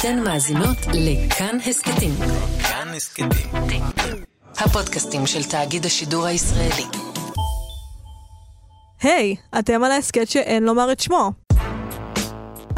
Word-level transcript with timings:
אתן 0.00 0.20
מאזינות 0.24 0.76
לכאן 0.94 1.58
הסכתים. 1.66 2.10
כאן 2.62 2.88
הסכתים. 2.96 3.28
הפודקאסטים 4.58 5.26
של 5.26 5.44
תאגיד 5.44 5.86
השידור 5.86 6.26
הישראלי. 6.26 6.84
היי, 9.02 9.36
hey, 9.38 9.58
אתם 9.58 9.84
על 9.84 9.90
ההסכת 9.92 10.28
שאין 10.28 10.62
לומר 10.62 10.92
את 10.92 11.00
שמו. 11.00 11.47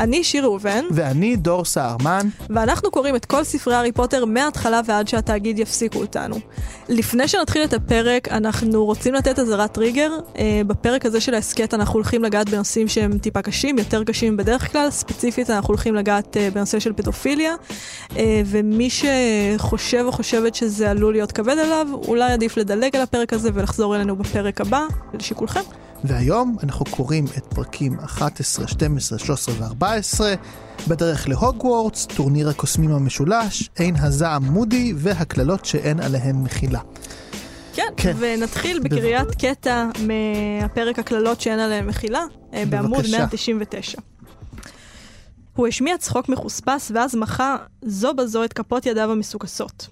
אני 0.00 0.24
שיר 0.24 0.44
ראובן. 0.44 0.84
ואני 0.90 1.36
דור 1.36 1.64
סהרמן. 1.64 2.28
ואנחנו 2.50 2.90
קוראים 2.90 3.16
את 3.16 3.24
כל 3.24 3.44
ספרי 3.44 3.74
הארי 3.74 3.92
פוטר 3.92 4.24
מההתחלה 4.24 4.80
ועד 4.86 5.08
שהתאגיד 5.08 5.58
יפסיקו 5.58 5.98
אותנו. 5.98 6.36
לפני 6.88 7.28
שנתחיל 7.28 7.64
את 7.64 7.72
הפרק, 7.72 8.28
אנחנו 8.28 8.84
רוצים 8.84 9.14
לתת 9.14 9.38
אזהרת 9.38 9.72
טריגר. 9.72 10.12
אה, 10.38 10.62
בפרק 10.66 11.06
הזה 11.06 11.20
של 11.20 11.34
ההסכת 11.34 11.74
אנחנו 11.74 11.94
הולכים 11.94 12.24
לגעת 12.24 12.48
בנושאים 12.50 12.88
שהם 12.88 13.18
טיפה 13.18 13.42
קשים, 13.42 13.78
יותר 13.78 14.04
קשים 14.04 14.36
בדרך 14.36 14.72
כלל. 14.72 14.90
ספציפית 14.90 15.50
אנחנו 15.50 15.68
הולכים 15.68 15.94
לגעת 15.94 16.36
אה, 16.36 16.48
בנושא 16.50 16.78
של 16.78 16.92
פדופיליה. 16.92 17.54
אה, 18.16 18.42
ומי 18.46 18.88
שחושב 18.90 20.04
או 20.06 20.12
חושבת 20.12 20.54
שזה 20.54 20.90
עלול 20.90 21.12
להיות 21.12 21.32
כבד 21.32 21.58
עליו, 21.58 21.86
אולי 22.08 22.32
עדיף 22.32 22.56
לדלג 22.56 22.96
על 22.96 23.02
הפרק 23.02 23.32
הזה 23.32 23.50
ולחזור 23.54 23.96
אלינו 23.96 24.16
בפרק 24.16 24.60
הבא, 24.60 24.84
לשיקולכם. 25.14 25.60
והיום 26.04 26.56
אנחנו 26.62 26.84
קוראים 26.90 27.24
את 27.38 27.46
פרקים 27.54 27.98
11, 27.98 28.68
12, 28.68 29.18
13 29.18 29.54
ו-14 29.58 30.20
בדרך 30.88 31.28
להוגוורטס, 31.28 32.06
טורניר 32.06 32.48
הקוסמים 32.48 32.90
המשולש, 32.90 33.70
עין 33.78 33.96
הזעם 33.96 34.44
מודי 34.44 34.92
והקללות 34.96 35.64
שאין 35.64 36.00
עליהן 36.00 36.36
מחילה. 36.36 36.80
כן, 37.74 37.92
כן, 37.96 38.16
ונתחיל 38.18 38.80
בקריאת 38.80 39.34
קטע 39.34 39.88
מהפרק 40.06 40.98
הקללות 40.98 41.40
שאין 41.40 41.58
עליהן 41.58 41.86
מחילה, 41.86 42.24
אה, 42.54 42.64
בעמוד 42.68 43.04
199. 43.12 43.98
הוא 45.56 45.66
השמיע 45.66 45.98
צחוק 45.98 46.28
מחוספס 46.28 46.92
ואז 46.94 47.14
מחה 47.14 47.56
זו 47.82 48.14
בזו 48.14 48.44
את 48.44 48.52
כפות 48.52 48.86
ידיו 48.86 49.12
המסוכסות. 49.12 49.88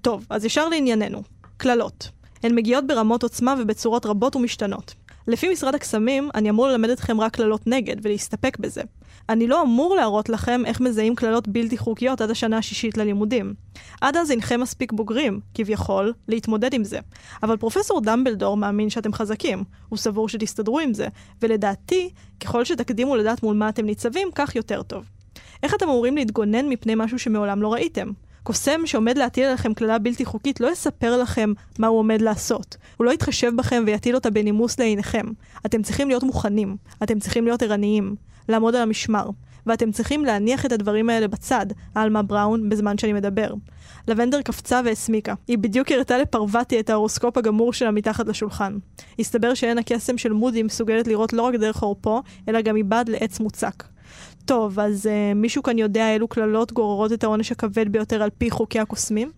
טוב, 0.00 0.26
אז 0.30 0.44
ישר 0.44 0.68
לענייננו. 0.68 1.22
קללות. 1.56 2.10
הן 2.42 2.54
מגיעות 2.54 2.86
ברמות 2.86 3.22
עוצמה 3.22 3.54
ובצורות 3.58 4.06
רבות 4.06 4.36
ומשתנות. 4.36 4.94
לפי 5.30 5.48
משרד 5.48 5.74
הקסמים, 5.74 6.30
אני 6.34 6.50
אמור 6.50 6.68
ללמד 6.68 6.90
אתכם 6.90 7.20
רק 7.20 7.32
קללות 7.32 7.66
נגד 7.66 7.96
ולהסתפק 8.02 8.58
בזה. 8.58 8.82
אני 9.28 9.46
לא 9.46 9.62
אמור 9.62 9.96
להראות 9.96 10.28
לכם 10.28 10.62
איך 10.66 10.80
מזהים 10.80 11.14
קללות 11.14 11.48
בלתי 11.48 11.78
חוקיות 11.78 12.20
עד 12.20 12.30
השנה 12.30 12.58
השישית 12.58 12.96
ללימודים. 12.96 13.54
עד 14.00 14.16
אז 14.16 14.30
אינכם 14.30 14.60
מספיק 14.60 14.92
בוגרים, 14.92 15.40
כביכול, 15.54 16.12
להתמודד 16.28 16.74
עם 16.74 16.84
זה. 16.84 16.98
אבל 17.42 17.56
פרופסור 17.56 18.00
דמבלדור 18.00 18.56
מאמין 18.56 18.90
שאתם 18.90 19.12
חזקים, 19.12 19.64
הוא 19.88 19.98
סבור 19.98 20.28
שתסתדרו 20.28 20.78
עם 20.78 20.94
זה, 20.94 21.08
ולדעתי, 21.42 22.10
ככל 22.40 22.64
שתקדימו 22.64 23.16
לדעת 23.16 23.42
מול 23.42 23.56
מה 23.56 23.68
אתם 23.68 23.86
ניצבים, 23.86 24.28
כך 24.34 24.56
יותר 24.56 24.82
טוב. 24.82 25.04
איך 25.62 25.74
אתם 25.74 25.88
אמורים 25.88 26.16
להתגונן 26.16 26.68
מפני 26.68 26.92
משהו 26.96 27.18
שמעולם 27.18 27.62
לא 27.62 27.72
ראיתם? 27.72 28.10
קוסם 28.50 28.80
שעומד 28.84 29.18
להטיל 29.18 29.44
עליכם 29.44 29.74
קללה 29.74 29.98
בלתי 29.98 30.24
חוקית 30.24 30.60
לא 30.60 30.72
יספר 30.72 31.16
לכם 31.16 31.52
מה 31.78 31.86
הוא 31.86 31.98
עומד 31.98 32.20
לעשות. 32.22 32.76
הוא 32.96 33.04
לא 33.04 33.10
יתחשב 33.10 33.52
בכם 33.56 33.82
ויטיל 33.86 34.14
אותה 34.14 34.30
בנימוס 34.30 34.78
לעיניכם. 34.78 35.26
אתם 35.66 35.82
צריכים 35.82 36.08
להיות 36.08 36.22
מוכנים, 36.22 36.76
אתם 37.02 37.18
צריכים 37.18 37.44
להיות 37.44 37.62
ערניים, 37.62 38.14
לעמוד 38.48 38.74
על 38.74 38.82
המשמר, 38.82 39.30
ואתם 39.66 39.92
צריכים 39.92 40.24
להניח 40.24 40.66
את 40.66 40.72
הדברים 40.72 41.10
האלה 41.10 41.28
בצד, 41.28 41.66
עלמה 41.94 42.22
בראון, 42.22 42.68
בזמן 42.68 42.98
שאני 42.98 43.12
מדבר. 43.12 43.54
לבנדר 44.08 44.42
קפצה 44.42 44.80
והסמיקה. 44.84 45.34
היא 45.48 45.58
בדיוק 45.58 45.92
הראתה 45.92 46.18
לפרווטי 46.18 46.80
את 46.80 46.90
ההורוסקופ 46.90 47.38
הגמור 47.38 47.72
שלה 47.72 47.90
מתחת 47.90 48.26
לשולחן. 48.26 48.78
הסתבר 49.18 49.54
שאין 49.54 49.78
הקסם 49.78 50.18
של 50.18 50.32
מודי 50.32 50.62
מסוגלת 50.62 51.06
לראות 51.06 51.32
לא 51.32 51.42
רק 51.42 51.54
דרך 51.54 51.82
עורפו, 51.82 52.22
אלא 52.48 52.60
גם 52.60 52.74
מבעד 52.74 53.08
לעץ 53.08 53.40
מוצק. 53.40 53.84
טוב, 54.50 54.80
אז 54.80 55.06
uh, 55.06 55.34
מישהו 55.34 55.62
כאן 55.62 55.78
יודע 55.78 56.12
אילו 56.12 56.28
קללות 56.28 56.72
גוררות 56.72 57.12
את 57.12 57.24
העונש 57.24 57.52
הכבד 57.52 57.92
ביותר 57.92 58.22
על 58.22 58.30
פי 58.38 58.50
חוקי 58.50 58.78
הקוסמים? 58.78 59.30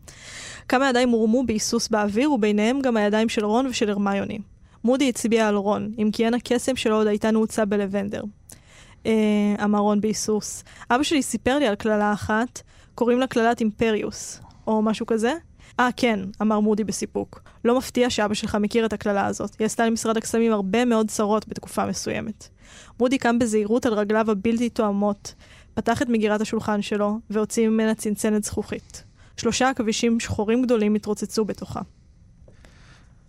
כמה 0.68 0.88
ידיים 0.88 1.08
הורמו 1.08 1.46
בהיסוס 1.46 1.88
באוויר, 1.88 2.32
וביניהם 2.32 2.80
גם 2.80 2.96
הידיים 2.96 3.28
של 3.28 3.44
רון 3.44 3.66
ושל 3.66 3.90
הרמיוני. 3.90 4.38
מודי 4.84 5.08
הצביע 5.08 5.48
על 5.48 5.54
רון, 5.54 5.92
אם 5.98 6.10
כי 6.12 6.24
אין 6.24 6.34
הקסם 6.34 6.76
שלו 6.76 6.96
עוד 6.96 7.06
הייתה 7.06 7.30
נעוצה 7.30 7.64
בלבנדר. 7.64 8.22
אה, 9.06 9.12
אמר 9.64 9.78
רון 9.78 10.00
בהיסוס. 10.00 10.64
אבא 10.90 11.02
שלי 11.02 11.22
סיפר 11.22 11.58
לי 11.58 11.66
על 11.66 11.74
קללה 11.74 12.12
אחת, 12.12 12.62
קוראים 12.94 13.18
לה 13.18 13.26
קללת 13.26 13.60
אימפריוס, 13.60 14.40
או 14.66 14.82
משהו 14.82 15.06
כזה. 15.06 15.32
אה, 15.80 15.88
כן, 15.96 16.20
אמר 16.42 16.60
מודי 16.60 16.84
בסיפוק. 16.84 17.42
לא 17.64 17.78
מפתיע 17.78 18.10
שאבא 18.10 18.34
שלך 18.34 18.54
מכיר 18.60 18.86
את 18.86 18.92
הקללה 18.92 19.26
הזאת. 19.26 19.56
היא 19.58 19.66
עשתה 19.66 19.86
למשרד 19.86 20.16
הקסמים 20.16 20.52
הרבה 20.52 20.84
מאוד 20.84 21.08
צרות 21.08 21.48
בתקופה 21.48 21.86
מסוימת. 21.86 22.48
מודי 23.00 23.18
קם 23.18 23.38
בזהירות 23.38 23.86
על 23.86 23.94
רגליו 23.94 24.30
הבלתי 24.30 24.68
תואמות, 24.68 25.34
פתח 25.74 26.02
את 26.02 26.08
מגירת 26.08 26.40
השולחן 26.40 26.82
שלו, 26.82 27.18
והוציא 27.30 27.68
ממנה 27.68 27.94
צנצנת 27.94 28.44
זכוכית. 28.44 29.04
שלושה 29.36 29.70
עכבישים 29.70 30.20
שחורים 30.20 30.62
גדולים 30.62 30.94
התרוצצו 30.94 31.44
בתוכה. 31.44 31.80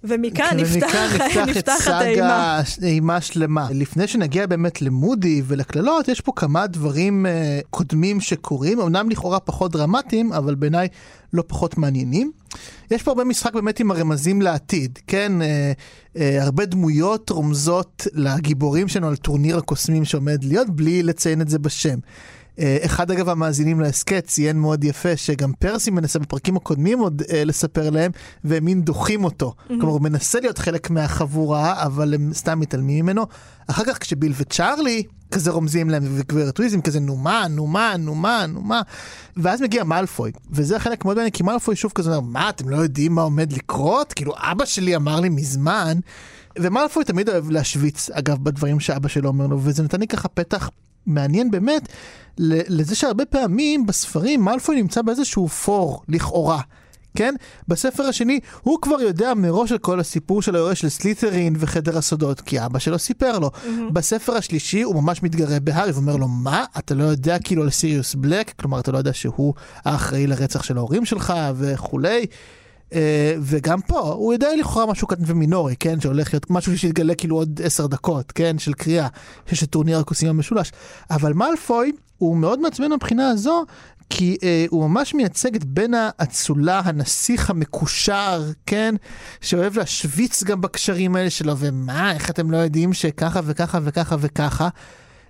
ומכאן 0.04 0.58
נפתח, 0.58 1.14
נפתח, 1.14 1.38
נפתח 1.48 1.88
את 1.88 1.94
האימה. 2.02 2.62
אימה 2.84 3.22
שלמה. 3.22 3.68
לפני 3.72 4.08
שנגיע 4.08 4.48
באמת 4.48 4.81
למודי 4.81 5.42
ולקללות, 5.46 6.08
יש 6.08 6.22
פה 6.22 6.31
כמה 6.36 6.68
דברים 6.68 7.25
uh, 7.25 7.68
קודמים 7.70 8.22
שקורים, 8.22 8.80
אמנם 8.80 9.10
לכאורה 9.10 9.40
פחות 9.40 9.72
דרמטיים, 9.72 10.34
אבל 10.34 10.56
בעיניי 10.56 10.88
לא 11.34 11.44
פחות 11.48 11.78
מעניינים. 11.78 12.31
יש 12.91 13.03
פה 13.03 13.12
הרבה 13.12 13.24
משחק 13.24 13.53
באמת 13.53 13.80
עם 13.80 13.91
הרמזים 13.91 14.41
לעתיד, 14.41 15.00
כן? 15.08 15.31
Uh, 15.41 16.16
uh, 16.16 16.19
הרבה 16.40 16.66
דמויות 16.66 17.30
רומזות 17.30 18.08
לגיבורים 18.14 18.88
שלנו 18.88 19.08
על 19.08 19.16
טורניר 19.16 19.58
הקוסמים 19.58 20.06
שעומד 20.06 20.44
להיות, 20.44 20.69
בלי 20.69 21.03
לציין 21.03 21.42
את 21.42 21.50
זה 21.50 21.59
בשם. 21.59 22.00
אה, 22.59 22.78
אחד 22.86 23.12
אגב 23.12 23.30
המאזינים 23.30 23.80
להסכת 23.80 24.28
ציין 24.28 24.59
מאוד 24.59 24.84
יפה 24.84 25.18
שגם 25.18 25.53
פרסי 25.59 25.92
מנסה 25.92 26.19
בפרקים 26.19 26.58
הקודמים 26.58 27.00
עוד 27.00 27.22
אה, 27.31 27.44
לספר 27.46 27.90
להם 27.90 28.12
והם 28.44 28.66
מין 28.66 28.81
דוחים 28.81 29.24
אותו. 29.24 29.53
Mm-hmm. 29.58 29.68
כלומר 29.68 29.94
הוא 29.94 30.02
מנסה 30.02 30.40
להיות 30.40 30.58
חלק 30.58 30.90
מהחבורה 30.90 31.84
אבל 31.86 32.13
הם 32.13 32.34
סתם 32.34 32.59
מתעלמים 32.59 33.06
ממנו. 33.06 33.25
אחר 33.68 33.84
כך 33.86 33.97
כשביל 33.97 34.34
וצ'ארלי 34.38 35.03
כזה 35.33 35.51
רומזים 35.51 35.89
להם 35.89 36.03
וגברת 36.05 36.59
כזה 36.83 36.99
נו 36.99 37.17
מה 37.17 37.47
נו 37.49 37.67
מה 37.67 37.97
נו 37.97 38.16
מה 38.16 38.45
נו 38.47 38.61
מה 38.61 38.81
ואז 39.38 39.61
מגיע 39.61 39.83
מאלפוי 39.83 40.31
וזה 40.51 40.79
חלק 40.79 41.05
מאוד 41.05 41.16
מעניין 41.17 41.31
כי 41.31 41.44
מאלפוי 41.44 41.75
שוב 41.75 41.91
כזה 41.95 42.16
אומר 42.16 42.29
מה 42.29 42.49
אתם 42.49 42.69
לא 42.69 42.77
יודעים 42.77 43.16
מה 43.16 43.21
עומד 43.21 43.53
לקרות 43.53 44.13
כאילו 44.13 44.33
אבא 44.38 44.66
שלי 44.66 44.95
אמר 44.95 45.19
לי 45.19 45.29
מזמן. 45.29 45.99
ומאלפוי 46.59 47.03
תמיד 47.03 47.29
אוהב 47.29 47.49
להשוויץ 47.49 48.09
אגב 48.09 48.44
בדברים 48.44 48.79
שאבא 48.79 49.07
שלו 49.07 49.29
אומר 49.29 49.47
לו 49.47 49.59
וזה 49.61 49.83
נתן 49.83 49.99
לי 49.99 50.07
ככה 50.07 50.27
פתח 50.27 50.69
מעניין 51.05 51.51
באמת 51.51 51.89
לזה 52.38 52.95
שהרבה 52.95 53.25
פעמים 53.25 53.85
בספרים 53.85 54.41
מאלפוי 54.41 54.75
נמצא 54.75 55.01
באיזשהו 55.01 55.47
פור 55.47 56.03
לכאורה. 56.09 56.61
כן? 57.16 57.35
בספר 57.68 58.03
השני 58.03 58.40
הוא 58.62 58.78
כבר 58.81 59.01
יודע 59.01 59.34
מראש 59.34 59.72
על 59.72 59.78
כל 59.78 60.00
הסיפור 60.00 60.41
של 60.41 60.56
היורש 60.56 60.81
של 60.81 60.90
סלית'רין 60.90 61.56
וחדר 61.59 61.97
הסודות, 61.97 62.41
כי 62.41 62.66
אבא 62.66 62.79
שלו 62.79 63.00
סיפר 63.00 63.40
לו. 63.40 63.47
Mm-hmm. 63.47 63.91
בספר 63.94 64.34
השלישי 64.34 64.81
הוא 64.81 64.96
ממש 64.96 65.24
מתגרה 65.24 65.59
בהארי 65.59 65.91
ואומר 65.91 66.16
לו, 66.16 66.28
מה? 66.28 66.66
אתה 66.78 66.96
לא 66.96 67.03
יודע 67.03 67.40
כאילו 67.40 67.63
על 67.63 67.69
סיריוס 67.69 68.16
בלק? 68.16 68.51
כלומר, 68.59 68.79
אתה 68.79 68.91
לא 68.91 68.97
יודע 68.97 69.13
שהוא 69.13 69.53
האחראי 69.85 70.28
לרצח 70.28 70.63
של 70.63 70.78
ההורים 70.78 71.06
שלך 71.06 71.34
וכולי. 71.56 72.25
Uh, 72.90 72.96
וגם 73.41 73.81
פה 73.81 74.00
הוא 74.00 74.34
יודע 74.34 74.47
לכאורה 74.59 74.85
משהו 74.85 75.07
קטן 75.07 75.24
ומינורי, 75.25 75.75
כן? 75.80 76.01
שהולך 76.01 76.34
להיות 76.34 76.50
משהו 76.50 76.78
שיתגלה 76.78 77.16
כאילו 77.16 77.35
עוד 77.35 77.62
עשר 77.63 77.88
דקות, 77.88 78.31
כן? 78.31 78.59
של 78.59 78.74
קריאה, 78.74 79.07
שיש 79.47 79.63
את 79.63 79.69
טורניר 79.69 80.00
הכוסים 80.00 80.30
המשולש. 80.30 80.72
אבל 81.09 81.34
מאלפוי 81.34 81.91
הוא 82.18 82.38
מאוד 82.38 82.59
מעצבן 82.59 82.94
מבחינה 82.94 83.30
הזו, 83.30 83.66
כי 84.09 84.38
אה, 84.44 84.66
הוא 84.69 84.90
ממש 84.90 85.14
מייצג 85.14 85.56
את 85.56 85.64
בן 85.64 85.91
האצולה, 85.94 86.81
הנסיך 86.86 87.50
המקושר, 87.50 88.44
כן? 88.66 88.96
שאוהב 89.41 89.78
להשוויץ 89.78 90.44
גם 90.44 90.62
בקשרים 90.62 91.16
האלה 91.16 91.30
שלו, 91.30 91.58
ומה, 91.58 92.12
איך 92.12 92.30
אתם 92.30 92.52
לא 92.52 92.58
יודעים 92.58 92.94
שככה 92.94 93.40
וככה 93.44 93.80
וככה 93.84 94.16
וככה? 94.19 94.69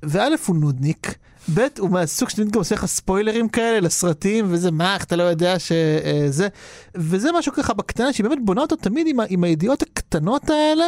וא' 0.04 0.28
הוא 0.48 0.56
נודניק, 0.56 1.16
ב' 1.54 1.68
הוא 1.80 1.90
מהסוג 1.90 2.30
שתמיד 2.30 2.52
גם 2.52 2.60
עושה 2.60 2.76
לך 2.76 2.86
ספוילרים 2.86 3.50
כאלה 3.50 3.80
לסרטים, 3.80 4.46
וזה 4.50 4.72
מה, 4.72 4.96
איך 4.96 5.04
אתה 5.04 5.16
לא 5.16 5.24
יודע 5.24 5.60
שזה, 5.60 6.48
וזה 6.96 7.30
משהו 7.40 7.54
ככה 7.54 7.74
בקטנה, 7.74 8.14
שהיא 8.14 8.24
באמת 8.24 8.46
בונה 8.46 8.62
אותו 8.62 8.76
תמיד 8.76 9.08
עם, 9.08 9.18
עם 9.30 9.44
הידיעות 9.44 9.82
הקטנות 9.82 10.50
האלה, 10.50 10.86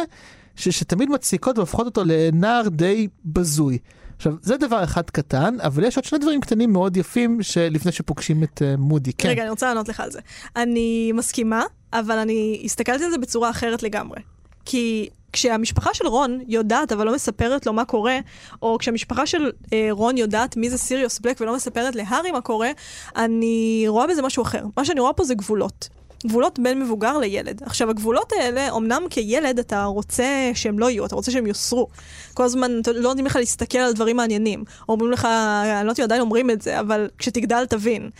ש, 0.56 0.68
שתמיד 0.68 1.10
מציקות 1.10 1.58
והופכות 1.58 1.86
אותו 1.86 2.02
לנער 2.04 2.68
די 2.68 3.08
בזוי. 3.24 3.78
עכשיו, 4.16 4.32
זה 4.42 4.56
דבר 4.56 4.84
אחד 4.84 5.10
קטן, 5.10 5.60
אבל 5.60 5.84
יש 5.84 5.96
עוד 5.96 6.04
שני 6.04 6.18
דברים 6.18 6.40
קטנים 6.40 6.72
מאוד 6.72 6.96
יפים 6.96 7.42
שלפני 7.42 7.92
שפוגשים 7.92 8.42
את 8.42 8.62
uh, 8.62 8.80
מודי. 8.80 9.12
כן. 9.12 9.28
רגע, 9.28 9.42
אני 9.42 9.50
רוצה 9.50 9.66
לענות 9.66 9.88
לך 9.88 10.00
על 10.00 10.10
זה. 10.10 10.20
אני 10.56 11.12
מסכימה, 11.12 11.62
אבל 11.92 12.18
אני 12.18 12.62
הסתכלתי 12.64 13.04
על 13.04 13.10
זה 13.10 13.18
בצורה 13.18 13.50
אחרת 13.50 13.82
לגמרי. 13.82 14.20
כי 14.64 15.08
כשהמשפחה 15.32 15.94
של 15.94 16.06
רון 16.06 16.40
יודעת 16.48 16.92
אבל 16.92 17.06
לא 17.06 17.14
מספרת 17.14 17.66
לו 17.66 17.72
מה 17.72 17.84
קורה, 17.84 18.18
או 18.62 18.78
כשהמשפחה 18.78 19.26
של 19.26 19.50
אה, 19.72 19.88
רון 19.90 20.16
יודעת 20.16 20.56
מי 20.56 20.70
זה 20.70 20.78
סיריוס 20.78 21.18
בלק 21.18 21.40
ולא 21.40 21.56
מספרת 21.56 21.94
להארי 21.94 22.30
מה 22.30 22.40
קורה, 22.40 22.70
אני 23.16 23.84
רואה 23.88 24.06
בזה 24.06 24.22
משהו 24.22 24.42
אחר. 24.42 24.64
מה 24.76 24.84
שאני 24.84 25.00
רואה 25.00 25.12
פה 25.12 25.24
זה 25.24 25.34
גבולות. 25.34 25.88
גבולות 26.26 26.58
בין 26.58 26.82
מבוגר 26.82 27.18
לילד. 27.18 27.62
עכשיו, 27.62 27.90
הגבולות 27.90 28.32
האלה, 28.32 28.76
אמנם 28.76 29.02
כילד 29.10 29.58
אתה 29.58 29.84
רוצה 29.84 30.50
שהם 30.54 30.78
לא 30.78 30.90
יהיו, 30.90 31.06
אתה 31.06 31.14
רוצה 31.14 31.30
שהם 31.30 31.46
יוסרו. 31.46 31.88
כל 32.34 32.44
הזמן 32.44 32.72
לא 32.94 33.02
נותנים 33.02 33.26
לך 33.26 33.36
להסתכל 33.36 33.78
על 33.78 33.92
דברים 33.92 34.16
מעניינים. 34.16 34.64
אומרים 34.88 35.12
לך, 35.12 35.24
אני 35.24 35.86
לא 35.86 35.90
יודעת 35.90 36.00
עדיין 36.00 36.20
אומרים 36.20 36.50
את 36.50 36.62
זה, 36.62 36.80
אבל 36.80 37.08
כשתגדל 37.18 37.64
תבין. 37.68 38.10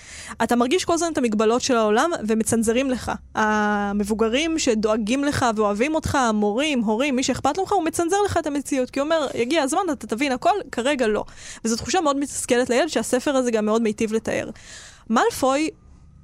אתה 0.43 0.57
מרגיש 0.57 0.85
כל 0.85 0.93
הזמן 0.93 1.13
את 1.13 1.19
המגבלות 1.19 1.63
של 1.63 1.77
העולם 1.77 2.11
ומצנזרים 2.29 2.91
לך. 2.91 3.13
המבוגרים 3.35 4.59
שדואגים 4.59 5.25
לך 5.25 5.47
ואוהבים 5.57 5.95
אותך, 5.95 6.15
המורים, 6.15 6.81
הורים, 6.81 7.17
מי 7.17 7.23
שאכפת 7.23 7.59
לך, 7.59 7.73
הוא 7.73 7.85
מצנזר 7.85 8.17
לך 8.25 8.37
את 8.37 8.47
המציאות. 8.47 8.91
כי 8.91 9.01
הוא 9.01 9.05
אומר, 9.05 9.27
יגיע 9.35 9.63
הזמן, 9.63 9.81
אתה 9.93 10.07
תבין 10.07 10.33
הכל, 10.33 10.55
כרגע 10.73 11.07
לא. 11.07 11.25
וזו 11.65 11.77
תחושה 11.77 12.01
מאוד 12.01 12.19
מתסכלת 12.19 12.71
לילד, 12.71 12.89
שהספר 12.89 13.37
הזה 13.37 13.51
גם 13.51 13.65
מאוד 13.65 13.83
מיטיב 13.83 14.13
לתאר. 14.13 14.51
מאלפוי 15.11 15.71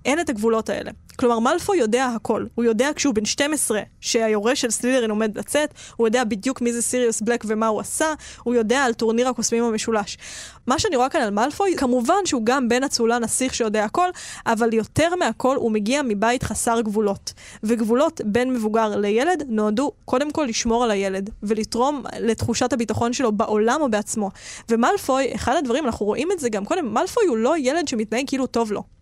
אין 0.05 0.20
את 0.20 0.28
הגבולות 0.28 0.69
האלה. 0.70 0.90
כלומר, 1.17 1.38
מאלפוי 1.38 1.79
יודע 1.79 2.06
הכל. 2.06 2.47
הוא 2.55 2.64
יודע 2.64 2.91
כשהוא 2.97 3.14
בן 3.14 3.25
12 3.25 3.81
שהיורש 4.00 4.61
של 4.61 4.70
סלידרין 4.70 5.11
עומד 5.11 5.38
לצאת, 5.38 5.75
הוא 5.97 6.06
יודע 6.06 6.25
בדיוק 6.25 6.61
מי 6.61 6.73
זה 6.73 6.82
סיריוס 6.82 7.20
בלק 7.20 7.44
ומה 7.47 7.67
הוא 7.67 7.81
עשה, 7.81 8.14
הוא 8.43 8.55
יודע 8.55 8.85
על 8.85 8.94
טורניר 8.94 9.29
הקוסמים 9.29 9.64
המשולש. 9.64 10.19
מה 10.67 10.79
שאני 10.79 10.97
רואה 10.97 11.09
כאן 11.09 11.20
על 11.20 11.31
מאלפוי, 11.31 11.76
כמובן 11.76 12.14
שהוא 12.25 12.43
גם 12.44 12.69
בן 12.69 12.85
אצולה 12.85 13.19
נסיך 13.19 13.55
שיודע 13.55 13.85
הכל, 13.85 14.09
אבל 14.47 14.75
יותר 14.75 15.14
מהכל 15.14 15.56
הוא 15.56 15.73
מגיע 15.73 16.03
מבית 16.03 16.43
חסר 16.43 16.81
גבולות. 16.81 17.32
וגבולות 17.62 18.20
בין 18.25 18.53
מבוגר 18.53 18.97
לילד 18.97 19.43
נועדו 19.49 19.93
קודם 20.05 20.31
כל 20.31 20.44
לשמור 20.49 20.85
על 20.85 20.91
הילד, 20.91 21.31
ולתרום 21.43 22.03
לתחושת 22.20 22.73
הביטחון 22.73 23.12
שלו 23.12 23.32
בעולם 23.32 23.81
או 23.81 23.91
בעצמו. 23.91 24.31
ומאלפוי, 24.69 25.35
אחד 25.35 25.55
הדברים, 25.59 25.87
אנחנו 25.87 26.06
רואים 26.06 26.32
את 26.32 26.38
זה 26.38 26.49
גם 26.49 26.64
קודם, 26.64 26.94
מאלפוי 26.94 27.26
הוא 27.26 27.37
לא 27.37 27.59
ילד 27.59 27.88
שמתנהג 27.88 28.25
כאילו 28.26 28.47
טוב 28.47 28.73
לו. 28.73 29.01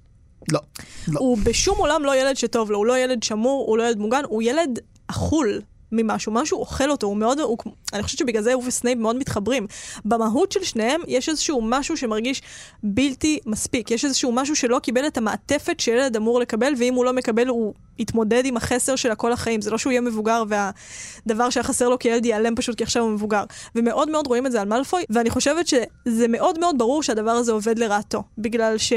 לא, 0.52 0.60
לא. 1.08 1.20
הוא 1.20 1.38
בשום 1.44 1.78
עולם 1.78 2.04
לא 2.04 2.16
ילד 2.16 2.36
שטוב 2.36 2.70
לו, 2.70 2.78
הוא 2.78 2.86
לא 2.86 2.98
ילד 2.98 3.22
שמור, 3.22 3.66
הוא 3.68 3.78
לא 3.78 3.82
ילד 3.82 3.98
מוגן, 3.98 4.22
הוא 4.28 4.42
ילד 4.42 4.78
אכול. 5.06 5.60
ממשהו, 5.92 6.32
משהו 6.32 6.58
אוכל 6.58 6.90
אותו, 6.90 7.06
הוא 7.06 7.16
מאוד, 7.16 7.40
הוא, 7.40 7.58
אני 7.92 8.02
חושבת 8.02 8.18
שבגלל 8.18 8.42
זה 8.42 8.52
הוא 8.52 8.64
וסנייפ 8.66 8.98
מאוד 8.98 9.16
מתחברים. 9.16 9.66
במהות 10.04 10.52
של 10.52 10.64
שניהם 10.64 11.00
יש 11.08 11.28
איזשהו 11.28 11.62
משהו 11.62 11.96
שמרגיש 11.96 12.42
בלתי 12.82 13.38
מספיק, 13.46 13.90
יש 13.90 14.04
איזשהו 14.04 14.32
משהו 14.32 14.56
שלא 14.56 14.78
קיבל 14.78 15.06
את 15.06 15.16
המעטפת 15.16 15.80
שילד 15.80 16.16
אמור 16.16 16.40
לקבל, 16.40 16.72
ואם 16.78 16.94
הוא 16.94 17.04
לא 17.04 17.12
מקבל 17.12 17.48
הוא 17.48 17.74
יתמודד 17.98 18.42
עם 18.46 18.56
החסר 18.56 18.96
שלה 18.96 19.14
כל 19.14 19.32
החיים, 19.32 19.60
זה 19.60 19.70
לא 19.70 19.78
שהוא 19.78 19.90
יהיה 19.90 20.00
מבוגר 20.00 20.42
והדבר 20.48 21.50
שהיה 21.50 21.64
חסר 21.64 21.88
לו 21.88 21.98
כילד 21.98 22.26
ייעלם 22.26 22.54
פשוט 22.56 22.76
כי 22.76 22.84
עכשיו 22.84 23.02
הוא 23.02 23.10
מבוגר. 23.10 23.44
ומאוד 23.74 24.10
מאוד 24.10 24.26
רואים 24.26 24.46
את 24.46 24.52
זה 24.52 24.60
על 24.60 24.68
מאלפוי, 24.68 25.04
ואני 25.10 25.30
חושבת 25.30 25.66
שזה 25.66 26.28
מאוד 26.28 26.58
מאוד 26.58 26.78
ברור 26.78 27.02
שהדבר 27.02 27.30
הזה 27.30 27.52
עובד 27.52 27.78
לרעתו, 27.78 28.22
בגלל 28.38 28.78
ש... 28.78 28.92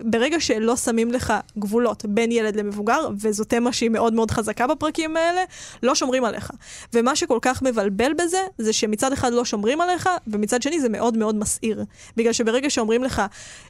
ברגע 0.00 0.40
שלא 0.40 0.76
שמים 0.76 1.12
לך 1.12 1.34
גבולות 1.58 2.04
בין 2.04 2.32
ילד 2.32 2.56
למבוגר, 2.56 3.08
וזו 3.20 3.44
תמה 3.44 3.72
שהיא 3.72 3.90
מאוד 3.90 4.14
מאוד 4.14 4.30
חזקה 4.30 4.66
בפרקים 4.66 5.16
האלה, 5.16 5.44
לא 5.82 5.94
שומרים 5.94 6.24
עליך. 6.24 6.50
ומה 6.94 7.16
שכל 7.16 7.38
כך 7.42 7.62
מבלבל 7.62 8.12
בזה, 8.12 8.40
זה 8.58 8.72
שמצד 8.72 9.12
אחד 9.12 9.32
לא 9.32 9.44
שומרים 9.44 9.80
עליך, 9.80 10.08
ומצד 10.26 10.62
שני 10.62 10.80
זה 10.80 10.88
מאוד 10.88 11.16
מאוד 11.16 11.34
מסעיר. 11.34 11.84
בגלל 12.16 12.32
שברגע 12.32 12.70
שאומרים 12.70 13.04
לך, 13.04 13.22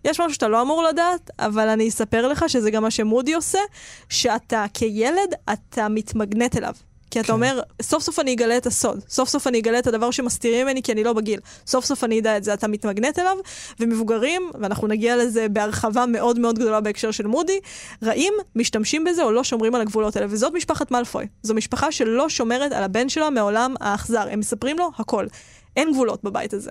יש 0.04 0.20
משהו 0.20 0.34
שאתה 0.34 0.48
לא 0.48 0.62
אמור 0.62 0.82
לדעת, 0.82 1.30
אבל 1.38 1.68
אני 1.68 1.88
אספר 1.88 2.28
לך 2.28 2.44
שזה 2.48 2.70
גם 2.70 2.82
מה 2.82 2.90
שמודי 2.90 3.34
עושה, 3.34 3.60
שאתה 4.08 4.64
כילד, 4.74 5.34
אתה 5.52 5.88
מתמגנט 5.88 6.56
אליו. 6.56 6.74
כי 7.10 7.20
אתה 7.20 7.26
כן. 7.26 7.32
אומר, 7.32 7.60
סוף 7.82 8.02
סוף 8.02 8.18
אני 8.18 8.32
אגלה 8.32 8.56
את 8.56 8.66
הסוד, 8.66 9.00
סוף 9.08 9.28
סוף 9.28 9.46
אני 9.46 9.58
אגלה 9.58 9.78
את 9.78 9.86
הדבר 9.86 10.10
שמסתירים 10.10 10.66
ממני 10.66 10.82
כי 10.82 10.92
אני 10.92 11.04
לא 11.04 11.12
בגיל, 11.12 11.40
סוף 11.66 11.84
סוף 11.84 12.04
אני 12.04 12.20
אדע 12.20 12.36
את 12.36 12.44
זה, 12.44 12.54
אתה 12.54 12.68
מתמגנט 12.68 13.18
אליו, 13.18 13.36
ומבוגרים, 13.80 14.50
ואנחנו 14.60 14.86
נגיע 14.86 15.16
לזה 15.16 15.48
בהרחבה 15.48 16.06
מאוד 16.06 16.38
מאוד 16.38 16.58
גדולה 16.58 16.80
בהקשר 16.80 17.10
של 17.10 17.26
מודי, 17.26 17.60
רעים 18.02 18.32
משתמשים 18.56 19.04
בזה 19.04 19.22
או 19.22 19.32
לא 19.32 19.44
שומרים 19.44 19.74
על 19.74 19.80
הגבולות 19.80 20.16
האלה, 20.16 20.26
וזאת 20.30 20.52
משפחת 20.52 20.90
מאלפוי. 20.90 21.26
זו 21.42 21.54
משפחה 21.54 21.92
שלא 21.92 22.28
שומרת 22.28 22.72
על 22.72 22.82
הבן 22.82 23.08
שלה 23.08 23.30
מעולם 23.30 23.74
האכזר, 23.80 24.28
הם 24.30 24.40
מספרים 24.40 24.78
לו 24.78 24.90
הכל. 24.98 25.26
אין 25.76 25.92
גבולות 25.92 26.24
בבית 26.24 26.54
הזה. 26.54 26.70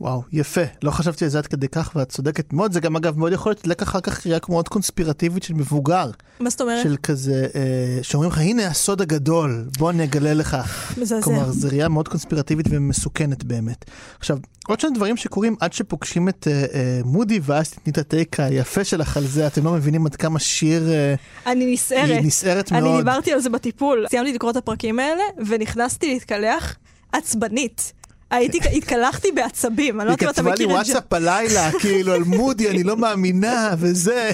וואו, 0.00 0.22
יפה. 0.32 0.60
לא 0.82 0.90
חשבתי 0.90 1.24
על 1.24 1.30
זה 1.30 1.38
עד 1.38 1.46
כדי 1.46 1.68
כך, 1.68 1.92
ואת 1.94 2.08
צודקת 2.08 2.52
מאוד. 2.52 2.72
זה 2.72 2.80
גם 2.80 2.96
אגב 2.96 3.18
מאוד 3.18 3.32
יכול 3.32 3.50
להיות 3.50 3.66
לקח 3.66 3.88
אחר 3.88 4.00
כך 4.00 4.20
קריאה 4.20 4.38
מאוד 4.48 4.68
קונספירטיבית 4.68 5.42
של 5.42 5.54
מבוגר. 5.54 6.10
מה 6.40 6.50
זאת 6.50 6.60
אומרת? 6.60 6.82
של 6.82 6.96
כזה, 7.02 7.46
אה, 7.54 7.98
שאומרים 8.02 8.30
לך, 8.30 8.38
הנה 8.38 8.66
הסוד 8.66 9.00
הגדול, 9.00 9.64
בוא 9.78 9.90
אני 9.90 10.04
אגלה 10.04 10.34
לך. 10.34 10.56
מזעזע. 10.98 11.22
כלומר, 11.22 11.50
זו 11.50 11.68
ראייה 11.68 11.88
מאוד 11.88 12.08
קונספירטיבית 12.08 12.66
ומסוכנת 12.70 13.44
באמת. 13.44 13.84
עכשיו, 14.18 14.38
עוד 14.68 14.80
שני 14.80 14.90
דברים 14.94 15.16
שקורים 15.16 15.56
עד 15.60 15.72
שפוגשים 15.72 16.28
את 16.28 16.48
אה, 16.50 16.64
אה, 16.74 17.00
מודי, 17.04 17.40
ואז 17.42 17.70
תתני 17.70 17.92
את 17.92 17.98
הטייק 17.98 18.40
היפה 18.40 18.84
שלך 18.84 19.16
על 19.16 19.26
זה, 19.26 19.46
אתם 19.46 19.64
לא 19.64 19.72
מבינים 19.72 20.06
עד 20.06 20.16
כמה 20.16 20.38
שיר... 20.38 20.92
אה, 20.92 21.14
אני 21.46 21.72
נסערת. 21.72 22.10
היא 22.10 22.26
נסערת 22.26 22.72
מאוד. 22.72 22.84
אני 22.84 22.96
דיברתי 22.96 23.32
על 23.32 23.40
זה 23.40 23.50
בטיפול. 23.50 24.06
סיימתי 24.10 24.32
לקרוא 24.32 24.50
את 24.50 24.56
הפרקים 24.56 24.98
האלה, 24.98 25.22
ונכנסתי 25.46 26.12
להתקלח 26.12 26.76
עצבנית. 27.12 27.92
הייתי, 28.34 28.58
התקלחתי 28.72 29.32
בעצבים, 29.32 30.00
אני 30.00 30.08
לא 30.08 30.12
יודעת 30.12 30.22
אם 30.22 30.30
אתה 30.30 30.42
מכיר 30.42 30.80
את 30.80 30.86
זה. 30.86 30.92
היא 30.92 31.00
כתבה 31.00 31.12
לי 31.12 31.12
וואטסאפ 31.12 31.12
הלילה, 31.12 31.70
כאילו 31.80 32.12
על 32.12 32.24
מודי, 32.24 32.70
אני 32.70 32.82
לא 32.82 32.96
מאמינה, 32.96 33.70
וזה, 33.78 34.32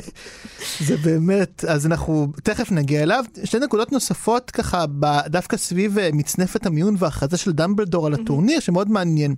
זה 0.81 0.97
באמת, 0.97 1.65
אז 1.69 1.87
אנחנו 1.87 2.33
תכף 2.43 2.73
נגיע 2.73 3.03
אליו. 3.03 3.25
שתי 3.45 3.59
נקודות 3.59 3.93
נוספות 3.93 4.51
ככה, 4.51 4.85
דווקא 5.27 5.57
סביב 5.57 5.99
אה, 5.99 6.11
מצנפת 6.13 6.67
המיון 6.67 6.97
וההכרזה 6.99 7.37
של 7.37 7.53
דמבלדור 7.53 8.07
על 8.07 8.15
הטורניר, 8.15 8.61
שמאוד 8.61 8.91
מעניין. 8.91 9.35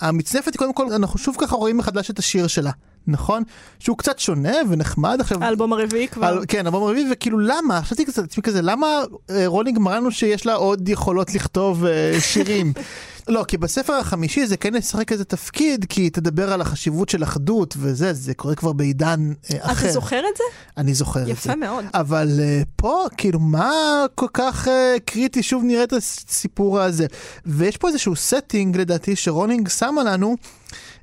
המצנפת, 0.00 0.56
קודם 0.56 0.72
כל, 0.72 0.92
אנחנו 0.92 1.18
שוב 1.18 1.36
ככה 1.38 1.56
רואים 1.56 1.76
מחדש 1.76 2.10
את 2.10 2.18
השיר 2.18 2.46
שלה. 2.46 2.70
נכון? 3.06 3.42
שהוא 3.78 3.98
קצת 3.98 4.18
שונה 4.18 4.56
ונחמד 4.68 5.20
עכשיו. 5.20 5.44
האלבום 5.44 5.72
הרביעי 5.72 6.08
כבר. 6.08 6.26
על, 6.26 6.44
כן, 6.48 6.66
האלבום 6.66 6.82
הרביעי, 6.82 7.06
וכאילו 7.12 7.38
למה? 7.38 7.82
חשבתי 7.82 8.04
קצת 8.04 8.24
עצמי 8.24 8.42
כזה, 8.42 8.62
למה 8.62 8.86
אה, 9.30 9.46
רולינג 9.46 9.78
מראה 9.78 9.96
לנו 9.96 10.10
שיש 10.10 10.46
לה 10.46 10.54
עוד 10.54 10.88
יכולות 10.88 11.34
לכתוב 11.34 11.84
uh, 11.84 12.20
שירים? 12.20 12.72
לא, 13.28 13.44
כי 13.48 13.56
בספר 13.56 13.92
החמישי 13.92 14.46
זה 14.46 14.56
כן 14.56 14.74
ישחק 14.74 15.12
איזה 15.12 15.24
תפקיד, 15.24 15.84
כי 15.88 16.10
תדבר 16.10 16.52
על 16.52 16.60
החשיבות 16.60 17.08
של 17.08 17.22
אחדות 17.22 17.74
וזה, 17.78 18.12
זה 18.12 18.34
קורה 18.34 18.54
כבר 18.54 18.72
בעידן 18.72 19.32
uh, 19.32 19.56
אחר. 19.60 19.86
אתה 19.86 19.92
זוכר 19.92 20.18
את 20.18 20.36
זה? 20.36 20.44
אני 20.76 20.94
זוכר 20.94 21.20
את 21.20 21.26
זה. 21.26 21.32
יפה 21.32 21.56
מאוד. 21.56 21.84
אבל 21.94 22.28
uh, 22.38 22.66
פה, 22.76 23.06
כאילו, 23.16 23.40
מה 23.40 23.72
כל 24.14 24.26
כך 24.34 24.68
uh, 24.68 24.70
קריטי? 25.04 25.42
שוב 25.42 25.64
נראה 25.64 25.84
את 25.84 25.92
הסיפור 25.92 26.80
הזה. 26.80 27.06
ויש 27.46 27.76
פה 27.76 27.88
איזשהו 27.88 28.12
setting, 28.12 28.78
לדעתי, 28.78 29.16
שרולינג 29.16 29.68
שמה 29.68 30.04
לנו. 30.04 30.36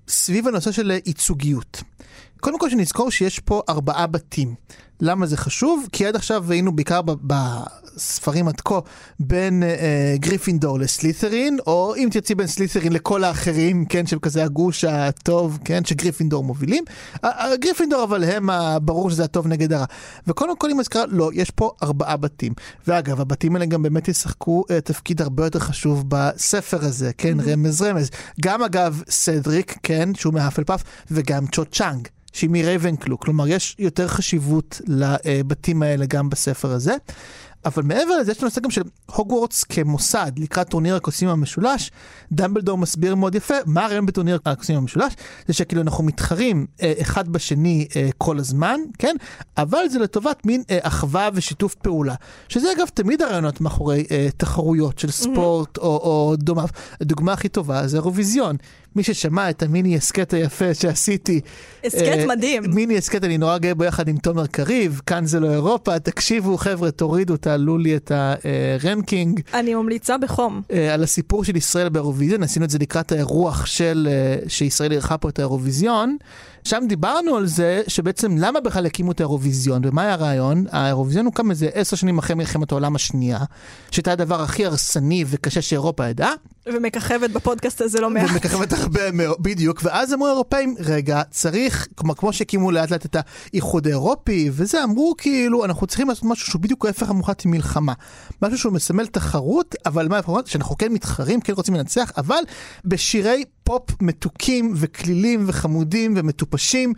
סביב 0.07 0.47
הנושא 0.47 0.71
של 0.71 0.91
ייצוגיות. 1.05 1.83
קודם 2.39 2.59
כל 2.59 2.69
שנזכור 2.69 3.11
שיש 3.11 3.39
פה 3.39 3.61
ארבעה 3.69 4.07
בתים. 4.07 4.55
למה 5.01 5.25
זה 5.25 5.37
חשוב? 5.37 5.87
כי 5.91 6.05
עד 6.05 6.15
עכשיו 6.15 6.51
היינו 6.51 6.75
בעיקר 6.75 7.01
בספרים 7.21 8.47
עד 8.47 8.61
כה 8.61 8.79
בין 9.19 9.63
אה, 9.63 10.15
גריפינדור 10.19 10.79
לסלית'רין, 10.79 11.57
או 11.67 11.95
אם 11.95 12.09
תרצי 12.11 12.35
בין 12.35 12.47
סלית'רין 12.47 12.93
לכל 12.93 13.23
האחרים, 13.23 13.85
כן, 13.85 14.05
של 14.05 14.19
כזה 14.19 14.43
הגוש 14.43 14.83
הטוב, 14.83 15.59
כן, 15.65 15.85
שגריפינדור 15.85 16.43
מובילים. 16.43 16.83
גריפינדור 17.53 18.03
אבל 18.03 18.23
הם, 18.23 18.49
ברור 18.81 19.09
שזה 19.09 19.23
הטוב 19.23 19.47
נגד 19.47 19.73
הרע. 19.73 19.85
וקודם 20.27 20.57
כל 20.57 20.67
היא 20.67 20.75
מזכירה, 20.75 21.05
לא, 21.07 21.29
יש 21.33 21.49
פה 21.49 21.71
ארבעה 21.83 22.17
בתים. 22.17 22.53
ואגב, 22.87 23.21
הבתים 23.21 23.55
האלה 23.55 23.65
גם 23.65 23.83
באמת 23.83 24.07
ישחקו 24.07 24.63
אה, 24.71 24.81
תפקיד 24.81 25.21
הרבה 25.21 25.45
יותר 25.45 25.59
חשוב 25.59 26.05
בספר 26.07 26.85
הזה, 26.85 27.11
כן, 27.17 27.39
mm-hmm. 27.39 27.49
רמז 27.51 27.81
רמז. 27.81 28.09
גם 28.41 28.63
אגב 28.63 29.03
סדריק, 29.09 29.77
כן, 29.83 30.15
שהוא 30.15 30.33
מהאפלפאף, 30.33 30.83
וגם 31.11 31.47
צ'ו 31.47 31.65
צ'אנג. 31.65 32.07
שהיא 32.33 32.49
מרייבנקלו, 32.49 33.19
כלומר 33.19 33.47
יש 33.47 33.75
יותר 33.79 34.07
חשיבות 34.07 34.81
לבתים 34.87 35.83
האלה 35.83 36.05
גם 36.05 36.29
בספר 36.29 36.71
הזה. 36.71 36.95
אבל 37.65 37.83
מעבר 37.83 38.17
לזה 38.17 38.31
יש 38.31 38.37
לנו 38.37 38.45
נושא 38.45 38.61
גם 38.61 38.71
של 38.71 38.81
הוגוורטס 39.05 39.63
כמוסד 39.63 40.31
לקראת 40.37 40.69
טורניר 40.69 40.95
הקוסמים 40.95 41.31
המשולש. 41.31 41.91
דמבלדור 42.31 42.77
מסביר 42.77 43.15
מאוד 43.15 43.35
יפה 43.35 43.53
מה 43.65 43.85
הרעיון 43.85 44.05
בטורניר 44.05 44.39
הקוסמים 44.45 44.77
המשולש 44.77 45.13
זה 45.47 45.53
שכאילו 45.53 45.81
אנחנו 45.81 46.03
מתחרים 46.03 46.65
אה, 46.81 46.93
אחד 47.01 47.29
בשני 47.29 47.87
אה, 47.95 48.09
כל 48.17 48.39
הזמן 48.39 48.79
כן 48.99 49.15
אבל 49.57 49.89
זה 49.89 49.99
לטובת 49.99 50.45
מין 50.45 50.63
אה, 50.69 50.77
אחווה 50.81 51.29
ושיתוף 51.33 51.75
פעולה 51.75 52.15
שזה 52.49 52.71
אגב 52.77 52.87
תמיד 52.87 53.21
הרעיונות 53.21 53.61
מאחורי 53.61 54.05
אה, 54.11 54.27
תחרויות 54.37 54.99
של 54.99 55.11
ספורט 55.11 55.77
mm-hmm. 55.77 55.81
או, 55.81 55.87
או 55.87 56.35
דומה. 56.37 56.65
הדוגמה 57.01 57.33
הכי 57.33 57.49
טובה 57.49 57.87
זה 57.87 57.97
אירוויזיון. 57.97 58.57
מי 58.95 59.03
ששמע 59.03 59.49
את 59.49 59.63
המיני 59.63 59.95
הסכת 59.95 60.33
היפה 60.33 60.73
שעשיתי. 60.73 61.41
הסכת 61.85 62.03
אה, 62.03 62.25
מדהים. 62.27 62.63
מיני 62.73 62.97
הסכת, 62.97 63.23
אני 63.23 63.37
נורא 63.37 63.57
גאה 63.57 63.75
בו 63.75 63.83
יחד 63.83 64.07
עם 64.07 64.17
תומר 64.17 64.47
קריב, 64.47 65.01
כאן 65.05 65.25
זה 65.25 65.39
לא 65.39 65.51
אירופה, 65.51 65.99
תקשיבו 65.99 66.57
חבר'ה, 66.57 66.91
תורידו 66.91 67.37
תעלו 67.37 67.77
לי 67.77 67.95
את 67.95 68.11
הרנקינג. 68.15 69.39
אני 69.53 69.75
ממליצה 69.75 70.17
בחום. 70.17 70.61
אה, 70.71 70.93
על 70.93 71.03
הסיפור 71.03 71.43
של 71.43 71.55
ישראל 71.55 71.89
באירוויזיון, 71.89 72.43
עשינו 72.43 72.65
את 72.65 72.69
זה 72.69 72.77
לקראת 72.79 73.11
האירוח 73.11 73.65
של, 73.65 74.07
אה, 74.11 74.49
שישראל 74.49 74.91
אירחה 74.91 75.17
פה 75.17 75.29
את 75.29 75.39
האירוויזיון. 75.39 76.17
שם 76.63 76.83
דיברנו 76.87 77.35
על 77.35 77.45
זה 77.45 77.81
שבעצם 77.87 78.37
למה 78.37 78.59
בכלל 78.59 78.85
הקימו 78.85 79.11
את 79.11 79.19
האירוויזיון 79.19 79.81
ומה 79.85 80.01
היה 80.01 80.13
הרעיון? 80.13 80.65
האירוויזיון 80.71 81.25
הוקם 81.25 81.51
איזה 81.51 81.69
עשר 81.73 81.95
שנים 81.95 82.17
אחרי 82.17 82.35
מלחמת 82.35 82.71
העולם 82.71 82.95
השנייה, 82.95 83.39
שהייתה 83.91 84.11
הדבר 84.11 84.41
הכי 84.41 84.65
הרסני 84.65 85.25
וקשה 85.27 85.61
שאירופה 85.61 86.07
ידעה. 86.07 86.33
ומככבת 86.65 87.29
בפודקאסט 87.29 87.81
הזה 87.81 88.01
לא 88.01 88.09
מעט. 88.09 88.29
ומככבת 88.31 88.73
הרבה 88.73 89.11
מאוד, 89.11 89.37
בדיוק, 89.39 89.81
ואז 89.83 90.13
אמרו 90.13 90.27
האירופאים, 90.27 90.75
רגע, 90.79 91.21
צריך, 91.31 91.87
כמו, 91.97 92.15
כמו 92.15 92.33
שהקימו 92.33 92.71
לאט 92.71 92.91
לאט 92.91 93.05
את 93.05 93.15
האיחוד 93.53 93.87
האירופי, 93.87 94.49
וזה, 94.53 94.83
אמרו 94.83 95.15
כאילו, 95.17 95.65
אנחנו 95.65 95.87
צריכים 95.87 96.09
לעשות 96.09 96.23
משהו 96.23 96.47
שהוא 96.47 96.61
בדיוק 96.61 96.85
ההפך 96.85 97.09
המוחלט 97.09 97.45
ממלחמה. 97.45 97.93
משהו 98.41 98.57
שהוא 98.57 98.73
מסמל 98.73 99.05
תחרות, 99.05 99.75
אבל 99.85 100.07
מה 100.07 100.15
ההפך 100.15 100.31
שאנחנו 100.45 100.77
כן 100.77 100.91
מתחרים, 100.93 101.41
כן 101.41 101.53
רוצים 101.53 101.75
לנצח, 101.75 102.11
אבל 102.17 102.41
בשירי 102.85 103.43
פופ 103.63 104.01
מתוקים 104.01 104.73
וכלילים 104.75 105.43
וחמודים 105.47 106.13
ומטופשים, 106.17 106.93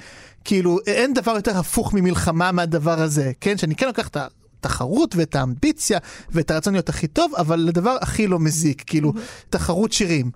כאילו, 0.45 0.79
אין 0.87 1.13
דבר 1.13 1.31
יותר 1.35 1.57
הפוך 1.57 1.93
ממלחמה 1.93 2.51
מהדבר 2.51 3.01
הזה, 3.01 3.31
כן? 3.41 3.57
שאני 3.57 3.75
כן 3.75 3.87
לוקח 3.87 4.07
את 4.07 4.15
ה... 4.17 4.27
התחרות 4.65 5.15
ואת 5.15 5.35
האמביציה 5.35 5.99
ואת 6.31 6.51
הרצון 6.51 6.73
להיות 6.73 6.89
הכי 6.89 7.07
טוב, 7.07 7.31
אבל 7.37 7.59
לדבר 7.59 7.97
הכי 8.01 8.27
לא 8.27 8.39
מזיק, 8.39 8.83
כאילו, 8.85 9.13
תחרות 9.49 9.93
שירים. 9.93 10.31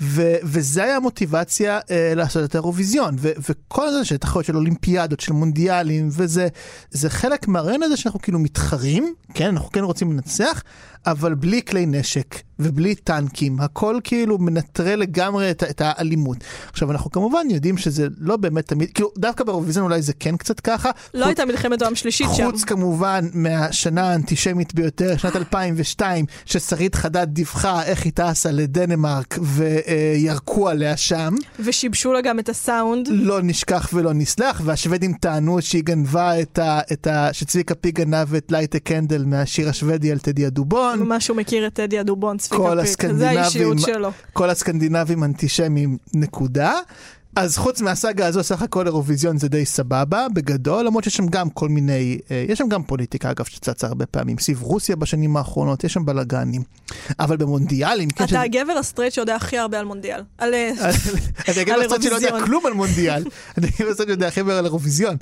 ו- 0.00 0.36
וזה 0.42 0.84
היה 0.84 0.96
המוטיבציה 0.96 1.80
אה, 1.90 2.12
לעשות 2.16 2.44
את 2.44 2.54
האירוויזיון, 2.54 3.16
ו- 3.18 3.32
וכל 3.48 3.90
זה 3.90 4.04
של 4.04 4.16
תחרות 4.16 4.44
של 4.44 4.56
אולימפיאדות, 4.56 5.20
של 5.20 5.32
מונדיאלים, 5.32 6.08
וזה 6.12 6.48
זה 6.90 7.10
חלק 7.10 7.48
מהרעיון 7.48 7.82
הזה 7.82 7.96
שאנחנו 7.96 8.20
כאילו 8.22 8.38
מתחרים, 8.38 9.14
כן, 9.34 9.48
אנחנו 9.48 9.70
כן 9.70 9.84
רוצים 9.84 10.12
לנצח, 10.12 10.62
אבל 11.06 11.34
בלי 11.34 11.62
כלי 11.62 11.86
נשק 11.86 12.34
ובלי 12.58 12.94
טנקים, 12.94 13.60
הכל 13.60 13.98
כאילו 14.04 14.38
מנטרל 14.38 14.98
לגמרי 14.98 15.50
את, 15.50 15.62
את 15.62 15.80
האלימות. 15.84 16.36
עכשיו 16.72 16.90
אנחנו 16.90 17.10
כמובן 17.10 17.46
יודעים 17.50 17.78
שזה 17.78 18.06
לא 18.18 18.36
באמת 18.36 18.66
תמיד, 18.66 18.90
כאילו 18.94 19.10
דווקא 19.18 19.44
באירוויזיון 19.44 19.86
אולי 19.86 20.02
זה 20.02 20.12
כן 20.12 20.36
קצת 20.36 20.60
ככה. 20.60 20.90
לא 21.14 21.18
חוץ, 21.18 21.26
הייתה 21.26 21.44
מלחמת 21.44 21.82
העולם 21.82 21.96
שלישית 21.96 22.26
חוץ 22.26 22.36
שם. 22.36 22.50
חוץ 22.50 22.64
כמובן 22.64 23.28
מהשנה 23.34 24.10
האנטישמית 24.10 24.74
ביותר, 24.74 25.16
שנת 25.16 25.36
2002, 25.36 26.26
ששרית 26.46 26.94
חדד 26.94 27.26
דיווחה 27.30 27.82
איך 27.82 28.04
היא 28.04 28.12
טסה 28.12 28.50
לדנמרק 28.50 29.38
וירקו 29.42 30.68
עליה 30.68 30.96
שם. 30.96 31.34
ושיבשו 31.60 32.12
לה 32.12 32.20
גם 32.20 32.38
את 32.38 32.48
הסאונד. 32.48 33.08
לא 33.10 33.42
נשכח 33.42 33.90
ולא 33.92 34.12
נסלח, 34.12 34.60
והשוודים 34.64 35.12
טענו 35.12 35.62
שהיא 35.62 35.84
גנבה 35.84 36.40
את 36.40 36.58
ה... 36.58 36.80
את 36.92 37.06
ה 37.06 37.32
שצביקה 37.32 37.74
פי 37.74 37.90
גנב 37.90 38.34
את 38.34 38.52
לייטה 38.52 38.78
קנדל 38.78 39.24
מהשיר 39.24 39.68
השוודי 39.68 40.12
על 40.12 40.18
טדי 40.18 40.46
הדובון. 40.46 41.00
ממש 41.00 41.28
הוא 41.28 41.36
מכיר 41.36 41.66
את 41.66 41.72
טדי 41.74 41.98
הדובון, 41.98 42.38
צביקה 42.48 42.82
פיק. 42.84 43.12
זה 43.12 43.30
האישיות 43.30 43.78
שלו. 43.78 44.10
כל 44.32 44.50
הסקנדינבים 44.50 45.24
אנטישמים, 45.24 45.98
נקודה. 46.14 46.72
אז 47.36 47.56
חוץ 47.58 47.80
מהסאגה 47.80 48.26
הזו, 48.26 48.42
סך 48.42 48.62
הכל 48.62 48.86
אירוויזיון 48.86 49.38
זה 49.38 49.48
די 49.48 49.64
סבבה, 49.64 50.26
בגדול, 50.34 50.86
למרות 50.86 51.04
שיש 51.04 51.16
שם 51.16 51.26
גם 51.26 51.50
כל 51.50 51.68
מיני, 51.68 52.18
אה, 52.30 52.44
יש 52.48 52.58
שם 52.58 52.68
גם 52.68 52.82
פוליטיקה, 52.82 53.30
אגב, 53.30 53.44
שצצה 53.44 53.86
הרבה 53.86 54.06
פעמים, 54.06 54.38
סביב 54.38 54.62
רוסיה 54.62 54.96
בשנים 54.96 55.36
האחרונות, 55.36 55.84
יש 55.84 55.92
שם 55.92 56.04
בלאגנים. 56.04 56.62
אבל 57.20 57.36
במונדיאלים, 57.36 58.10
כן, 58.10 58.24
אתה 58.24 58.40
הגבר 58.40 58.72
הסטרייט 58.72 59.12
שיודע 59.12 59.36
הכי 59.36 59.58
הרבה 59.58 59.78
על 59.78 59.84
מונדיאל. 59.84 60.20
על... 60.38 60.54
הגבר 61.48 61.74
הסטרייט 61.84 62.02
שלא 62.02 62.14
יודע. 62.14 62.44
כלום 62.44 62.66
על 62.66 62.72
מונדיאל, 62.72 63.24
הגבר 63.58 63.86
הסטרייט 63.86 64.06
שיודע 64.06 64.28
הכי 64.28 64.40
הרבה 64.40 64.58
על 64.58 64.64
אירוויזיון. 64.64 65.16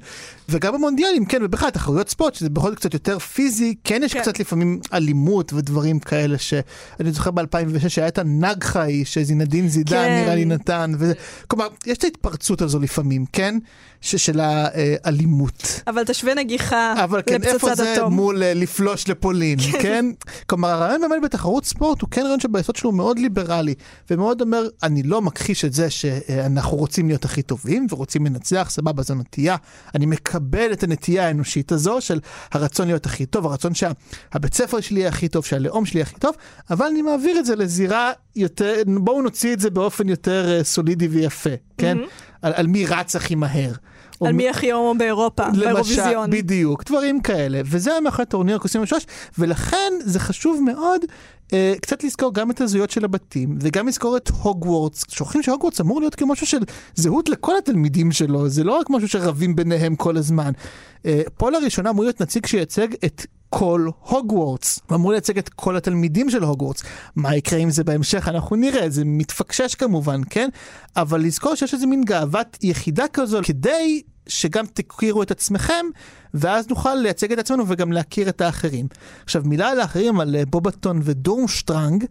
וגם 0.49 0.75
במונדיאלים, 0.75 1.25
כן, 1.25 1.39
ובכלל, 1.43 1.71
תחרויות 1.71 2.09
ספורט, 2.09 2.35
שזה 2.35 2.51
בכל 2.51 2.69
זאת 2.69 2.79
קצת 2.79 2.95
יותר 2.95 3.19
פיזי, 3.19 3.75
כן 3.85 4.01
יש 4.05 4.13
כן. 4.13 4.21
קצת 4.21 4.41
לפעמים 4.41 4.81
אלימות 4.93 5.53
ודברים 5.53 6.01
כאלה, 6.01 6.39
שאני 6.39 7.13
זוכר 7.13 7.31
ב-2006 7.31 7.89
שהיה 7.89 8.09
את 8.09 8.19
הנגחה 8.19 8.81
ההיא, 8.81 9.05
שזינדין 9.05 9.69
זידן 9.69 9.91
כן. 9.91 10.23
נראה 10.23 10.35
לי 10.35 10.45
נתן, 10.45 10.93
וזה, 10.99 11.13
כלומר, 11.49 11.69
יש 11.87 11.99
את 12.03 12.15
ההתפרצות 12.15 12.63
הזו 12.63 12.79
לפעמים, 12.79 13.25
כן? 13.33 13.59
של 14.03 14.41
האלימות. 14.41 15.81
אבל 15.87 16.05
תשווה 16.05 16.35
נגיחה 16.35 17.05
אבל 17.05 17.23
כן, 17.27 17.43
איפה 17.43 17.69
לפצצת 17.69 17.77
זה 17.77 17.95
אטום. 17.95 18.15
מול 18.15 18.43
אה, 18.43 18.55
לפלוש 18.55 19.09
לפולין, 19.09 19.59
כן? 19.83 20.07
כלומר, 20.47 20.69
הרעיון 20.69 21.01
באמת 21.01 21.23
בתחרות 21.23 21.65
ספורט 21.65 22.01
הוא 22.01 22.11
כן 22.11 22.23
רעיון 22.23 22.41
שביסוד 22.41 22.77
שלו 22.77 22.91
הוא 22.91 22.97
מאוד 22.97 23.19
ליברלי, 23.19 23.75
ומאוד 24.11 24.41
אומר, 24.41 24.69
אני 24.83 25.03
לא 25.03 25.23
מכחיש 25.23 25.65
את 25.65 25.73
זה 25.73 25.91
שאנחנו 25.91 26.77
רוצים 26.77 27.09
להיות 27.09 27.25
הכי 27.25 27.43
טובים 27.43 27.87
ורוצים 27.91 28.27
לנצח, 28.27 28.67
סבבה, 28.71 29.03
זו 29.03 29.15
נטייה. 29.15 29.57
אני 29.95 30.07
מקבל 30.07 30.73
את 30.73 30.83
הנטייה 30.83 31.27
האנושית 31.27 31.73
הזו 31.73 32.01
של 32.01 32.21
הרצון 32.53 32.87
להיות 32.87 33.07
הכי 33.07 33.27
טוב, 33.27 33.47
הרצון 33.47 33.73
שהבית 33.75 34.55
ספר 34.55 34.81
שלי 34.81 35.01
יהיה 35.01 35.09
הכי 35.09 35.29
טוב, 35.29 35.45
שהלאום 35.45 35.87
שלי 35.87 35.99
יהיה 35.99 36.07
הכי 36.07 36.21
טוב, 36.21 36.35
אבל 36.71 36.87
אני 36.87 37.03
מעביר 37.03 37.39
את 37.39 37.47
זה 37.47 37.57
לזירה 37.57 38.13
יותר, 38.37 38.75
בואו 38.87 39.23
נוציא 39.23 39.53
את 39.53 39.61
זה 39.61 39.71
באופן 39.71 40.09
יותר 40.09 40.59
אה, 40.59 40.65
סולידי 40.65 41.09
ויפה, 41.09 41.51
כן? 41.79 41.99
על, 42.43 42.53
על 42.57 42.67
מי 42.67 42.87
רץ 42.87 43.17
הכי 43.17 43.35
מהר. 43.35 43.73
על 44.27 44.33
מי- 44.33 44.49
הכי 44.49 44.73
הומו 44.73 44.95
באירופה, 44.99 45.43
באירוויזיון. 45.59 46.31
בדיוק, 46.31 46.85
דברים 46.85 47.21
כאלה. 47.21 47.61
וזה 47.65 47.91
היה 47.91 48.01
מאחורי 48.01 48.27
טורניר 48.27 48.57
הקוסמים 48.57 48.83
השלוש, 48.83 49.07
ולכן 49.39 49.93
זה 50.05 50.21
חשוב 50.21 50.61
מאוד 50.65 51.01
אה, 51.53 51.75
קצת 51.81 52.05
לזכור 52.05 52.35
גם 52.35 52.51
את 52.51 52.61
הזהויות 52.61 52.91
של 52.91 53.05
הבתים, 53.05 53.59
וגם 53.61 53.89
לזכור 53.89 54.17
את 54.17 54.31
הוגוורטס. 54.43 55.05
שוכחים 55.11 55.43
שהוגוורטס 55.43 55.81
אמור 55.81 56.01
להיות 56.01 56.15
כמשהו 56.15 56.47
של 56.47 56.59
זהות 56.95 57.29
לכל 57.29 57.57
התלמידים 57.59 58.13
שלו, 58.13 58.49
זה 58.49 58.65
לא 58.65 58.79
רק 58.79 58.91
משהו 58.91 59.09
שרבים 59.09 59.57
ביניהם 59.57 59.97
כל 59.97 60.17
הזמן. 60.17 60.53
אה, 61.07 61.23
פה 61.37 61.51
לראשונה 61.51 61.91
אמור 61.91 62.05
להיות 62.05 62.21
נציג 62.23 62.47
שייצג 62.47 62.89
את 63.05 63.27
כל 63.49 63.89
הוגוורטס, 64.09 64.81
הוא 64.89 64.97
אמור 64.97 65.13
לייצג 65.13 65.39
את 65.39 65.49
כל 65.49 65.77
התלמידים 65.77 66.31
של 66.31 66.43
הוגוורטס. 66.43 66.83
מה 67.17 67.37
יקרה 67.37 67.59
עם 67.59 67.71
זה 67.71 67.85
בהמשך 67.85 68.29
אנחנו 68.29 68.57
נראה, 68.57 68.91
זה 68.91 69.03
מתפקשש 69.05 69.75
כמובן, 69.75 70.21
כן? 70.31 70.49
אבל 70.97 71.21
לזכור 71.21 71.55
שיש 71.55 71.75
איזה 71.75 71.87
מין 71.87 72.05
גאוות 72.05 72.59
יחידה 72.63 73.05
כזו 73.13 73.41
כדי 73.45 74.03
שגם 74.27 74.65
תכירו 74.67 75.23
את 75.23 75.31
עצמכם, 75.31 75.87
ואז 76.35 76.69
נוכל 76.69 76.95
לייצג 76.95 77.33
את 77.33 77.39
עצמנו 77.39 77.65
וגם 77.69 77.93
להכיר 77.93 78.29
את 78.29 78.41
האחרים. 78.41 78.87
עכשיו 79.25 79.43
מילה 79.45 79.69
על 79.69 79.81
האחרים, 79.81 80.21
על 80.21 80.37
אה, 80.37 80.47
בובאטון 80.47 81.01
ודורמשטרנג. 81.03 82.05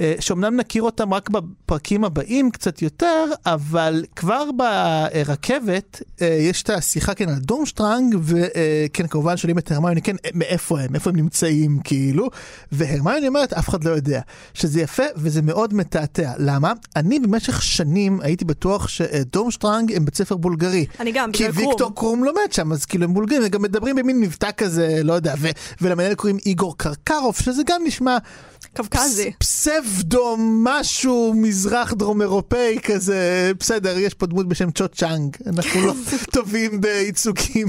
אה, 0.00 0.14
שאומנם 0.20 0.56
נכיר 0.56 0.82
אותם 0.82 1.14
רק 1.14 1.30
בפרקים 1.30 2.04
הבאים 2.04 2.50
קצת 2.50 2.82
יותר, 2.82 3.24
אבל 3.46 4.04
כבר 4.16 4.44
ברכבת 4.52 6.02
אה, 6.22 6.26
יש 6.26 6.62
את 6.62 6.70
השיחה 6.70 7.14
כן 7.14 7.28
על 7.28 7.34
דורמשטרנג, 7.34 8.16
וכן 8.22 9.06
כמובן 9.06 9.36
שואלים 9.36 9.58
את 9.58 9.72
הרמיוני, 9.72 10.02
כן, 10.02 10.16
אה, 10.24 10.30
מאיפה 10.34 10.80
הם, 10.80 10.94
איפה 10.94 11.10
הם 11.10 11.16
נמצאים 11.16 11.78
כאילו, 11.84 12.28
והרמיוני 12.72 13.28
אומרת, 13.28 13.52
אף 13.52 13.68
אחד 13.68 13.84
לא 13.84 13.90
יודע, 13.90 14.20
שזה 14.54 14.80
יפה 14.80 15.02
וזה 15.16 15.42
מאוד 15.42 15.74
מתעתע. 15.74 16.32
למה? 16.38 16.72
אני 16.96 17.18
במשך 17.18 17.62
שנים 17.62 18.20
הייתי 18.20 18.44
בטוח 18.44 18.88
שדורמשטרנג 18.88 19.92
הם 19.96 20.04
בית 20.04 20.14
ספר 20.14 20.36
בולגרי. 20.36 20.86
אני 21.00 21.12
גם, 21.12 21.32
כי 21.32 21.42
בגלל 21.42 21.54
קרום. 21.54 21.68
ויקטור 21.68 21.94
קרום 21.94 22.24
לומד 22.24 22.52
שם, 22.52 22.72
אז 22.72 22.84
כאילו 22.84 23.04
הם 23.04 23.14
בולגרים, 23.14 23.42
הם 23.42 23.48
גם 23.48 23.62
מדברים 23.62 23.96
במין 23.96 24.20
מבטא 24.20 24.50
כזה, 24.56 25.00
לא 25.04 25.12
יודע, 25.12 25.34
ולמנהל 25.80 26.14
קוראים 26.14 26.38
איגור 26.46 26.78
קרקרוף, 26.78 27.40
שזה 27.40 27.62
גם 27.66 27.82
נשמע 27.86 28.18
קווקזי. 28.76 29.30
פס- 29.38 29.68
פסבדו 29.68 30.36
משהו 30.38 31.32
מזרח 31.36 31.92
דרום 31.92 32.22
אירופאי 32.22 32.78
כזה, 32.82 33.52
בסדר, 33.60 33.98
יש 33.98 34.14
פה 34.14 34.26
דמות 34.26 34.48
בשם 34.48 34.70
צ'ו 34.70 34.88
צ'אנג, 34.88 35.36
אנחנו 35.46 35.86
לא 35.86 35.94
טובים 36.34 36.80
בייצוגים 36.80 37.66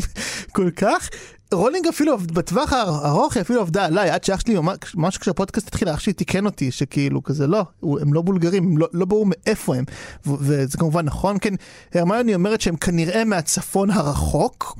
כל 0.51 0.69
כך. 0.75 1.09
רולינג 1.53 1.87
אפילו 1.87 2.17
בטווח 2.17 2.73
הארוך 2.73 3.35
היא 3.35 3.41
אפילו 3.41 3.61
עבדה 3.61 3.85
עליי, 3.85 4.09
עד 4.09 4.23
שאח 4.23 4.39
שלי, 4.39 4.55
ממש 4.95 5.17
כשהפודקאסט 5.17 5.67
התחיל, 5.67 5.89
אח 5.89 5.99
שלי 5.99 6.13
תיקן 6.13 6.45
אותי, 6.45 6.71
שכאילו 6.71 7.23
כזה 7.23 7.47
לא, 7.47 7.63
הם 7.83 8.13
לא 8.13 8.21
בולגרים, 8.21 8.63
הם 8.63 8.77
לא, 8.77 8.87
לא 8.93 9.05
ברור 9.05 9.25
מאיפה 9.29 9.75
הם, 9.75 9.83
וזה 10.25 10.77
כמובן 10.77 11.05
נכון, 11.05 11.37
כן, 11.41 11.53
הרמיוני 11.93 12.35
אומרת 12.35 12.61
שהם 12.61 12.75
כנראה 12.75 13.25
מהצפון 13.25 13.91
הרחוק, 13.91 14.77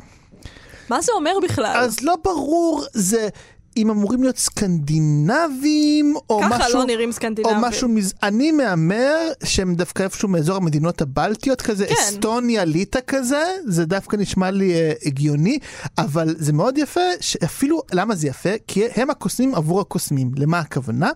מה 0.89 1.01
זה 1.01 1.11
אומר 1.15 1.31
בכלל? 1.43 1.75
אז 1.77 2.01
לא 2.01 2.15
ברור 2.23 2.83
זה 2.93 3.29
אם 3.77 3.89
אמורים 3.89 4.23
להיות 4.23 4.37
סקנדינבים 4.37 6.15
או 6.29 6.39
ככה 6.41 6.57
משהו, 6.57 6.79
לא 6.79 6.85
נראים 6.85 7.09
או 7.09 7.13
סקנדינבים. 7.13 7.57
משהו, 7.57 7.89
מז... 7.89 8.13
אני 8.23 8.51
מהמר 8.51 9.17
שהם 9.43 9.75
דווקא 9.75 10.03
איפשהו 10.03 10.29
מאזור 10.29 10.55
המדינות 10.55 11.01
הבלטיות 11.01 11.61
כזה, 11.61 11.87
כן. 11.87 11.93
אסטוניה, 11.99 12.65
ליטא 12.65 12.99
כזה, 13.07 13.43
זה 13.65 13.85
דווקא 13.85 14.15
נשמע 14.15 14.51
לי 14.51 14.73
אה, 14.73 14.91
הגיוני, 15.05 15.59
אבל 15.97 16.35
זה 16.37 16.53
מאוד 16.53 16.77
יפה, 16.77 17.01
שאפילו, 17.19 17.81
למה 17.93 18.15
זה 18.15 18.27
יפה? 18.27 18.49
כי 18.67 18.83
הם 18.95 19.09
הקוסמים 19.09 19.55
עבור 19.55 19.81
הקוסמים. 19.81 20.31
למה 20.35 20.59
הכוונה? 20.59 21.09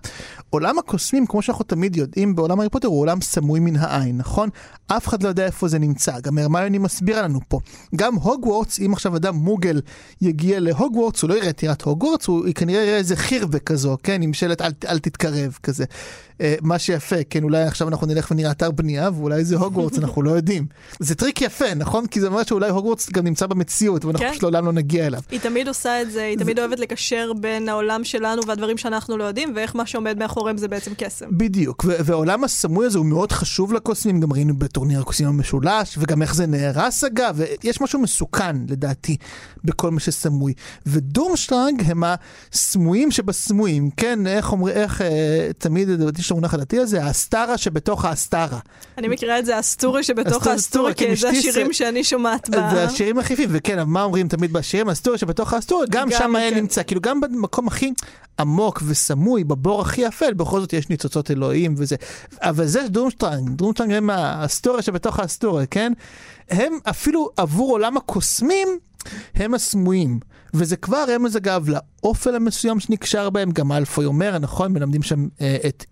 עולם 0.49 0.79
הקוסמים, 0.79 1.25
כמו 1.25 1.41
שאנחנו 1.41 1.65
תמיד 1.65 1.95
יודעים 1.95 2.35
בעולם 2.35 2.59
הארי 2.59 2.69
פוטר, 2.69 2.87
הוא 2.87 2.99
עולם 2.99 3.21
סמוי 3.21 3.59
מן 3.59 3.75
העין, 3.75 4.17
נכון? 4.17 4.49
אף 4.87 5.07
אחד 5.07 5.23
לא 5.23 5.27
יודע 5.27 5.45
איפה 5.45 5.67
זה 5.67 5.79
נמצא, 5.79 6.19
גם 6.19 6.37
הרמיוני 6.37 6.77
מסבירה 6.77 7.21
לנו 7.21 7.39
פה. 7.47 7.59
גם 7.95 8.15
הוגוורטס, 8.15 8.79
אם 8.79 8.93
עכשיו 8.93 9.15
אדם 9.15 9.35
מוגל 9.35 9.81
יגיע 10.21 10.59
להוגוורטס, 10.59 11.21
הוא 11.21 11.29
לא 11.29 11.35
יראה 11.35 11.49
את 11.49 11.57
טירת 11.57 11.81
הוגוורטס, 11.81 12.27
הוא 12.27 12.44
היא 12.45 12.53
כנראה 12.53 12.83
יראה 12.83 12.97
איזה 12.97 13.15
חירבה 13.15 13.59
כזו, 13.59 13.97
כן, 14.03 14.21
עם 14.21 14.33
שלט 14.33 14.61
אל, 14.61 14.71
אל 14.87 14.99
תתקרב 14.99 15.57
כזה. 15.63 15.85
אה, 16.41 16.55
מה 16.61 16.79
שיפה, 16.79 17.15
כן, 17.29 17.43
אולי 17.43 17.63
עכשיו 17.63 17.87
אנחנו 17.87 18.07
נלך 18.07 18.31
ונראה 18.31 18.51
אתר 18.51 18.71
בנייה, 18.71 19.09
ואולי 19.13 19.45
זה 19.45 19.55
הוגוורטס, 19.55 19.99
אנחנו 19.99 20.21
לא 20.21 20.31
יודעים. 20.31 20.65
זה 20.99 21.15
טריק 21.15 21.41
יפה, 21.41 21.73
נכון? 21.75 22.07
כי 22.07 22.21
זה 22.21 22.27
אומר 22.27 22.43
שאולי 22.43 22.69
הוגוורטס 22.69 23.09
גם 23.09 23.23
נמצא 23.23 23.47
במציאות, 23.47 24.05
ואנחנו 24.05 24.25
כן. 24.25 24.31
פשוט 24.31 24.43
לעולם 24.43 24.65
לא 24.65 24.71
נגיע 24.71 25.07
אליו. 25.07 25.19
היא 25.31 25.39
תמיד 25.39 25.67
עושה 25.67 26.01
את 26.01 26.11
זה, 26.11 26.23
היא 26.23 26.37
תמיד 26.37 26.59
אוהבת 26.59 26.79
לקשר 26.79 27.31
בין 27.39 27.69
העולם 27.69 28.03
שלנו 28.03 28.41
והדברים 28.47 28.77
שאנחנו 28.77 29.17
לא 29.17 29.23
יודעים, 29.23 29.53
ואיך 29.55 29.75
מה 29.75 29.85
שעומד 29.85 30.17
מאחוריהם 30.17 30.57
זה 30.57 30.67
בעצם 30.67 30.91
קסם. 30.97 31.25
בדיוק, 31.31 31.85
והעולם 31.87 32.43
הסמוי 32.43 32.85
הזה 32.85 32.97
הוא 32.97 33.05
מאוד 33.05 33.31
חשוב 33.31 33.73
לקוסמים, 33.73 34.19
גם 34.19 34.33
ראינו 34.33 34.55
בטורניר 34.57 34.99
הקוסמים 34.99 35.29
המשולש, 35.29 35.97
וגם 35.97 36.21
איך 36.21 36.35
זה 36.35 36.45
נהרס 36.45 37.03
אגב, 37.03 37.39
ויש 37.63 37.81
משהו 37.81 37.99
מסוכן 37.99 38.55
לדעתי 38.69 39.17
בכל 39.63 39.91
מה 39.91 39.99
שסמוי. 39.99 40.53
ודורמשטרנג 40.85 41.83
הם 41.85 42.03
הסמויים 42.53 43.11
שבסמויים, 43.11 43.89
כן, 43.97 44.27
איך 44.27 44.51
אומרים, 44.51 44.75
איך 44.77 45.01
אה, 45.01 45.07
תמיד, 45.57 45.89
יש 46.19 46.31
המונח 46.31 46.53
הדתי 46.53 46.79
הזה, 46.79 47.03
ההסתרה 47.03 47.57
שבתוך 47.57 48.05
ההסתרה. 48.05 48.59
אני 48.97 49.07
מכירה 49.07 49.39
את 49.39 49.45
זה, 49.45 49.55
הסתרה 49.55 50.03
שבתוך 50.03 50.47
הסתרה, 50.47 50.53
הסתרה, 50.53 50.93
כן, 50.95 51.05
כי 51.05 51.15
זה 51.15 51.29
השירים 51.29 51.67
זה- 51.67 51.73
שאני 51.73 52.03
שומעת 52.03 52.49
ב... 52.49 52.53
זה 52.53 52.83
השירים 52.83 53.19
הכי 53.19 53.33
יפים, 53.33 53.49
וכן, 53.51 53.83
מה 53.87 54.03
אומרים 54.03 54.27
תמיד 54.27 54.53
בשירים? 54.53 54.89
ההסתרה 54.89 55.17
שבתוך 55.17 55.53
ההסתרה, 55.53 55.85
גם 55.89 56.09
גם, 56.09 56.19
שם 56.19 56.35
היה 56.35 56.49
כן. 56.49 56.55
נמצא, 56.57 56.83
כאילו 56.83 57.01
גם 57.01 57.21
במקום 57.21 57.67
הכי 57.67 57.91
עמוק 58.39 58.83
וסמוי, 58.85 59.43
בבור 59.43 59.81
הכי 59.81 60.07
אפל, 60.07 60.33
בכל 60.33 60.59
זאת 60.61 60.73
יש 60.73 60.89
ניצוצות 60.89 61.31
אלוהים 61.31 61.75
וזה. 61.77 61.95
אבל 62.41 62.65
זה 62.65 62.87
דורמשטרנג, 62.87 63.49
דורמשטרנג 63.49 63.91
הם 63.93 64.09
ההסתרה 64.09 64.81
שבתוך 64.81 65.19
ההסתרה, 65.19 65.65
כן? 65.65 65.93
הם 66.49 66.79
אפילו 66.89 67.29
עבור 67.37 67.71
עולם 67.71 67.97
הקוסמים, 67.97 68.67
הם 69.35 69.53
הסמויים. 69.53 70.19
וזה 70.53 70.75
כבר 70.75 71.05
רמז 71.07 71.37
אגב 71.37 71.69
לאופל 71.69 72.35
המסוים 72.35 72.79
שנקשר 72.79 73.29
בהם, 73.29 73.51
גם 73.51 73.71
מאלפוי 73.71 74.05
אומר, 74.05 74.37
נכון? 74.39 74.73
מלמדים 74.73 75.03
שם 75.03 75.27
אה, 75.41 75.57
את 75.67 75.85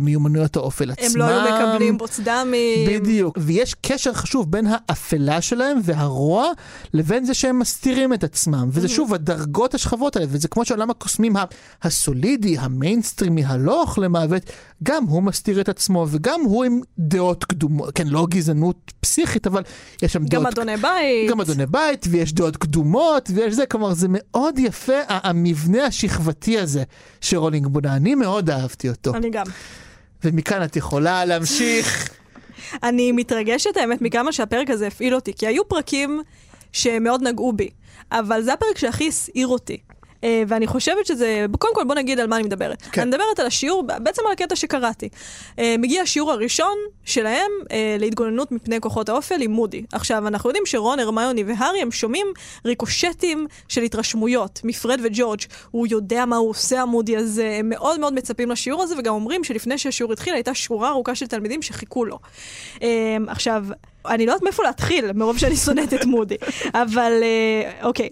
מיומנויות 0.00 0.56
האופל 0.56 0.90
עצמם. 0.90 1.22
הם 1.22 1.28
לא 1.28 1.44
היו 1.46 1.56
מקבלים 1.56 1.98
בוצדמים. 1.98 2.88
בדיוק, 2.88 3.38
ויש 3.40 3.74
קשר 3.80 4.12
חשוב 4.12 4.52
בין 4.52 4.66
האפלה 4.70 5.40
שלהם 5.40 5.78
והרוע 5.82 6.50
לבין 6.94 7.24
זה 7.24 7.34
שהם 7.34 7.58
מסתירים 7.58 8.12
את 8.12 8.24
עצמם. 8.24 8.68
וזה 8.72 8.88
שוב 8.88 9.14
הדרגות 9.14 9.74
השכבות 9.74 10.16
האלה, 10.16 10.26
וזה 10.30 10.48
כמו 10.48 10.64
שעולם 10.64 10.90
הקוסמים 10.90 11.36
הסולידי, 11.82 12.58
המיינסטרימי, 12.58 13.44
הלא 13.44 13.82
אוכל 13.82 14.00
למוות, 14.00 14.42
גם 14.82 15.04
הוא 15.04 15.22
מסתיר 15.22 15.60
את 15.60 15.68
עצמו 15.68 16.06
וגם 16.10 16.40
הוא 16.44 16.64
עם 16.64 16.80
דעות 16.98 17.44
קדומות, 17.44 17.94
כן, 17.94 18.06
לא 18.06 18.26
גזענות 18.30 18.92
פסיכית, 19.00 19.46
אבל 19.46 19.62
יש 20.02 20.12
שם 20.12 20.24
גם 20.24 20.42
דעות... 20.42 20.52
גמדוני 20.58 20.76
בית. 20.76 21.30
גמדוני 21.30 21.66
בית, 21.66 22.06
ויש 22.10 22.32
דעות 22.32 22.56
קדומות, 22.56 23.30
ויש 23.34 23.54
זה, 23.54 23.66
כלומר 23.66 23.94
זה 23.94 24.06
מאוד 24.10 24.58
יפה, 24.58 24.92
המבנה 25.08 25.84
השכבתי 25.84 26.58
הזה 26.58 26.82
שרולינג 27.20 27.66
בונה, 27.66 27.96
אני 27.96 28.14
מאוד 28.14 28.50
אהבתי 28.50 28.88
אותו. 28.88 29.14
אני 29.14 29.30
גם. 29.30 29.44
ומכאן 30.24 30.64
את 30.64 30.76
יכולה 30.76 31.24
להמשיך. 31.24 32.08
אני 32.82 33.12
מתרגשת 33.12 33.76
האמת 33.76 34.02
מכמה 34.02 34.32
שהפרק 34.32 34.70
הזה 34.70 34.86
הפעיל 34.86 35.14
אותי, 35.14 35.32
כי 35.34 35.46
היו 35.46 35.68
פרקים 35.68 36.22
שמאוד 36.72 37.22
נגעו 37.22 37.52
בי, 37.52 37.70
אבל 38.12 38.42
זה 38.42 38.52
הפרק 38.52 38.78
שהכי 38.78 39.08
הסעיר 39.08 39.46
אותי. 39.46 39.78
אה, 40.26 40.42
ואני 40.48 40.66
חושבת 40.66 41.06
שזה, 41.06 41.46
קודם 41.58 41.74
כל 41.74 41.84
בוא 41.84 41.94
נגיד 41.94 42.20
על 42.20 42.26
מה 42.26 42.36
אני 42.36 42.44
מדברת. 42.44 42.82
כן. 42.82 43.00
אני 43.00 43.10
מדברת 43.10 43.38
על 43.38 43.46
השיעור, 43.46 43.82
בעצם 43.82 44.22
על 44.26 44.32
הקטע 44.32 44.56
שקראתי. 44.56 45.08
אה, 45.58 45.74
מגיע 45.78 46.02
השיעור 46.02 46.32
הראשון 46.32 46.76
שלהם 47.04 47.50
אה, 47.70 47.96
להתגוננות 47.98 48.52
מפני 48.52 48.80
כוחות 48.80 49.08
האופל 49.08 49.42
עם 49.42 49.50
מודי. 49.50 49.84
עכשיו, 49.92 50.28
אנחנו 50.28 50.50
יודעים 50.50 50.66
שרון, 50.66 50.98
הרמיוני 50.98 51.44
והארי 51.44 51.82
הם 51.82 51.90
שומעים 51.90 52.26
ריקושטים 52.64 53.46
של 53.68 53.82
התרשמויות 53.82 54.60
מפרד 54.64 55.00
וג'ורג'. 55.02 55.40
הוא 55.70 55.86
יודע 55.90 56.24
מה 56.24 56.36
הוא 56.36 56.50
עושה 56.50 56.82
המודי 56.82 57.16
הזה, 57.16 57.56
הם 57.58 57.68
מאוד 57.68 58.00
מאוד 58.00 58.14
מצפים 58.14 58.50
לשיעור 58.50 58.82
הזה, 58.82 58.94
וגם 58.98 59.14
אומרים 59.14 59.44
שלפני 59.44 59.78
שהשיעור 59.78 60.12
התחיל 60.12 60.34
הייתה 60.34 60.54
שורה 60.54 60.88
ארוכה 60.88 61.14
של 61.14 61.26
תלמידים 61.26 61.62
שחיכו 61.62 62.04
לו. 62.04 62.18
עכשיו, 63.28 63.64
אני 64.08 64.26
לא 64.26 64.32
יודעת 64.32 64.42
מאיפה 64.42 64.62
להתחיל, 64.62 65.12
מרוב 65.12 65.38
שאני 65.38 65.56
שונאת 65.56 65.94
את 65.94 66.04
מודי, 66.04 66.36
אבל 66.82 67.12
אה, 67.22 67.86
אוקיי. 67.86 68.08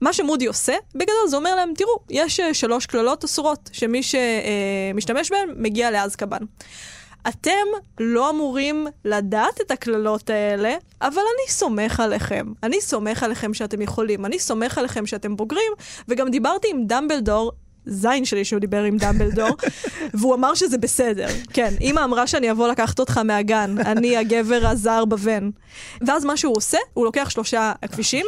מה 0.00 0.12
שמודי 0.12 0.46
עושה, 0.46 0.74
בגדול 0.94 1.28
זה 1.28 1.36
אומר 1.36 1.54
להם, 1.54 1.72
תראו, 1.76 1.98
יש 2.10 2.40
אה, 2.40 2.54
שלוש 2.54 2.86
קללות 2.86 3.24
אסורות, 3.24 3.70
שמי 3.72 4.00
שמשתמש 4.02 5.30
בהן 5.30 5.48
מגיע 5.56 5.90
לאזקבן. 5.90 6.40
אתם 7.28 7.66
לא 8.00 8.30
אמורים 8.30 8.86
לדעת 9.04 9.60
את 9.60 9.70
הקללות 9.70 10.30
האלה, 10.30 10.74
אבל 11.02 11.18
אני 11.18 11.52
סומך 11.52 12.00
עליכם. 12.00 12.46
אני 12.62 12.80
סומך 12.80 13.22
עליכם 13.22 13.54
שאתם 13.54 13.82
יכולים, 13.82 14.26
אני 14.26 14.38
סומך 14.38 14.78
עליכם 14.78 15.06
שאתם 15.06 15.36
בוגרים, 15.36 15.72
וגם 16.08 16.30
דיברתי 16.30 16.68
עם 16.70 16.86
דמבלדור 16.86 17.52
זין 17.86 18.24
שלי 18.24 18.44
שהוא 18.44 18.60
דיבר 18.60 18.82
עם 18.82 18.96
דמבלדור, 18.96 19.56
והוא 20.14 20.34
אמר 20.34 20.54
שזה 20.54 20.78
בסדר. 20.78 21.26
כן, 21.52 21.74
אמא 21.80 22.04
אמרה 22.04 22.26
שאני 22.26 22.50
אבוא 22.50 22.68
לקחת 22.68 22.98
אותך 22.98 23.18
מהגן, 23.18 23.74
אני 23.78 24.16
הגבר 24.16 24.66
הזר 24.66 25.04
בבן. 25.04 25.50
ואז 26.06 26.24
מה 26.24 26.36
שהוא 26.36 26.56
עושה, 26.56 26.78
הוא 26.94 27.04
לוקח 27.04 27.30
שלושה 27.30 27.72
כבישים, 27.92 28.26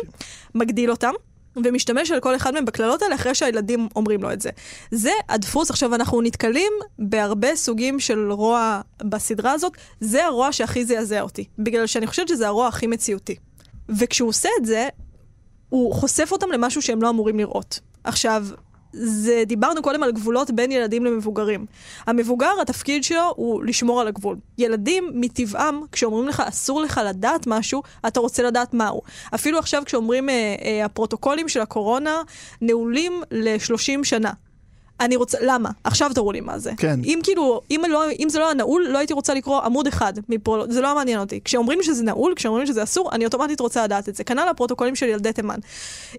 מגדיל 0.54 0.90
אותם. 0.90 1.12
ומשתמש 1.56 2.10
על 2.10 2.20
כל 2.20 2.36
אחד 2.36 2.54
מהם 2.54 2.64
בקללות 2.64 3.02
האלה 3.02 3.14
אחרי 3.14 3.34
שהילדים 3.34 3.88
אומרים 3.96 4.22
לו 4.22 4.32
את 4.32 4.40
זה. 4.40 4.50
זה 4.90 5.10
הדפוס, 5.28 5.70
עכשיו 5.70 5.94
אנחנו 5.94 6.22
נתקלים 6.22 6.72
בהרבה 6.98 7.56
סוגים 7.56 8.00
של 8.00 8.32
רוע 8.32 8.80
בסדרה 9.04 9.52
הזאת, 9.52 9.72
זה 10.00 10.24
הרוע 10.26 10.52
שהכי 10.52 10.84
זעזע 10.84 11.20
אותי, 11.20 11.44
בגלל 11.58 11.86
שאני 11.86 12.06
חושבת 12.06 12.28
שזה 12.28 12.46
הרוע 12.46 12.68
הכי 12.68 12.86
מציאותי. 12.86 13.36
וכשהוא 13.88 14.28
עושה 14.28 14.48
את 14.60 14.66
זה, 14.66 14.88
הוא 15.68 15.94
חושף 15.94 16.28
אותם 16.32 16.52
למשהו 16.52 16.82
שהם 16.82 17.02
לא 17.02 17.10
אמורים 17.10 17.38
לראות. 17.38 17.80
עכשיו, 18.04 18.46
זה, 18.92 19.42
דיברנו 19.46 19.82
קודם 19.82 20.02
על 20.02 20.12
גבולות 20.12 20.50
בין 20.50 20.72
ילדים 20.72 21.04
למבוגרים. 21.04 21.66
המבוגר, 22.06 22.52
התפקיד 22.62 23.04
שלו 23.04 23.32
הוא 23.36 23.64
לשמור 23.64 24.00
על 24.00 24.08
הגבול. 24.08 24.36
ילדים, 24.58 25.10
מטבעם, 25.14 25.82
כשאומרים 25.92 26.28
לך 26.28 26.40
אסור 26.40 26.82
לך 26.82 27.00
לדעת 27.06 27.46
משהו, 27.46 27.82
אתה 28.06 28.20
רוצה 28.20 28.42
לדעת 28.42 28.74
מהו. 28.74 29.02
אפילו 29.34 29.58
עכשיו 29.58 29.82
כשאומרים 29.86 30.28
אה, 30.28 30.54
אה, 30.64 30.84
הפרוטוקולים 30.84 31.48
של 31.48 31.60
הקורונה 31.60 32.22
נעולים 32.60 33.22
ל-30 33.30 34.04
שנה. 34.04 34.32
אני 35.04 35.16
רוצה, 35.16 35.38
למה? 35.40 35.70
עכשיו 35.84 36.10
תראו 36.14 36.32
לי 36.32 36.40
מה 36.40 36.58
זה. 36.58 36.72
כן. 36.76 37.00
אם 37.04 37.18
כאילו, 37.22 37.60
אם, 37.70 37.82
לא, 37.88 38.04
אם 38.20 38.28
זה 38.28 38.38
לא 38.38 38.44
היה 38.44 38.54
נעול, 38.54 38.86
לא 38.90 38.98
הייתי 38.98 39.12
רוצה 39.12 39.34
לקרוא 39.34 39.60
עמוד 39.60 39.86
אחד 39.86 40.12
מפה, 40.28 40.64
זה 40.68 40.80
לא 40.80 40.94
מעניין 40.94 41.18
אותי. 41.18 41.40
כשאומרים 41.44 41.82
שזה 41.82 42.02
נעול, 42.02 42.32
כשאומרים 42.36 42.66
שזה 42.66 42.82
אסור, 42.82 43.12
אני 43.12 43.24
אוטומטית 43.24 43.60
רוצה 43.60 43.84
לדעת 43.84 44.08
את 44.08 44.14
זה. 44.14 44.24
כנ"ל 44.24 44.48
הפרוטוקולים 44.50 44.96
של 44.96 45.06
ילדי 45.06 45.32
תימן. 45.32 45.58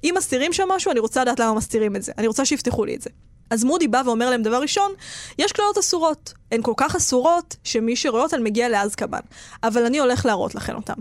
אם 0.03 0.13
מסתירים 0.17 0.53
שם 0.53 0.69
משהו, 0.75 0.91
אני 0.91 0.99
רוצה 0.99 1.21
לדעת 1.21 1.39
למה 1.39 1.53
מסתירים 1.53 1.95
את 1.95 2.03
זה. 2.03 2.11
אני 2.17 2.27
רוצה 2.27 2.45
שיפתחו 2.45 2.85
לי 2.85 2.95
את 2.95 3.01
זה. 3.01 3.09
אז 3.49 3.63
מודי 3.63 3.87
בא 3.87 4.01
ואומר 4.05 4.29
להם, 4.29 4.43
דבר 4.43 4.61
ראשון, 4.61 4.91
יש 5.39 5.51
קללות 5.51 5.77
אסורות. 5.77 6.33
הן 6.51 6.61
כל 6.61 6.73
כך 6.77 6.95
אסורות, 6.95 7.55
שמי 7.63 7.95
שרואה 7.95 8.23
אותן 8.23 8.43
מגיע 8.43 8.69
לאזקבן. 8.69 9.19
אבל 9.63 9.85
אני 9.85 9.99
הולך 9.99 10.25
להראות 10.25 10.55
לכם 10.55 10.75
אותן. 10.75 10.93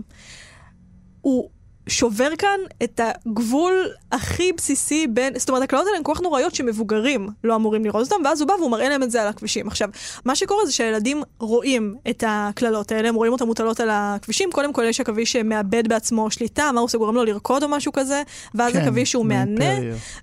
הוא 1.21 1.49
שובר 1.87 2.29
כאן 2.37 2.59
את 2.83 3.01
הגבול 3.03 3.73
הכי 4.11 4.53
בסיסי 4.53 5.07
בין, 5.07 5.39
זאת 5.39 5.49
אומרת, 5.49 5.63
הקללות 5.63 5.85
האלה 5.87 5.97
הן 5.97 6.03
כל 6.03 6.13
כך 6.15 6.21
נוראיות 6.21 6.55
שמבוגרים 6.55 7.29
לא 7.43 7.55
אמורים 7.55 7.85
לראות 7.85 8.11
אותם, 8.11 8.25
ואז 8.25 8.41
הוא 8.41 8.47
בא 8.47 8.53
והוא 8.53 8.71
מראה 8.71 8.89
להם 8.89 9.03
את 9.03 9.11
זה 9.11 9.21
על 9.21 9.27
הכבישים. 9.27 9.67
עכשיו, 9.67 9.89
מה 10.25 10.35
שקורה 10.35 10.65
זה 10.65 10.71
שהילדים 10.71 11.23
רואים 11.39 11.95
את 12.09 12.23
הקללות 12.27 12.91
האלה, 12.91 13.09
הם 13.09 13.15
רואים 13.15 13.33
אותן 13.33 13.45
מוטלות 13.45 13.79
על 13.79 13.89
הכבישים, 13.91 14.51
קודם 14.51 14.73
כל 14.73 14.83
יש 14.83 14.99
עכביש 14.99 15.31
שמאבד 15.31 15.87
בעצמו 15.87 16.31
שליטה, 16.31 16.71
מה 16.71 16.79
הוא 16.79 16.85
עושה, 16.85 16.97
גורם 16.97 17.15
לו 17.15 17.23
לרקוד 17.23 17.63
או 17.63 17.69
משהו 17.69 17.91
כזה, 17.91 18.23
ואז 18.55 18.73
כן, 18.73 18.79
עכביש 18.79 19.11
שהוא 19.11 19.25
מהנה. 19.25 19.73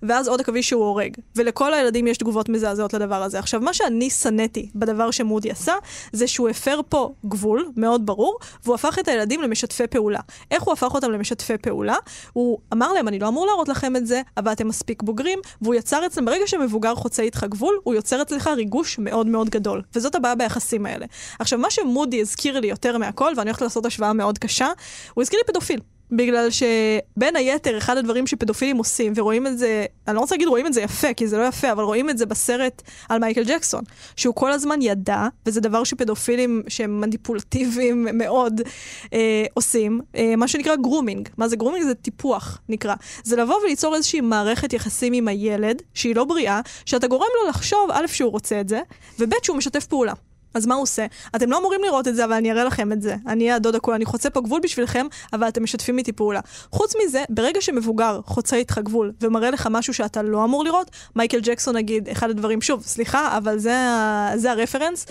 ואז 0.02 0.28
עוד 0.28 0.40
עכביש 0.40 0.68
שהוא 0.68 0.84
הורג. 0.84 1.16
ולכל 1.36 1.74
הילדים 1.74 2.06
יש 2.06 2.18
תגובות 2.18 2.48
מזעזעות 2.48 2.94
לדבר 2.94 3.22
הזה. 3.22 3.38
עכשיו, 3.38 3.60
מה 3.60 3.74
שאני 3.74 4.10
שנאתי 4.10 4.68
בדבר 4.74 5.10
שמודי 5.10 5.50
עשה, 5.50 5.74
זה 6.12 6.26
שהוא 6.26 6.48
הפר 6.48 6.80
פה 6.88 7.12
גבול 7.26 7.68
מאוד 7.76 8.06
ברור, 8.06 8.38
והוא 8.64 8.74
הפך 8.74 8.98
את 8.98 9.08
הילדים 9.08 9.42
למשתפי 9.42 9.86
פעולה. 9.86 10.20
איך 10.50 10.62
הוא 10.62 10.72
הפך 10.72 10.94
אותם 10.94 11.10
למשתפי 11.10 11.49
פעולה? 11.58 11.96
הוא 12.32 12.58
אמר 12.72 12.92
להם, 12.92 13.08
אני 13.08 13.18
לא 13.18 13.28
אמור 13.28 13.46
להראות 13.46 13.68
לכם 13.68 13.96
את 13.96 14.06
זה, 14.06 14.22
אבל 14.36 14.52
אתם 14.52 14.68
מספיק 14.68 15.02
בוגרים, 15.02 15.38
והוא 15.62 15.74
יצר 15.74 16.06
אצלם, 16.06 16.24
ברגע 16.24 16.46
שמבוגר 16.46 16.94
חוצה 16.94 17.22
איתך 17.22 17.44
גבול, 17.48 17.80
הוא 17.82 17.94
יוצר 17.94 18.22
אצלך 18.22 18.46
ריגוש 18.46 18.98
מאוד 18.98 19.26
מאוד 19.26 19.50
גדול. 19.50 19.82
וזאת 19.94 20.14
הבעיה 20.14 20.34
ביחסים 20.34 20.86
האלה. 20.86 21.06
עכשיו, 21.38 21.58
מה 21.58 21.70
שמודי 21.70 22.20
הזכיר 22.20 22.60
לי 22.60 22.66
יותר 22.66 22.98
מהכל, 22.98 23.32
ואני 23.36 23.50
הולכת 23.50 23.62
לעשות 23.62 23.86
השוואה 23.86 24.12
מאוד 24.12 24.38
קשה, 24.38 24.68
הוא 25.14 25.22
הזכיר 25.22 25.38
לי 25.38 25.52
פדופיל. 25.52 25.80
בגלל 26.12 26.48
שבין 26.50 27.36
היתר, 27.36 27.78
אחד 27.78 27.96
הדברים 27.96 28.26
שפדופילים 28.26 28.76
עושים, 28.76 29.12
ורואים 29.16 29.46
את 29.46 29.58
זה, 29.58 29.86
אני 30.08 30.16
לא 30.16 30.20
רוצה 30.20 30.34
להגיד 30.34 30.48
רואים 30.48 30.66
את 30.66 30.72
זה 30.72 30.80
יפה, 30.80 31.14
כי 31.14 31.26
זה 31.26 31.38
לא 31.38 31.42
יפה, 31.42 31.72
אבל 31.72 31.82
רואים 31.82 32.10
את 32.10 32.18
זה 32.18 32.26
בסרט 32.26 32.82
על 33.08 33.18
מייקל 33.18 33.44
ג'קסון, 33.44 33.84
שהוא 34.16 34.34
כל 34.34 34.52
הזמן 34.52 34.82
ידע, 34.82 35.26
וזה 35.46 35.60
דבר 35.60 35.84
שפדופילים 35.84 36.62
שהם 36.68 37.00
מניפולטיביים 37.00 38.08
מאוד 38.22 38.60
אה, 39.12 39.44
עושים, 39.54 40.00
אה, 40.16 40.36
מה 40.36 40.48
שנקרא 40.48 40.76
grooming. 40.76 41.28
מה 41.36 41.48
זה 41.48 41.56
grooming? 41.56 41.84
זה 41.84 41.94
טיפוח, 41.94 42.58
נקרא. 42.68 42.94
זה 43.24 43.36
לבוא 43.36 43.56
וליצור 43.64 43.94
איזושהי 43.94 44.20
מערכת 44.20 44.72
יחסים 44.72 45.12
עם 45.12 45.28
הילד, 45.28 45.82
שהיא 45.94 46.16
לא 46.16 46.24
בריאה, 46.24 46.60
שאתה 46.84 47.06
גורם 47.06 47.28
לו 47.42 47.48
לחשוב, 47.48 47.90
א', 47.92 48.06
שהוא 48.06 48.30
רוצה 48.30 48.60
את 48.60 48.68
זה, 48.68 48.80
וב', 49.18 49.32
שהוא 49.42 49.56
משתף 49.56 49.86
פעולה. 49.86 50.12
אז 50.54 50.66
מה 50.66 50.74
הוא 50.74 50.82
עושה? 50.82 51.06
אתם 51.36 51.50
לא 51.50 51.58
אמורים 51.58 51.80
לראות 51.84 52.08
את 52.08 52.16
זה, 52.16 52.24
אבל 52.24 52.32
אני 52.32 52.52
אראה 52.52 52.64
לכם 52.64 52.92
את 52.92 53.02
זה. 53.02 53.16
אני 53.26 53.44
אהיה 53.44 53.56
הדוד 53.56 53.74
ה 53.74 53.78
cool, 53.78 53.94
אני 53.94 54.04
חוצה 54.04 54.30
פה 54.30 54.40
גבול 54.40 54.60
בשבילכם, 54.62 55.06
אבל 55.32 55.48
אתם 55.48 55.62
משתפים 55.62 55.98
איתי 55.98 56.12
פעולה. 56.12 56.40
חוץ 56.72 56.94
מזה, 57.04 57.24
ברגע 57.28 57.60
שמבוגר 57.60 58.20
חוצה 58.24 58.56
איתך 58.56 58.78
גבול 58.78 59.12
ומראה 59.20 59.50
לך 59.50 59.68
משהו 59.70 59.94
שאתה 59.94 60.22
לא 60.22 60.44
אמור 60.44 60.64
לראות, 60.64 60.90
מייקל 61.16 61.40
ג'קסון 61.40 61.76
נגיד, 61.76 62.08
אחד 62.08 62.30
הדברים, 62.30 62.60
שוב, 62.60 62.82
סליחה, 62.82 63.36
אבל 63.36 63.58
זה, 63.58 63.76
זה 64.36 64.50
הרפרנס, 64.50 65.06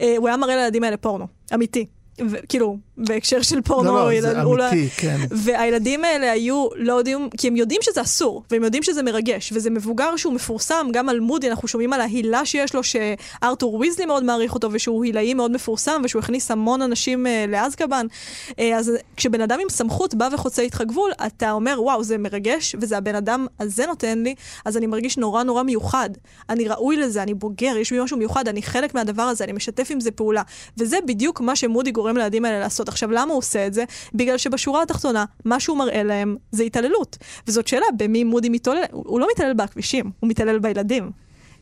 אה, 0.00 0.14
הוא 0.18 0.28
היה 0.28 0.36
מראה 0.36 0.56
לילדים 0.56 0.84
האלה 0.84 0.96
פורנו, 0.96 1.26
אמיתי. 1.54 2.01
כאילו, 2.48 2.76
בהקשר 2.96 3.42
של 3.42 3.62
פורנו, 3.62 3.94
לא, 3.94 4.12
לא, 4.12 4.20
זה 4.20 4.42
אמיתי. 4.42 4.88
כן. 4.96 5.16
והילדים 5.30 6.04
האלה 6.04 6.32
היו 6.32 6.68
לא 6.76 6.92
יודעים, 6.92 7.28
כי 7.38 7.48
הם 7.48 7.56
יודעים 7.56 7.80
שזה 7.82 8.02
אסור, 8.02 8.42
והם 8.50 8.64
יודעים 8.64 8.82
שזה 8.82 9.02
מרגש, 9.02 9.52
וזה 9.54 9.70
מבוגר 9.70 10.16
שהוא 10.16 10.34
מפורסם, 10.34 10.86
גם 10.92 11.08
על 11.08 11.20
מודי, 11.20 11.50
אנחנו 11.50 11.68
שומעים 11.68 11.92
על 11.92 12.00
ההילה 12.00 12.46
שיש 12.46 12.74
לו, 12.74 12.80
שארתור 12.82 13.74
ויזלי 13.74 14.06
מאוד 14.06 14.24
מעריך 14.24 14.54
אותו, 14.54 14.68
ושהוא 14.72 15.04
הילאי 15.04 15.34
מאוד 15.34 15.50
מפורסם, 15.50 16.02
ושהוא 16.04 16.20
הכניס 16.20 16.50
המון 16.50 16.82
אנשים 16.82 17.26
uh, 17.26 17.50
לאזקבן. 17.50 18.06
Uh, 18.50 18.62
אז 18.76 18.92
כשבן 19.16 19.40
אדם 19.40 19.58
עם 19.62 19.68
סמכות 19.68 20.14
בא 20.14 20.28
וחוצה 20.32 20.62
איתך 20.62 20.82
גבול, 20.86 21.10
אתה 21.26 21.50
אומר, 21.50 21.82
וואו, 21.82 22.04
זה 22.04 22.18
מרגש, 22.18 22.76
וזה 22.80 22.96
הבן 22.96 23.14
אדם 23.14 23.46
הזה 23.60 23.86
נותן 23.86 24.22
לי, 24.22 24.34
אז 24.64 24.76
אני 24.76 24.86
מרגיש 24.86 25.18
נורא 25.18 25.42
נורא 25.42 25.62
מיוחד. 25.62 26.10
אני 26.48 26.68
ראוי 26.68 26.96
לזה, 26.96 27.22
אני 27.22 27.34
בוגר, 27.34 27.76
יש 27.76 27.92
בי 27.92 28.00
משהו 28.00 28.16
מיוחד, 28.16 28.48
אני 28.48 28.62
חלק 28.62 28.94
מהדבר 28.94 29.22
הזה, 29.22 29.44
אני 29.44 29.52
משתף 29.52 29.88
עם 29.90 30.00
זה 30.00 30.10
פעולה. 30.10 30.42
וזה 30.78 30.98
בדיוק 31.06 31.40
מה 31.40 31.56
שמודי 31.56 31.92
גורם 32.02 32.16
לילדים 32.16 32.44
האלה 32.44 32.60
לעשות. 32.60 32.88
עכשיו, 32.88 33.10
למה 33.10 33.32
הוא 33.32 33.38
עושה 33.38 33.66
את 33.66 33.74
זה? 33.74 33.84
בגלל 34.14 34.38
שבשורה 34.38 34.82
התחתונה, 34.82 35.24
מה 35.44 35.60
שהוא 35.60 35.78
מראה 35.78 36.02
להם 36.02 36.36
זה 36.52 36.62
התעללות. 36.62 37.18
וזאת 37.46 37.68
שאלה, 37.68 37.86
במי 37.96 38.24
מודי 38.24 38.48
מתעלל? 38.48 38.82
הוא 38.92 39.20
לא 39.20 39.26
מתעלל 39.32 39.54
בכבישים, 39.54 40.10
הוא 40.20 40.30
מתעלל 40.30 40.58
בילדים. 40.58 41.10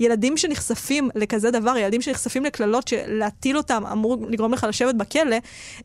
ילדים 0.00 0.36
שנחשפים 0.36 1.10
לכזה 1.14 1.50
דבר, 1.50 1.76
ילדים 1.76 2.02
שנחשפים 2.02 2.44
לקללות 2.44 2.88
שלהטיל 2.88 3.56
אותם 3.56 3.86
אמור 3.92 4.16
לגרום 4.28 4.52
לך 4.52 4.66
לשבת 4.68 4.94
בכלא, 4.94 5.36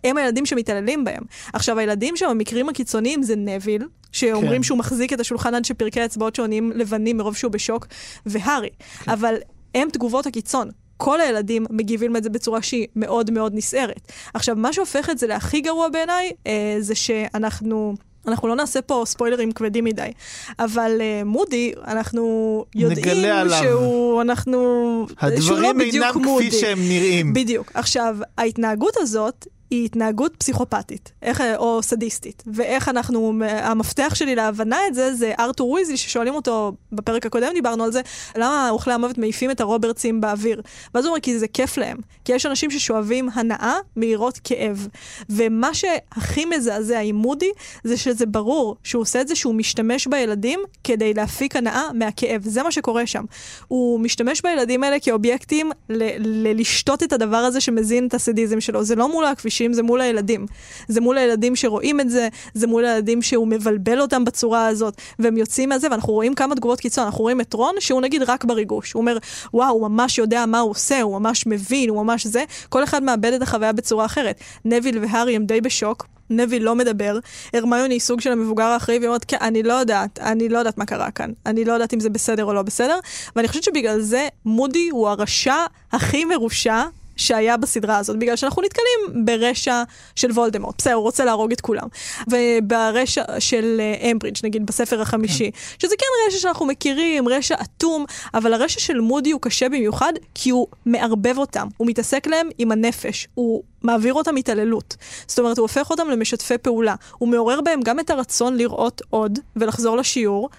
הם 0.03 0.17
הילדים 0.17 0.45
שמתעללים 0.45 1.03
בהם. 1.03 1.23
עכשיו, 1.53 1.79
הילדים 1.79 2.17
שם, 2.17 2.29
המקרים 2.29 2.69
הקיצוניים 2.69 3.23
זה 3.23 3.35
נביל, 3.35 3.87
שאומרים 4.11 4.55
כן. 4.55 4.63
שהוא 4.63 4.77
מחזיק 4.77 5.13
את 5.13 5.19
השולחן 5.19 5.55
עד 5.55 5.65
שפרקי 5.65 6.01
האצבעות 6.01 6.35
שעונים 6.35 6.71
לבנים 6.75 7.17
מרוב 7.17 7.35
שהוא 7.35 7.51
בשוק, 7.51 7.87
והארי. 8.25 8.69
כן. 9.03 9.11
אבל 9.11 9.35
הם 9.75 9.89
תגובות 9.89 10.25
הקיצון. 10.25 10.69
כל 10.97 11.21
הילדים 11.21 11.65
מגיבים 11.69 12.15
את 12.15 12.23
זה 12.23 12.29
בצורה 12.29 12.61
שהיא 12.61 12.87
מאוד 12.95 13.31
מאוד 13.31 13.55
נסערת. 13.55 14.11
עכשיו, 14.33 14.55
מה 14.55 14.73
שהופך 14.73 15.09
את 15.09 15.17
זה 15.17 15.27
להכי 15.27 15.61
גרוע 15.61 15.89
בעיניי, 15.89 16.31
אה, 16.47 16.75
זה 16.79 16.95
שאנחנו... 16.95 17.95
אנחנו 18.27 18.47
לא 18.47 18.55
נעשה 18.55 18.81
פה 18.81 19.03
ספוילרים 19.05 19.51
כבדים 19.51 19.83
מדי, 19.83 20.11
אבל 20.59 20.91
uh, 20.97 21.25
מודי, 21.25 21.73
אנחנו 21.87 22.65
יודעים 22.75 23.25
שהוא, 23.61 24.21
אנחנו... 24.21 25.07
הדברים 25.19 25.79
לא 25.79 25.83
אינם 25.83 26.09
כפי 26.09 26.19
מודי. 26.19 26.51
שהם 26.51 26.79
נראים. 26.79 27.33
בדיוק. 27.33 27.71
עכשיו, 27.73 28.17
ההתנהגות 28.37 28.93
הזאת 28.97 29.47
היא 29.69 29.85
התנהגות 29.85 30.35
פסיכופתית, 30.37 31.11
איך, 31.21 31.41
או 31.57 31.83
סדיסטית. 31.83 32.43
ואיך 32.47 32.89
אנחנו, 32.89 33.33
המפתח 33.47 34.15
שלי 34.15 34.35
להבנה 34.35 34.77
את 34.87 34.95
זה, 34.95 35.13
זה 35.13 35.33
ארתור 35.39 35.69
וויזלי, 35.69 35.97
ששואלים 35.97 36.35
אותו, 36.35 36.71
בפרק 36.91 37.25
הקודם 37.25 37.47
דיברנו 37.53 37.83
על 37.83 37.91
זה, 37.91 38.01
למה 38.35 38.69
אוכלי 38.69 38.93
המוות 38.93 39.17
מעיפים 39.17 39.51
את 39.51 39.61
הרוברטסים 39.61 40.21
באוויר? 40.21 40.61
ואז 40.93 41.05
הוא 41.05 41.09
אומר, 41.09 41.19
כי 41.19 41.39
זה 41.39 41.47
כיף 41.47 41.77
להם. 41.77 41.97
כי 42.25 42.33
יש 42.33 42.45
אנשים 42.45 42.71
ששואבים 42.71 43.29
הנאה 43.33 43.75
מהירות 43.95 44.39
כאב. 44.43 44.87
ומה 45.29 45.73
שהכי 45.73 46.45
מזעזע 46.45 46.99
עם 46.99 47.15
מודי, 47.15 47.49
זה 47.83 47.97
שזה 47.97 48.25
ברור 48.25 48.75
שהוא 48.83 49.01
עושה 49.01 49.21
את 49.21 49.27
זה 49.27 49.35
שהוא 49.35 49.55
משתמש 49.55 50.07
בילדים 50.07 50.59
כדי 50.83 51.13
להפיק 51.13 51.55
הנאה 51.55 51.83
מהכאב. 51.93 52.41
זה 52.45 52.63
מה 52.63 52.71
שקורה 52.71 53.07
שם. 53.07 53.23
הוא 53.67 53.99
משתמש 53.99 54.41
בילדים 54.41 54.83
האלה 54.83 54.99
כאובייקטים 54.99 55.71
ללשתות 56.19 57.03
את 57.03 57.13
הדבר 57.13 57.37
הזה 57.37 57.61
שמזין 57.61 58.07
את 58.07 58.13
הסדיזם 58.13 58.61
שלו. 58.61 58.83
זה 58.83 58.95
לא 58.95 59.11
מול 59.11 59.25
הכבישים. 59.25 59.54
מרגישים 59.55 59.73
זה 59.73 59.83
מול 59.83 60.01
הילדים. 60.01 60.45
זה 60.87 61.01
מול 61.01 61.17
הילדים 61.17 61.55
שרואים 61.55 61.99
את 61.99 62.09
זה, 62.09 62.27
זה 62.53 62.67
מול 62.67 62.85
הילדים 62.85 63.21
שהוא 63.21 63.47
מבלבל 63.47 64.01
אותם 64.01 64.25
בצורה 64.25 64.67
הזאת, 64.67 65.01
והם 65.19 65.37
יוצאים 65.37 65.69
מזה, 65.69 65.87
ואנחנו 65.91 66.13
רואים 66.13 66.35
כמה 66.35 66.55
תגובות 66.55 66.79
קיצון. 66.79 67.05
אנחנו 67.05 67.21
רואים 67.21 67.41
את 67.41 67.53
רון, 67.53 67.75
שהוא 67.79 68.01
נגיד 68.01 68.23
רק 68.23 68.45
בריגוש. 68.45 68.93
הוא 68.93 69.01
אומר, 69.01 69.17
וואו, 69.53 69.73
הוא 69.73 69.87
ממש 69.87 70.17
יודע 70.17 70.45
מה 70.45 70.59
הוא 70.59 70.71
עושה, 70.71 71.01
הוא 71.01 71.19
ממש 71.19 71.47
מבין, 71.47 71.89
הוא 71.89 72.03
ממש 72.03 72.27
זה. 72.27 72.43
כל 72.69 72.83
אחד 72.83 73.03
מאבד 73.03 73.33
את 73.33 73.41
החוויה 73.41 73.71
בצורה 73.71 74.05
אחרת. 74.05 74.39
נביל 74.65 74.99
והארי 74.99 75.35
הם 75.35 75.45
די 75.45 75.61
בשוק. 75.61 76.07
נביל 76.29 76.63
לא 76.63 76.75
מדבר, 76.75 77.19
הרמיוני 77.53 77.93
היא 77.93 77.99
סוג 77.99 78.21
של 78.21 78.31
המבוגר 78.31 78.63
האחראי, 78.63 78.97
והיא 78.97 79.07
אומרת, 79.07 79.25
כן, 79.25 79.37
אני 79.41 79.63
לא 79.63 79.73
יודעת, 79.73 80.19
אני 80.19 80.49
לא 80.49 80.57
יודעת 80.57 80.77
מה 80.77 80.85
קרה 80.85 81.11
כאן. 81.11 81.31
אני 81.45 81.65
לא 81.65 81.73
יודעת 81.73 81.93
אם 81.93 81.99
זה 81.99 82.09
בסדר 82.09 82.45
או 82.45 82.53
לא 82.53 82.61
בסדר, 82.61 82.99
ואני 83.35 83.47
חושבת 83.47 83.63
שבגלל 83.63 84.01
זה 84.01 84.27
מודי 84.45 84.89
הוא 84.91 85.07
הרשע 85.07 85.65
הכי 85.91 86.25
מרושע 86.25 86.83
שהיה 87.15 87.57
בסדרה 87.57 87.97
הזאת, 87.97 88.19
בגלל 88.19 88.35
שאנחנו 88.35 88.61
נתקלים 88.61 89.25
ברשע 89.25 89.83
של 90.15 90.31
וולדמורט. 90.31 90.75
בסדר, 90.77 90.93
הוא 90.93 91.03
רוצה 91.03 91.25
להרוג 91.25 91.51
את 91.51 91.61
כולם. 91.61 91.87
וברשע 92.27 93.23
של 93.39 93.77
אה, 93.79 94.11
אמברידג', 94.11 94.37
נגיד 94.43 94.65
בספר 94.65 95.01
החמישי, 95.01 95.51
כן. 95.51 95.59
שזה 95.79 95.95
כן 95.97 96.05
רשע 96.27 96.39
שאנחנו 96.39 96.65
מכירים, 96.65 97.29
רשע 97.29 97.55
אטום, 97.61 98.05
אבל 98.33 98.53
הרשע 98.53 98.79
של 98.79 98.99
מודי 98.99 99.31
הוא 99.31 99.41
קשה 99.41 99.69
במיוחד, 99.69 100.13
כי 100.33 100.49
הוא 100.49 100.67
מערבב 100.85 101.37
אותם. 101.37 101.67
הוא 101.77 101.87
מתעסק 101.87 102.27
להם 102.27 102.49
עם 102.57 102.71
הנפש. 102.71 103.27
הוא 103.33 103.63
מעביר 103.83 104.13
אותם 104.13 104.35
התעללות. 104.35 104.95
זאת 105.27 105.39
אומרת, 105.39 105.57
הוא 105.57 105.63
הופך 105.63 105.89
אותם 105.89 106.09
למשתפי 106.09 106.57
פעולה. 106.57 106.95
הוא 107.17 107.29
מעורר 107.29 107.61
בהם 107.61 107.81
גם 107.81 107.99
את 107.99 108.09
הרצון 108.09 108.57
לראות 108.57 109.01
עוד 109.09 109.39
ולחזור 109.55 109.97
לשיעור, 109.97 110.49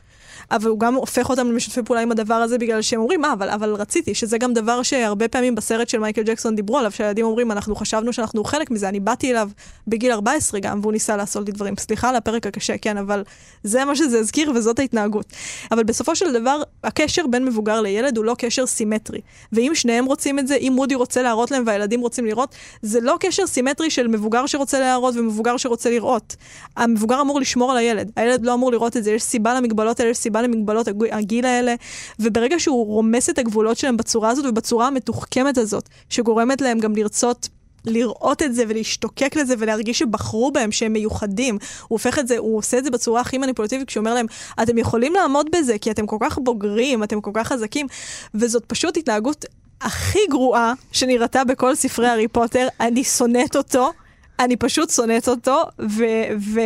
אבל 0.50 0.70
הוא 0.70 0.80
גם 0.80 0.94
הופך 0.94 1.30
אותם 1.30 1.46
למשתפי 1.46 1.82
פעולה 1.82 2.02
עם 2.02 2.10
הדבר 2.10 2.34
הזה 2.34 2.58
בגלל 2.58 2.82
שהם 2.82 3.00
אומרים, 3.00 3.20
מה, 3.20 3.32
אבל, 3.32 3.48
אבל 3.48 3.74
רציתי, 3.74 4.14
שזה 4.14 4.38
גם 4.38 4.54
דבר 4.54 4.82
שהרבה 4.82 5.28
פעמים 5.28 5.54
בסרט 5.54 5.88
של 5.88 5.98
מייקל 5.98 6.22
ג'קסון 6.22 6.56
דיברו 6.56 6.78
עליו, 6.78 6.90
שהילדים 6.90 7.24
אומרים, 7.24 7.52
אנחנו 7.52 7.76
חשבנו 7.76 8.12
שאנחנו 8.12 8.44
חלק 8.44 8.70
מזה, 8.70 8.88
אני 8.88 9.00
באתי 9.00 9.30
אליו 9.30 9.50
בגיל 9.86 10.12
14 10.12 10.60
גם, 10.60 10.80
והוא 10.82 10.92
ניסה 10.92 11.16
לעשות 11.16 11.46
לי 11.46 11.52
דברים. 11.52 11.74
סליחה 11.78 12.08
על 12.08 12.16
הפרק 12.16 12.46
הקשה, 12.46 12.78
כן, 12.78 12.96
אבל 12.96 13.24
זה 13.62 13.84
מה 13.84 13.96
שזה 13.96 14.18
הזכיר 14.18 14.52
וזאת 14.54 14.78
ההתנהגות. 14.78 15.26
אבל 15.72 15.84
בסופו 15.84 16.16
של 16.16 16.32
דבר, 16.32 16.62
הקשר 16.84 17.26
בין 17.26 17.44
מבוגר 17.44 17.80
לילד 17.80 18.16
הוא 18.16 18.24
לא 18.24 18.34
קשר 18.38 18.66
סימטרי. 18.66 19.20
ואם 19.52 19.72
שניהם 19.74 20.04
רוצים 20.04 20.38
את 20.38 20.46
זה, 20.46 20.56
אם 20.56 20.72
מודי 20.76 20.94
רוצה 20.94 21.22
להראות 21.22 21.50
להם 21.50 21.62
והילדים 21.66 22.00
רוצים 22.00 22.26
לראות, 22.26 22.54
זה 22.82 23.00
לא 23.00 23.16
קשר 23.20 23.46
סימטרי 23.46 23.90
של 23.90 24.08
מבוגר 24.08 24.46
שרוצה 24.46 24.80
להראות 24.80 25.16
ומבוגר 25.16 25.56
שרוצה 25.56 25.90
לראות. 25.90 26.36
המבוגר 26.76 27.20
אמור 27.20 27.40
לשמור 27.40 27.70
על 27.70 27.76
הילד, 27.76 28.12
הילד 28.16 28.46
לא 28.46 28.54
אמור 28.54 28.72
לראות 28.72 28.96
את 28.96 29.04
זה, 29.04 29.12
יש 29.12 29.22
סיבה 29.22 29.54
למגבלות 29.54 30.00
האלה, 30.00 30.10
יש 30.10 30.18
סיבה 30.26 30.42
למגבלות 30.42 30.88
הגיל 31.12 31.46
האלה, 31.46 31.74
וברגע 32.20 32.60
שהוא 32.60 32.86
רומס 32.86 33.30
את 33.30 33.38
הגבולות 33.38 33.78
שלהם 33.78 33.96
בצורה 33.96 34.30
הזאת 34.30 34.44
ובצורה 34.48 34.86
המתוחכמת 34.86 35.58
הזאת, 35.58 35.88
שגורמת 36.08 36.60
להם 36.60 36.78
גם 36.78 36.96
לרצות 36.96 37.48
לראות 37.84 38.42
את 38.42 38.54
זה 38.54 38.64
ולהשתוקק 38.68 39.36
לזה 39.36 39.54
ולהרגיש 39.58 39.98
שבחרו 39.98 40.50
בהם, 40.52 40.72
שהם 40.72 40.92
מיוחדים. 40.92 41.54
הוא 41.54 41.60
הופך 41.88 42.18
את 42.18 42.28
זה, 42.28 42.38
הוא 42.38 42.58
עושה 42.58 42.78
את 42.78 42.84
זה 42.84 42.90
בצורה 42.90 43.20
הכי 43.20 43.38
מניפולטיבית 43.38 43.88
כשהוא 43.88 44.00
אומר 44.00 44.14
להם, 44.14 44.26
אתם 44.62 44.78
יכולים 44.78 45.14
לעמוד 45.14 45.46
בזה 45.52 45.78
כי 45.78 45.90
אתם 45.90 46.06
כל 46.06 46.16
כך 46.20 46.38
בוגרים, 46.38 47.02
אתם 47.02 47.20
כל 47.20 47.30
כך 47.34 47.48
חזקים, 47.48 47.86
וזאת 48.34 48.64
פשוט 48.66 48.96
התנהגות 48.96 49.44
הכי 49.80 50.18
גרועה 50.30 50.72
שנראתה 50.92 51.44
בכל 51.44 51.74
ספרי 51.74 52.08
הארי 52.08 52.28
פוטר. 52.28 52.68
אני 52.80 53.04
שונאת 53.04 53.56
אותו, 53.56 53.92
אני 54.40 54.56
פשוט 54.56 54.90
שונאת 54.90 55.28
אותו, 55.28 55.62
ו... 55.80 56.04
ו... 56.38 56.60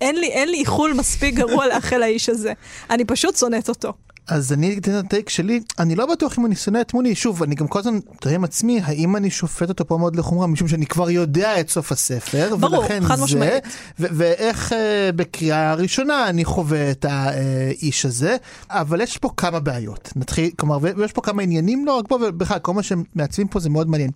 אין 0.00 0.16
לי, 0.16 0.26
אין 0.26 0.48
לי 0.48 0.58
איחול 0.58 0.92
מספיק 0.92 1.34
גרוע 1.34 1.66
לאחל 1.66 1.98
לאיש 1.98 2.28
הזה. 2.28 2.52
אני 2.90 3.04
פשוט 3.04 3.36
שונאת 3.36 3.68
אותו. 3.68 3.92
אז 4.30 4.52
אני 4.52 4.78
אתן 4.78 4.98
את 4.98 5.04
הטייק 5.04 5.28
שלי, 5.28 5.60
אני 5.78 5.94
לא 5.94 6.06
בטוח 6.06 6.38
אם 6.38 6.46
אני 6.46 6.56
שונא 6.56 6.80
את 6.80 6.94
מוני, 6.94 7.14
שוב, 7.14 7.42
אני 7.42 7.54
גם 7.54 7.68
כל 7.68 7.78
הזמן 7.78 7.98
תראה 8.20 8.34
עם 8.34 8.44
עצמי, 8.44 8.80
האם 8.84 9.16
אני 9.16 9.30
שופט 9.30 9.68
אותו 9.68 9.86
פה 9.86 9.98
מאוד 9.98 10.16
לחומרה, 10.16 10.46
משום 10.46 10.68
שאני 10.68 10.86
כבר 10.86 11.10
יודע 11.10 11.60
את 11.60 11.70
סוף 11.70 11.92
הספר, 11.92 12.56
ברור, 12.56 12.84
חד 13.00 13.20
משמעית. 13.20 13.64
ואיך 13.98 14.72
uh, 14.72 14.74
בקריאה 15.16 15.74
ראשונה 15.74 16.28
אני 16.28 16.44
חווה 16.44 16.90
את 16.90 17.06
האיש 17.08 18.06
הזה, 18.06 18.36
אבל 18.70 19.00
יש 19.00 19.18
פה 19.18 19.30
כמה 19.36 19.60
בעיות, 19.60 20.12
נתחיל, 20.16 20.50
כלומר, 20.58 20.78
ויש 20.96 21.12
פה 21.12 21.20
כמה 21.20 21.42
עניינים, 21.42 21.86
לא 21.86 21.92
רק 21.92 22.08
פה, 22.08 22.18
ובכלל, 22.28 22.58
כל 22.58 22.74
מה 22.74 22.82
שמעצבים 22.82 23.48
פה 23.48 23.60
זה 23.60 23.70
מאוד 23.70 23.88
מעניין. 23.88 24.10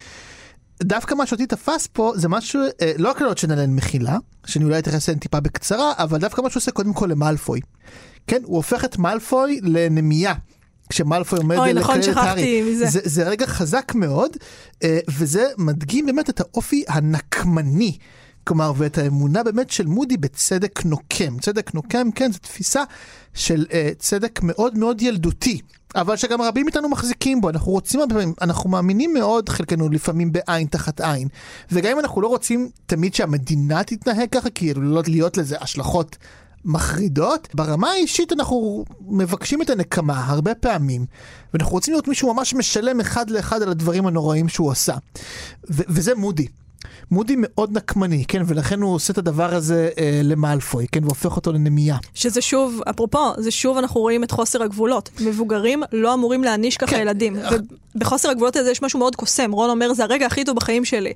דווקא 0.83 1.15
מה 1.15 1.27
שאותי 1.27 1.47
תפס 1.47 1.87
פה 1.93 2.13
זה 2.17 2.29
משהו, 2.29 2.61
אה, 2.83 2.93
לא 2.99 3.11
הקללות 3.11 3.39
שנעלן 3.39 3.75
מחילה, 3.75 4.19
שאני 4.47 4.65
אולי 4.65 4.79
אתייחס 4.79 5.09
אליהן 5.09 5.19
טיפה 5.19 5.41
בקצרה, 5.41 5.93
אבל 5.99 6.19
דווקא 6.19 6.41
מה 6.41 6.51
שהוא 6.51 6.61
עושה 6.61 6.71
קודם 6.71 6.93
כל 6.93 7.07
למאלפוי. 7.07 7.61
כן, 8.27 8.41
הוא 8.45 8.57
הופך 8.57 8.85
את 8.85 8.99
מאלפוי 8.99 9.61
לנמייה. 9.63 10.35
כשמאלפוי 10.89 11.39
עומד 11.39 11.57
לקלל 11.57 11.79
נכון, 11.79 12.01
את 12.01 12.17
הארי. 12.17 12.77
זה, 12.77 13.01
זה 13.05 13.29
רגע 13.29 13.47
חזק 13.47 13.93
מאוד, 13.95 14.31
אה, 14.83 14.99
וזה 15.09 15.47
מדגים 15.59 16.07
באמת 16.07 16.31
את 16.31 16.41
האופי 16.41 16.85
הנקמני. 16.89 17.99
כלומר, 18.45 18.73
ואת 18.77 18.99
האמונה 18.99 19.43
באמת 19.43 19.71
של 19.71 19.87
מודי 19.87 20.17
בצדק 20.17 20.85
נוקם. 20.85 21.39
צדק 21.39 21.75
נוקם, 21.75 22.11
כן, 22.11 22.33
זו 22.33 22.39
תפיסה 22.39 22.85
של 23.35 23.67
uh, 23.69 23.75
צדק 23.99 24.41
מאוד 24.43 24.79
מאוד 24.79 25.03
ילדותי. 25.03 25.61
אבל 25.95 26.17
שגם 26.17 26.43
רבים 26.43 26.65
מאיתנו 26.65 26.89
מחזיקים 26.89 27.41
בו, 27.41 27.51
אנחנו 27.51 27.73
רוצים, 27.73 28.01
אנחנו 28.41 28.71
מאמינים 28.71 29.15
מאוד, 29.15 29.49
חלקנו 29.49 29.89
לפעמים 29.89 30.33
בעין 30.33 30.67
תחת 30.67 31.01
עין. 31.01 31.29
וגם 31.73 31.93
אם 31.93 31.99
אנחנו 31.99 32.21
לא 32.21 32.29
רוצים 32.29 32.71
תמיד 32.87 33.15
שהמדינה 33.15 33.85
תתנהג 33.85 34.29
ככה, 34.31 34.51
כי 34.51 34.71
עלולות 34.71 35.09
להיות 35.09 35.37
לזה 35.37 35.57
השלכות 35.61 36.17
מחרידות. 36.65 37.49
ברמה 37.55 37.91
האישית 37.91 38.33
אנחנו 38.33 38.85
מבקשים 39.01 39.63
את 39.63 39.71
הנקמה 39.71 40.25
הרבה 40.25 40.55
פעמים, 40.55 41.07
ואנחנו 41.55 41.73
רוצים 41.73 41.93
לראות 41.93 42.09
מישהו 42.09 42.35
ממש 42.35 42.55
משלם 42.55 43.01
אחד 43.01 43.31
לאחד 43.31 43.63
על 43.63 43.71
הדברים 43.71 44.07
הנוראים 44.07 44.49
שהוא 44.49 44.71
עשה. 44.71 44.95
וזה 45.69 46.15
מודי. 46.15 46.47
מודי 47.11 47.35
מאוד 47.39 47.77
נקמני, 47.77 48.25
כן, 48.29 48.43
ולכן 48.47 48.81
הוא 48.81 48.95
עושה 48.95 49.13
את 49.13 49.19
הדבר 49.19 49.55
הזה 49.55 49.89
אה, 49.99 50.21
למאלפוי, 50.23 50.87
כן, 50.93 51.05
והופך 51.05 51.37
אותו 51.37 51.53
לנמייה. 51.53 51.97
שזה 52.15 52.41
שוב, 52.41 52.81
אפרופו, 52.91 53.33
זה 53.39 53.51
שוב 53.51 53.77
אנחנו 53.77 54.01
רואים 54.01 54.25
את 54.25 54.31
חוסר 54.31 54.63
הגבולות. 54.63 55.11
מבוגרים 55.21 55.83
לא 55.93 56.15
אמורים 56.15 56.45
להעניש 56.45 56.77
ככה 56.77 56.91
כן. 56.91 57.01
ילדים. 57.01 57.37
ובחוסר 57.95 58.31
הגבולות 58.31 58.57
הזה 58.57 58.71
יש 58.71 58.83
משהו 58.83 58.99
מאוד 58.99 59.17
קוסם. 59.17 59.53
רון 59.53 59.71
אומר, 59.71 59.95
זה 59.95 60.05
הרגע 60.05 60.27
הכי 60.27 60.45
טוב 60.45 60.57
בחיים 60.57 60.85
שלי. 60.85 61.13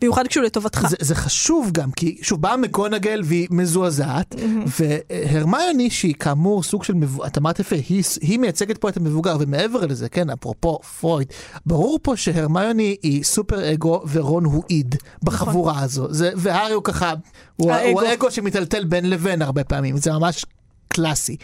במיוחד 0.00 0.26
כשהוא 0.26 0.44
לטובתך. 0.44 0.86
זה, 0.88 0.96
זה 1.00 1.14
חשוב 1.14 1.70
גם, 1.72 1.90
כי 1.90 2.18
שוב, 2.22 2.42
באה 2.42 2.56
מקונגל 2.56 3.22
והיא 3.24 3.48
מזועזעת, 3.50 4.34
והרמיוני 4.80 5.90
שהיא 5.90 6.14
כאמור 6.14 6.62
סוג 6.62 6.84
של, 6.84 6.94
מבו... 6.94 7.26
את 7.26 7.38
אמרת 7.38 7.60
יפה, 7.60 7.76
היא, 7.88 8.04
היא 8.20 8.38
מייצגת 8.38 8.78
פה 8.78 8.88
את 8.88 8.96
המבוגר, 8.96 9.36
ומעבר 9.40 9.86
לזה, 9.86 10.08
כן, 10.08 10.30
אפרופו 10.30 10.78
פרויד, 11.00 11.28
ברור 11.66 11.98
פה 12.02 12.16
שהרמיוני 12.16 12.96
היא 13.02 13.24
סופר 13.24 13.72
אגו 13.72 14.02
ורון 14.12 14.44
הוא 14.44 14.62
איד 14.70 14.94
בחבורה 15.22 15.80
הזו, 15.82 16.06
זה, 16.10 16.30
והארי 16.36 16.72
הוא 16.72 16.84
ככה, 16.84 17.12
הוא, 17.56 17.72
האגו. 17.72 18.00
הוא 18.00 18.08
האגו 18.08 18.30
שמטלטל 18.30 18.84
בין 18.84 19.10
לבין 19.10 19.42
הרבה 19.42 19.64
פעמים, 19.64 19.96
זה 19.96 20.12
ממש 20.12 20.44
קלאסי. 20.88 21.36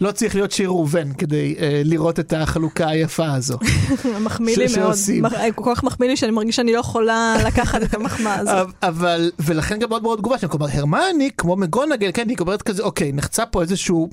לא 0.00 0.12
צריך 0.12 0.34
להיות 0.34 0.52
שיר 0.52 0.68
ראובן 0.68 1.12
כדי 1.12 1.54
אה, 1.58 1.82
לראות 1.84 2.20
את 2.20 2.32
החלוקה 2.36 2.88
היפה 2.88 3.32
הזו. 3.32 3.58
מחמיא 4.24 4.56
לי 4.56 4.66
מאוד. 4.78 4.94
מח- 5.22 5.32
כל 5.54 5.72
כך 5.74 5.84
מחמיא 5.84 6.08
לי 6.08 6.16
שאני 6.16 6.32
מרגיש 6.32 6.56
שאני 6.56 6.72
לא 6.72 6.78
יכולה 6.78 7.36
לקחת 7.46 7.82
את 7.82 7.94
המחמאה 7.94 8.34
הזאת. 8.40 8.68
אבל, 8.82 9.30
ולכן 9.38 9.78
גם 9.78 9.88
מאוד 9.88 10.02
מאוד 10.02 10.18
תגובה 10.18 10.38
שם, 10.38 10.48
כלומר 10.48 10.66
הרמני 10.72 11.30
כמו 11.38 11.56
מגונגל, 11.56 12.10
כן, 12.14 12.28
היא 12.28 12.36
אומרת 12.40 12.62
כזה, 12.62 12.82
אוקיי, 12.82 13.12
נחצה 13.12 13.46
פה 13.46 13.62
איזשהו 13.62 14.10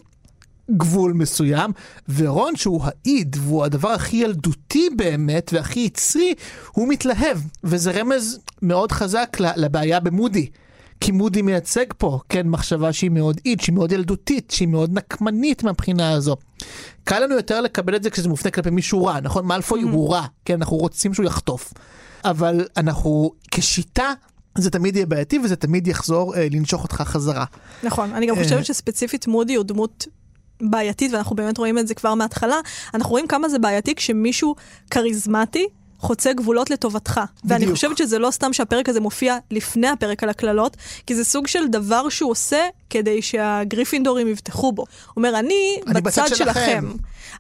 גבול 0.72 1.14
מסוים, 1.14 1.72
ורון 2.16 2.56
שהוא 2.56 2.82
האיד, 2.84 3.36
והוא 3.40 3.64
הדבר 3.64 3.90
הכי 3.90 4.18
ילדותי 4.18 4.90
באמת, 4.96 5.52
והכי 5.54 5.80
יצרי, 5.80 6.34
הוא 6.72 6.88
מתלהב, 6.88 7.38
וזה 7.64 7.92
רמז 7.92 8.40
מאוד 8.62 8.92
חזק 8.92 9.38
לבעיה 9.40 10.00
במודי. 10.00 10.50
כי 11.00 11.12
מודי 11.12 11.42
מייצג 11.42 11.86
פה, 11.98 12.20
כן, 12.30 12.48
מחשבה 12.48 12.94
שהיא 12.94 13.12
מאוד 13.12 13.42
איד, 13.46 13.62
שהיא 13.62 13.76
מאוד 13.76 13.92
ילדותית, 13.92 14.52
שהיא 14.52 14.68
מאוד 14.68 14.94
נקמנית 14.94 15.64
מהבחינה 15.64 16.12
הזו. 16.12 16.36
קל 17.04 17.20
לנו 17.20 17.36
יותר 17.36 17.62
לקבל 17.62 17.96
את 17.96 18.04
זה 18.04 18.10
כשזה 18.10 18.30
מופנה 18.30 18.52
כלפי 18.52 18.70
מישהו 18.70 19.06
רע, 19.06 19.20
נכון? 19.20 19.46
מאלפוי 19.46 19.82
הוא 19.82 20.14
רע, 20.14 20.26
כן, 20.46 20.54
אנחנו 20.54 20.78
רוצים 20.78 21.14
שהוא 21.14 21.26
יחטוף. 21.26 21.74
אבל 22.26 22.68
אנחנו, 22.78 23.32
כשיטה, 23.52 24.14
זה 24.58 24.70
תמיד 24.70 24.96
יהיה 24.96 25.06
בעייתי 25.06 25.40
וזה 25.40 25.56
תמיד 25.56 25.88
יחזור 25.88 26.36
אה, 26.36 26.48
לנשוך 26.52 26.84
אותך 26.84 26.96
חזרה. 26.96 27.46
נכון, 27.84 28.14
אני 28.14 28.26
גם 28.26 28.38
אה. 28.38 28.44
חושבת 28.44 28.66
שספציפית 28.66 29.28
מודי 29.28 29.56
הוא 29.56 29.66
דמות 29.66 30.08
בעייתית, 30.70 31.14
ואנחנו 31.14 31.36
באמת 31.36 31.58
רואים 31.58 31.78
את 31.78 31.88
זה 31.88 31.94
כבר 31.94 32.14
מההתחלה. 32.14 32.60
אנחנו 32.94 33.12
רואים 33.12 33.28
כמה 33.28 33.50
זה 33.50 33.60
בעייתי 33.60 33.96
כשמישהו 33.96 34.56
כריזמטי 34.92 35.68
חוצה 36.00 36.34
גבולות 36.34 36.70
לטובתך. 36.70 37.22
ואני 37.46 37.60
בדיוק. 37.60 37.76
חושבת 37.76 37.98
שזה 37.98 38.20
לא 38.20 38.32
סתם 38.32 38.54
שהפרק 38.54 38.90
הזה 38.90 39.00
מופיע 39.00 39.38
לפני 39.52 39.88
הפרק 39.88 40.24
על 40.24 40.30
הקללות, 40.30 40.78
כי 41.08 41.16
זה 41.16 41.24
סוג 41.24 41.48
של 41.48 41.68
דבר 41.68 42.10
שהוא 42.10 42.32
עושה 42.32 42.68
כדי 42.90 43.22
שהגריפינדורים 43.22 44.28
יבטחו 44.28 44.72
בו. 44.72 44.82
הוא 44.82 45.14
אומר, 45.16 45.40
אני, 45.40 45.80
אני 45.88 46.02
בצד 46.02 46.24
בצד 46.24 46.36
שלכם. 46.36 46.54
שלכם." 46.54 46.92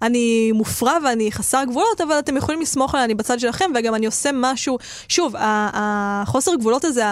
אני 0.01 0.51
מופרע 0.51 0.97
ואני 1.05 1.31
חסר 1.31 1.63
גבולות, 1.69 2.01
אבל 2.01 2.19
אתם 2.19 2.37
יכולים 2.37 2.61
לסמוך 2.61 2.93
עליי, 2.95 3.05
אני 3.05 3.15
בצד 3.15 3.39
שלכם, 3.39 3.71
וגם 3.75 3.95
אני 3.95 4.05
עושה 4.05 4.29
משהו. 4.33 4.77
שוב, 5.07 5.35
החוסר 5.39 6.55
גבולות 6.55 6.85
הזה, 6.85 7.03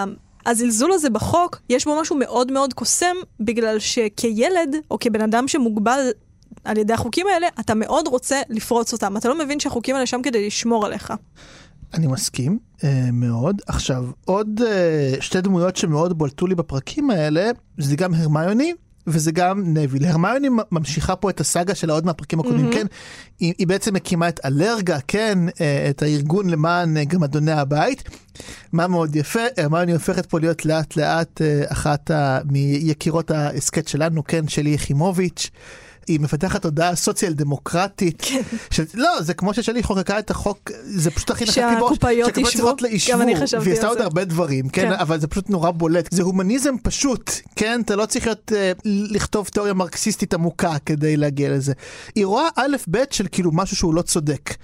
הזלזול 0.46 0.92
הזה 0.92 1.10
בחוק, 1.10 1.62
יש 1.70 1.86
בו 1.86 2.02
משהו 2.02 2.16
מאוד 2.20 2.52
מאוד 2.52 2.74
קוסם, 2.74 3.16
בגלל 3.40 3.80
שכילד, 3.80 4.76
או 4.92 5.00
כבן 5.00 5.22
אדם 5.22 5.48
שמוגבל 5.48 6.00
על 6.64 6.78
ידי 6.78 6.94
החוקים 6.94 7.28
האלה, 7.34 7.48
אתה 7.60 7.76
מאוד 7.76 8.08
רוצה 8.08 8.42
לפרוץ 8.50 8.94
אותם. 8.94 9.18
אתה 9.18 9.30
לא 9.30 9.40
מבין 9.40 9.60
שהחוקים 9.60 9.96
האלה 9.96 10.06
שם 10.06 10.22
כדי 10.22 10.48
לשמור 10.48 10.86
עליך. 10.86 11.14
אני 11.94 12.08
מסכים 12.08 12.60
אה, 12.84 13.10
מאוד. 13.14 13.62
עכשיו, 13.68 14.06
עוד 14.26 14.62
אה, 14.68 15.14
שתי 15.20 15.42
דמויות 15.42 15.78
שמאוד 15.78 16.18
בולטו 16.18 16.48
לי 16.48 16.56
בפרקים 16.56 17.10
האלה, 17.10 17.52
זה 17.78 17.96
גם 17.96 18.14
הרמיוני. 18.14 18.74
וזה 19.08 19.32
גם 19.32 19.64
נביל. 19.66 20.06
הרמיוני 20.06 20.50
ממשיכה 20.72 21.16
פה 21.16 21.30
את 21.30 21.40
הסאגה 21.40 21.76
שלה 21.76 21.94
עוד 21.94 22.06
מהפרקים 22.06 22.40
הקודמים, 22.40 22.70
mm-hmm. 22.70 22.74
כן? 22.74 22.86
היא, 23.40 23.54
היא 23.58 23.68
בעצם 23.68 23.94
מקימה 23.94 24.30
את 24.30 24.40
אלרגה, 24.46 25.00
כן? 25.08 25.40
אה, 25.62 25.88
את 25.90 26.02
הארגון 26.02 26.50
למען 26.50 26.98
אה, 26.98 27.06
גמדוני 27.06 27.52
הבית. 27.52 28.04
מה 28.74 28.88
מאוד 28.88 29.16
יפה, 29.16 29.40
הרמיוני 29.58 29.92
הופכת 29.92 30.26
פה 30.26 30.40
להיות 30.40 30.66
לאט 30.66 30.96
לאט 30.96 31.42
אה, 31.42 31.64
אחת 31.68 32.12
מיקירות 32.46 33.32
ההסכת 33.32 33.88
שלנו, 33.88 34.24
כן? 34.24 34.48
שלי 34.48 34.70
יחימוביץ'. 34.70 35.50
היא 36.12 36.20
מפתחת 36.20 36.62
תודעה 36.62 36.96
סוציאל 36.96 37.34
דמוקרטית. 37.34 38.22
כן. 38.22 38.42
ש... 38.72 38.80
לא, 38.94 39.22
זה 39.22 39.34
כמו 39.34 39.54
ששלי 39.54 39.84
חוקקה 39.84 40.20
את 40.20 40.32
החוק, 40.32 40.72
זה 40.84 41.12
פשוט 41.12 41.30
הכי 41.30 41.44
נחשב 41.44 41.62
שהקופאיות 41.80 42.38
ישבו. 42.38 43.14
גם 43.14 43.22
אני 43.22 43.36
חשבתי 43.36 43.64
והיא 43.64 43.74
עשתה 43.74 43.86
על 43.86 43.90
עוד 43.90 43.98
זה. 43.98 44.04
הרבה 44.04 44.26
דברים, 44.26 44.70
כן? 44.70 44.82
כן. 44.82 44.92
אבל 44.92 45.20
זה 45.20 45.28
פשוט 45.28 45.50
נורא 45.50 45.72
בולט. 45.72 46.08
זה 46.12 46.24
הומניזם 46.24 46.76
פשוט, 46.84 47.32
כן? 47.56 47.82
אתה 47.82 47.96
לא 47.96 48.06
צריך 48.06 48.26
להיות, 48.26 48.52
אה, 48.56 48.72
לכתוב 48.86 49.48
תיאוריה 49.48 49.74
מרקסיסטית 49.74 50.34
עמוקה 50.34 50.76
כדי 50.86 51.18
להגיע 51.18 51.50
לזה. 51.50 51.74
היא 52.16 52.26
רואה 52.26 52.48
א' 52.56 52.76
ב' 52.92 53.04
של 53.12 53.28
כאילו 53.32 53.52
משהו 53.54 53.76
שהוא 53.76 53.94
לא 53.94 54.02
צודק. 54.02 54.56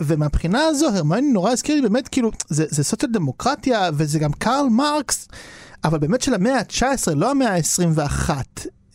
ומהבחינה 0.00 0.64
הזו, 0.64 0.86
הרמיוני 0.86 1.32
נורא 1.32 1.50
הזכיר 1.50 1.74
לי 1.74 1.82
באמת 1.82 2.08
כאילו, 2.08 2.30
זה, 2.48 2.64
זה 2.68 2.84
סוציאל 2.84 3.12
דמוקרטיה 3.12 3.90
וזה 3.94 4.18
גם 4.18 4.32
קרל 4.32 4.66
מרקס, 4.70 5.28
אבל 5.84 5.98
באמת 5.98 6.20
של 6.20 6.34
המאה 6.34 6.58
ה-19, 6.58 7.14
לא 7.14 7.30
המאה 7.30 7.54
ה-21. 7.54 8.30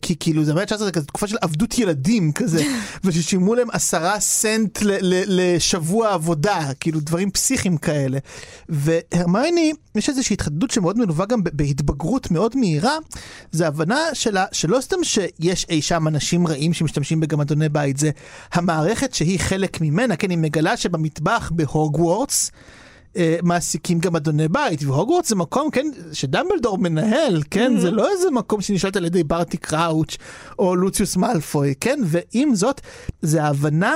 כי 0.02 0.16
כאילו 0.20 0.44
זה 0.44 0.52
המאה 0.52 0.64
ה-19 0.64 0.78
זה 0.78 0.92
כזה 0.92 1.06
תקופה 1.06 1.28
של 1.28 1.38
עבדות 1.42 1.80
ילדים 1.80 2.32
כזה, 2.32 2.64
וששילמו 3.04 3.56
להם 3.56 3.68
עשרה 3.72 4.20
סנט 4.20 4.82
ל- 4.82 4.98
ל- 5.02 5.24
לשבוע 5.28 6.14
עבודה, 6.14 6.70
כאילו 6.80 7.00
דברים 7.00 7.32
פסיכיים 7.32 7.78
כאלה. 7.78 8.18
והרמיוני, 8.70 9.74
יש 9.96 10.10
איזושהי 10.10 10.34
התחדדות 10.34 10.72
שמאוד 10.72 10.98
מלווה 10.98 11.26
גם 11.26 11.44
בהתבגרות 11.44 12.32
מאוד 12.32 12.56
מהירה, 12.58 12.98
זה 13.52 13.68
הבנה 13.68 14.00
שלה, 14.14 14.46
שלא 14.52 14.82
סתם 14.82 14.98
שיש 15.04 15.66
אי 15.70 15.82
שם 15.82 16.08
אנשים 16.08 16.48
רעים 16.48 16.74
שמשתמשים 16.74 17.20
בגמדוני 17.20 17.70
בית, 17.70 17.98
זה 17.98 18.12
המערכת 18.54 19.14
שהיא 19.14 19.40
חלק 19.40 19.82
ממנה, 19.82 20.16
כן, 20.16 20.30
היא 20.30 20.38
מגלה 20.38 20.78
שבמטבח 20.78 21.52
בהוגוורטס, 21.56 22.52
מעסיקים 23.44 24.00
גם 24.00 24.16
אדוני 24.16 24.48
בית, 24.48 24.84
והוגוורטס 24.84 25.30
זה 25.30 25.36
מקום, 25.36 25.72
כן, 25.72 25.88
שדמבלדור 26.14 26.78
מנהל, 26.78 27.42
כן, 27.52 27.78
זה 27.80 27.92
לא 27.92 28.10
איזה 28.12 28.32
מקום 28.32 28.62
שנשלט 28.62 28.96
על 28.96 29.06
ידי 29.06 29.24
ברטי 29.24 29.58
קראוץ' 29.58 30.18
או 30.60 30.76
לוציוס 30.76 31.18
מאלפוי, 31.18 31.74
כן, 31.82 32.00
ועם 32.06 32.56
זאת, 32.56 32.82
זה 33.22 33.44
ההבנה, 33.44 33.94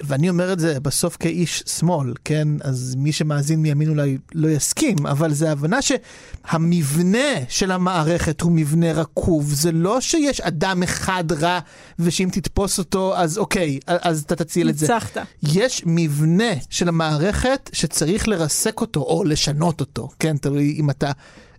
ואני 0.00 0.28
אומר 0.28 0.52
את 0.52 0.58
זה 0.58 0.80
בסוף 0.80 1.16
כאיש 1.16 1.62
שמאל, 1.66 2.12
כן, 2.24 2.48
אז 2.60 2.94
מי 2.98 3.12
שמאזין 3.12 3.62
מימין 3.62 3.88
אולי 3.88 4.18
לא 4.34 4.48
יסכים, 4.48 5.06
אבל 5.06 5.32
זה 5.32 5.48
ההבנה 5.48 5.78
שהמבנה 5.82 7.18
של 7.48 7.70
המערכת 7.70 8.40
הוא 8.40 8.52
מבנה 8.52 8.92
רקוב, 8.92 9.52
זה 9.52 9.72
לא 9.72 10.00
שיש 10.00 10.40
אדם 10.40 10.82
אחד 10.82 11.32
רע, 11.32 11.58
ושאם 11.98 12.28
תתפוס 12.32 12.78
אותו, 12.78 13.16
אז 13.16 13.38
אוקיי, 13.38 13.78
אז 13.86 14.22
אתה 14.22 14.36
תציל 14.36 14.68
את 14.68 14.78
זה. 14.78 14.86
ניצחת. 14.86 15.16
יש 15.42 15.82
מבנה 15.86 16.52
של 16.70 16.88
המערכת 16.88 17.70
שצריך 17.72 18.28
לרסק 18.28 18.80
אותו 18.80 19.00
או 19.00 19.24
לשנות 19.24 19.80
אותו, 19.80 20.08
כן, 20.18 20.36
תלוי 20.36 20.76
אם 20.78 20.90
אתה 20.90 21.12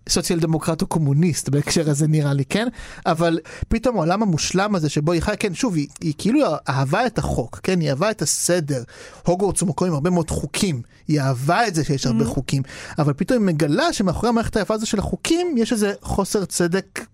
סוציאל 0.10 0.40
דמוקרט 0.40 0.82
או 0.82 0.88
קומוניסט 0.88 1.50
בהקשר 1.50 1.90
הזה 1.90 2.08
נראה 2.08 2.34
לי, 2.34 2.46
כן? 2.46 2.68
אבל 3.06 3.40
פתאום 3.68 3.96
העולם 3.96 4.24
המושלם 4.24 4.76
הזה 4.76 4.90
שבו 4.90 5.12
היא 5.12 5.22
חיה, 5.22 5.36
כן, 5.36 5.54
שוב, 5.54 5.76
היא, 5.76 5.88
היא 6.02 6.14
כאילו 6.18 6.40
אהבה 6.70 7.06
את 7.06 7.18
החוק, 7.18 7.60
כן? 7.64 7.80
היא 7.80 7.90
אהבה 7.90 8.12
את 8.12 8.22
הסדר. 8.22 8.84
הוגוורטס 9.26 9.62
הוא 9.62 9.70
מקום 9.70 9.88
עם 9.88 9.94
הרבה 9.94 10.10
מאוד 10.10 10.30
חוקים, 10.30 10.82
היא 11.08 11.22
אהבה 11.22 11.68
את 11.68 11.76
זה 11.76 11.84
שיש 11.84 12.06
הרבה 12.06 12.26
חוקים, 12.26 12.64
אבל 13.00 13.14
פתאום 13.14 13.48
היא 13.48 13.56
מגלה 13.56 13.94
שמאחורי 13.94 14.30
המערכת 14.30 14.58
היפה 14.58 14.74
הזו 14.74 14.86
של 14.86 15.00
החוקים 15.00 15.56
יש 15.58 15.72
איזה 15.72 15.94
חוסר 16.02 16.46
צדק 16.46 17.06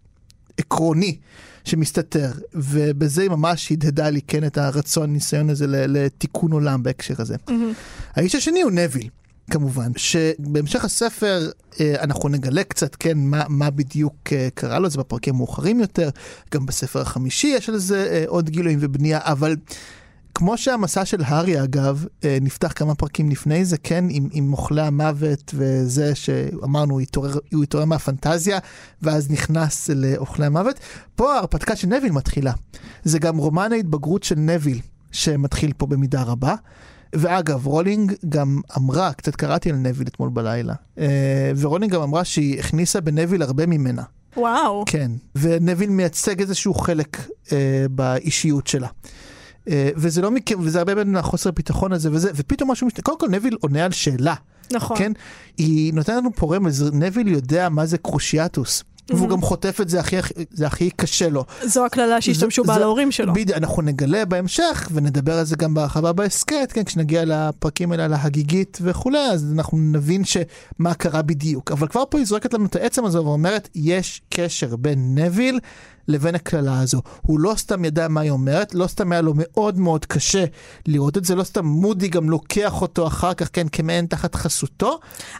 עקרוני 0.57 1.17
שמסתתר, 1.63 2.31
ובזה 2.53 3.21
היא 3.21 3.29
ממש 3.29 3.71
הדהדה 3.71 4.09
לי 4.09 4.21
כן 4.21 4.43
את 4.43 4.57
הרצון, 4.57 5.13
ניסיון 5.13 5.49
הזה 5.49 5.65
לתיקון 5.67 6.51
עולם 6.51 6.83
בהקשר 6.83 7.13
הזה. 7.17 7.35
האיש 8.15 8.35
השני 8.35 8.61
הוא 8.61 8.71
נביל. 8.71 9.09
כמובן, 9.49 9.91
שבהמשך 9.97 10.85
הספר 10.85 11.49
אה, 11.79 11.95
אנחנו 12.03 12.29
נגלה 12.29 12.63
קצת, 12.63 12.95
כן, 12.95 13.17
מה, 13.17 13.43
מה 13.49 13.69
בדיוק 13.69 14.15
אה, 14.33 14.47
קרה 14.53 14.79
לו, 14.79 14.89
זה 14.89 14.97
בפרקים 14.97 15.35
מאוחרים 15.35 15.79
יותר, 15.79 16.09
גם 16.53 16.65
בספר 16.65 17.01
החמישי 17.01 17.47
יש 17.47 17.69
על 17.69 17.77
זה 17.77 18.07
אה, 18.11 18.23
עוד 18.27 18.49
גילויים 18.49 18.79
ובנייה, 18.81 19.19
אבל 19.23 19.55
כמו 20.35 20.57
שהמסע 20.57 21.05
של 21.05 21.21
הארי 21.25 21.63
אגב, 21.63 22.05
נפתח 22.41 22.73
כמה 22.75 22.95
פרקים 22.95 23.29
לפני 23.29 23.65
זה, 23.65 23.77
כן, 23.77 24.05
עם, 24.09 24.29
עם 24.31 24.49
מוכלי 24.49 24.81
המוות 24.81 25.53
וזה 25.53 26.15
שאמרנו, 26.15 26.93
הוא 26.93 27.01
התעורר, 27.01 27.37
הוא 27.53 27.63
התעורר 27.63 27.85
מהפנטזיה, 27.85 28.59
ואז 29.01 29.31
נכנס 29.31 29.89
לאוכלי 29.89 30.45
המוות, 30.45 30.79
פה 31.15 31.33
ההרפתקה 31.33 31.75
של 31.75 31.87
נוויל 31.87 32.11
מתחילה. 32.11 32.53
זה 33.03 33.19
גם 33.19 33.37
רומן 33.37 33.71
ההתבגרות 33.71 34.23
של 34.23 34.35
נוויל, 34.35 34.79
שמתחיל 35.11 35.73
פה 35.77 35.85
במידה 35.87 36.23
רבה. 36.23 36.55
ואגב, 37.15 37.65
רולינג 37.65 38.13
גם 38.29 38.61
אמרה, 38.77 39.13
קצת 39.13 39.35
קראתי 39.35 39.69
על 39.69 39.75
נוויל 39.75 40.07
אתמול 40.07 40.29
בלילה, 40.29 40.73
אה, 40.97 41.51
ורולינג 41.57 41.91
גם 41.91 42.01
אמרה 42.01 42.23
שהיא 42.23 42.59
הכניסה 42.59 43.01
בנוויל 43.01 43.41
הרבה 43.41 43.65
ממנה. 43.65 44.03
וואו. 44.37 44.83
כן, 44.87 45.11
ונוויל 45.35 45.89
מייצג 45.89 46.39
איזשהו 46.41 46.73
חלק 46.73 47.27
אה, 47.51 47.85
באישיות 47.89 48.67
שלה. 48.67 48.87
אה, 49.69 49.89
וזה 49.95 50.21
לא 50.21 50.31
מכיר, 50.31 50.57
וזה 50.61 50.79
הרבה 50.79 50.95
בין 50.95 51.15
החוסר 51.15 51.51
ביטחון 51.51 51.93
הזה 51.93 52.09
וזה, 52.11 52.31
ופתאום 52.35 52.71
משהו 52.71 52.87
משתנה, 52.87 53.03
קודם 53.03 53.19
כל 53.19 53.29
נוויל 53.29 53.57
עונה 53.61 53.85
על 53.85 53.91
שאלה. 53.91 54.35
נכון. 54.73 54.97
כן? 54.97 55.11
היא 55.57 55.93
נותנת 55.93 56.15
לנו 56.15 56.29
פה 56.35 56.55
רמז, 56.55 56.91
נביל 56.93 57.27
יודע 57.27 57.69
מה 57.69 57.85
זה 57.85 57.97
קרושיאטוס. 57.97 58.83
והוא 59.17 59.29
גם 59.29 59.41
חוטף 59.41 59.81
את 59.81 59.89
זה 59.89 59.99
הכי, 59.99 60.15
זה 60.51 60.67
הכי 60.67 60.89
קשה 60.89 61.29
לו. 61.29 61.45
זו 61.63 61.85
הקללה 61.85 62.21
שהשתמשו 62.21 62.63
בה 62.63 62.75
ההורים 62.75 63.11
שלו. 63.11 63.33
בדיוק, 63.33 63.57
אנחנו 63.57 63.81
נגלה 63.81 64.25
בהמשך 64.25 64.89
ונדבר 64.93 65.39
על 65.39 65.45
זה 65.45 65.55
גם 65.55 65.73
בהרחבה 65.73 66.13
בהסכת, 66.13 66.71
כן, 66.73 66.83
כשנגיע 66.83 67.23
לפרקים 67.25 67.91
האלה, 67.91 68.07
להגיגית 68.07 68.77
וכולי, 68.81 69.19
אז 69.31 69.53
אנחנו 69.55 69.77
נבין 69.77 70.23
שמה 70.25 70.93
קרה 70.93 71.21
בדיוק. 71.21 71.71
אבל 71.71 71.87
כבר 71.87 72.03
פה 72.09 72.17
היא 72.17 72.25
זורקת 72.25 72.53
לנו 72.53 72.65
את 72.65 72.75
העצם 72.75 73.05
הזו 73.05 73.25
ואומרת, 73.25 73.69
יש 73.75 74.21
קשר 74.29 74.75
בין 74.75 75.17
נביל 75.17 75.59
לבין 76.09 76.35
הקללה 76.35 76.81
הזו. 76.81 77.01
הוא 77.21 77.39
לא 77.39 77.53
סתם 77.57 77.85
ידע 77.85 78.07
מה 78.07 78.21
היא 78.21 78.31
אומרת, 78.31 78.75
לא 78.75 78.87
סתם 78.87 79.11
היה 79.11 79.21
לו 79.21 79.33
מאוד 79.35 79.79
מאוד 79.79 80.05
קשה 80.05 80.45
לראות 80.85 81.17
את 81.17 81.25
זה, 81.25 81.35
לא 81.35 81.43
סתם 81.43 81.65
מודי 81.65 82.07
גם 82.07 82.29
לוקח 82.29 82.81
אותו 82.81 83.07
אחר 83.07 83.33
כך, 83.33 83.49
כן, 83.53 83.67
כמעין 83.71 84.05
תחת 84.05 84.35
חסותו. 84.35 84.99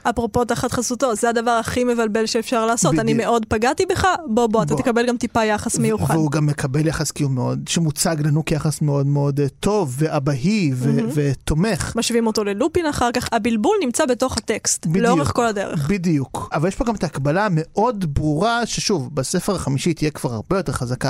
אפרופו 0.10 0.45
תחת 0.45 0.71
חסותו, 0.71 1.15
זה 1.15 1.29
הדבר 1.29 1.51
הכי 1.51 1.84
מבלבל 1.84 2.25
שאפשר 2.25 2.65
לעשות. 2.65 2.93
אני 2.99 3.13
בדיוק. 3.13 3.27
מאוד 3.27 3.45
פגעתי 3.45 3.86
בך, 3.86 4.08
בוא 4.27 4.47
בוא, 4.47 4.63
אתה 4.63 4.73
בוא. 4.73 4.82
תקבל 4.82 5.08
גם 5.08 5.17
טיפה 5.17 5.45
יחס 5.45 5.77
מיוחד. 5.77 6.15
והוא 6.15 6.32
גם 6.32 6.45
מקבל 6.45 6.88
יחס 6.88 7.12
כי 7.12 7.23
הוא 7.23 7.32
מאוד, 7.32 7.60
שמוצג 7.67 8.15
לנו 8.19 8.45
כיחס 8.45 8.82
מאוד 8.82 9.08
מאוד 9.08 9.39
אה, 9.39 9.47
טוב 9.60 9.95
ואבהי 9.97 10.71
ו- 10.75 10.99
ותומך. 11.13 11.93
משווים 11.95 12.27
אותו 12.27 12.43
ללופין 12.43 12.86
אחר 12.86 13.10
כך, 13.13 13.29
הבלבול 13.32 13.75
נמצא 13.84 14.05
בתוך 14.05 14.38
הטקסט, 14.38 14.86
בדיוק. 14.86 15.05
לאורך 15.05 15.32
כל 15.36 15.45
הדרך. 15.45 15.88
בדיוק. 15.89 16.49
אבל 16.53 16.67
יש 16.67 16.75
פה 16.75 16.86
גם 16.86 16.95
את 16.95 17.03
ההקבלה 17.03 17.45
המאוד 17.45 18.13
ברורה, 18.13 18.65
ששוב, 18.65 19.10
בספר 19.13 19.55
החמישי 19.55 19.93
תהיה 19.93 20.12
כבר 20.12 20.34
הרבה 20.34 20.59
יותר 20.60 20.72
חזקה, 20.72 21.10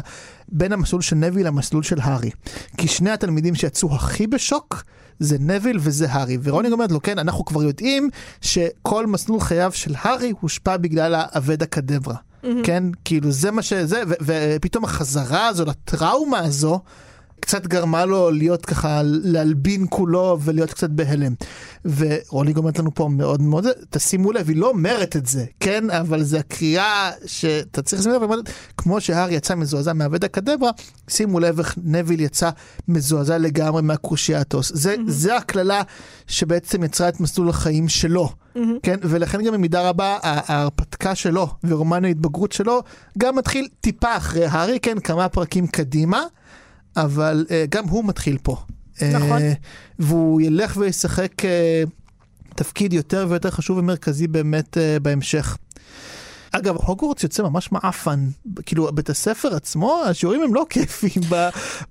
בין 0.50 0.74
המסלול 0.74 1.02
של 1.02 1.16
נביל 1.16 1.48
למסלול 1.48 1.84
של 1.84 1.98
הארי. 2.02 2.30
כי 2.78 2.88
שני 2.88 3.10
התלמידים 3.10 3.56
שיצאו 3.56 3.96
הכי 3.96 4.28
בשוק, 4.28 4.84
זה 5.20 5.38
נביל 5.40 5.78
וזה 5.82 6.12
הארי. 6.12 6.38
ורוני 6.44 6.72
אומרת 6.72 6.92
לו, 6.92 7.02
כן, 7.02 7.20
אנחנו 7.20 7.46
כבר 7.46 7.64
יודעים 7.64 8.10
שכל 8.42 9.08
מסלול 9.08 9.40
חייו 9.40 9.72
של 9.74 9.94
הארי 10.02 10.34
הושפע 10.40 10.78
בגלל 10.78 11.16
האבד 11.18 11.64
הקדברה. 11.64 12.16
כן, 12.64 12.84
כאילו 13.06 13.32
זה 13.32 13.52
מה 13.52 13.62
שזה, 13.62 14.04
ופתאום 14.22 14.84
החזרה 14.84 15.48
הזו 15.48 15.66
לטראומה 15.66 16.40
הזו, 16.40 16.80
קצת 17.40 17.68
גרמה 17.68 18.06
לו 18.06 18.32
להיות 18.32 18.66
ככה, 18.66 19.02
להלבין 19.04 19.86
כולו 19.90 20.38
ולהיות 20.42 20.74
קצת 20.74 20.90
בהלם. 20.90 21.34
ורולינג 21.86 22.58
אומרת 22.58 22.80
לנו 22.80 22.94
פה 22.94 23.08
מאוד 23.12 23.42
מאוד, 23.42 23.66
תשימו 23.90 24.32
לב, 24.32 24.50
היא 24.50 24.58
לא 24.58 24.70
אומרת 24.70 25.16
את 25.16 25.26
זה, 25.26 25.46
כן? 25.60 25.90
אבל 25.90 26.24
זה 26.24 26.40
הקריאה 26.40 27.12
שאתה 27.26 27.82
צריך 27.82 28.02
לשים 28.02 28.12
לב, 28.12 28.22
כמו 28.78 29.02
שהארי 29.02 29.34
יצא 29.34 29.56
מזועזע 29.56 29.94
מאבד 29.94 30.24
הקדברה, 30.24 30.72
שימו 31.08 31.40
לב 31.40 31.60
איך 31.60 31.76
נביל 31.84 32.20
יצא 32.20 32.50
מזועזע 32.88 33.38
לגמרי 33.38 33.82
מהקרושיאטוס. 33.82 34.72
זה, 34.76 34.96
זה 35.08 35.38
הקללה 35.38 35.82
שבעצם 36.28 36.84
יצרה 36.84 37.10
את 37.10 37.20
מסלול 37.20 37.50
החיים 37.50 37.90
שלו. 37.90 38.30
כן, 38.84 38.96
ולכן 39.02 39.44
גם 39.44 39.54
במידה 39.54 39.90
רבה 39.90 40.18
ההרפתקה 40.24 41.16
שלו 41.16 41.48
ורומן 41.64 42.06
ההתבגרות 42.06 42.52
שלו 42.52 42.84
גם 43.18 43.36
מתחיל 43.36 43.68
טיפה 43.82 44.18
אחרי 44.18 44.46
הארי, 44.46 44.80
כן, 44.80 45.00
כמה 45.00 45.30
פרקים 45.30 45.68
קדימה, 45.68 46.24
אבל 46.96 47.46
uh, 47.48 47.52
גם 47.70 47.88
הוא 47.88 48.06
מתחיל 48.06 48.38
פה. 48.44 48.58
נכון. 49.02 49.42
אה, 49.42 49.54
והוא 50.00 50.42
ילך 50.42 50.78
וישחק 50.78 51.32
uh, 51.42 51.90
תפקיד 52.56 52.94
יותר 52.94 53.26
ויותר 53.30 53.52
חשוב 53.52 53.78
ומרכזי 53.78 54.28
באמת 54.28 54.78
uh, 54.78 55.00
בהמשך. 55.00 55.58
אגב, 56.52 56.76
הוגוורטס 56.76 57.24
יוצא 57.24 57.44
ממש 57.44 57.72
מעפן, 57.72 58.20
כאילו 58.66 58.90
בית 58.94 59.10
הספר 59.10 59.56
עצמו, 59.56 60.02
השיעורים 60.06 60.42
הם 60.42 60.54
לא 60.54 60.66
כיפים 60.70 61.22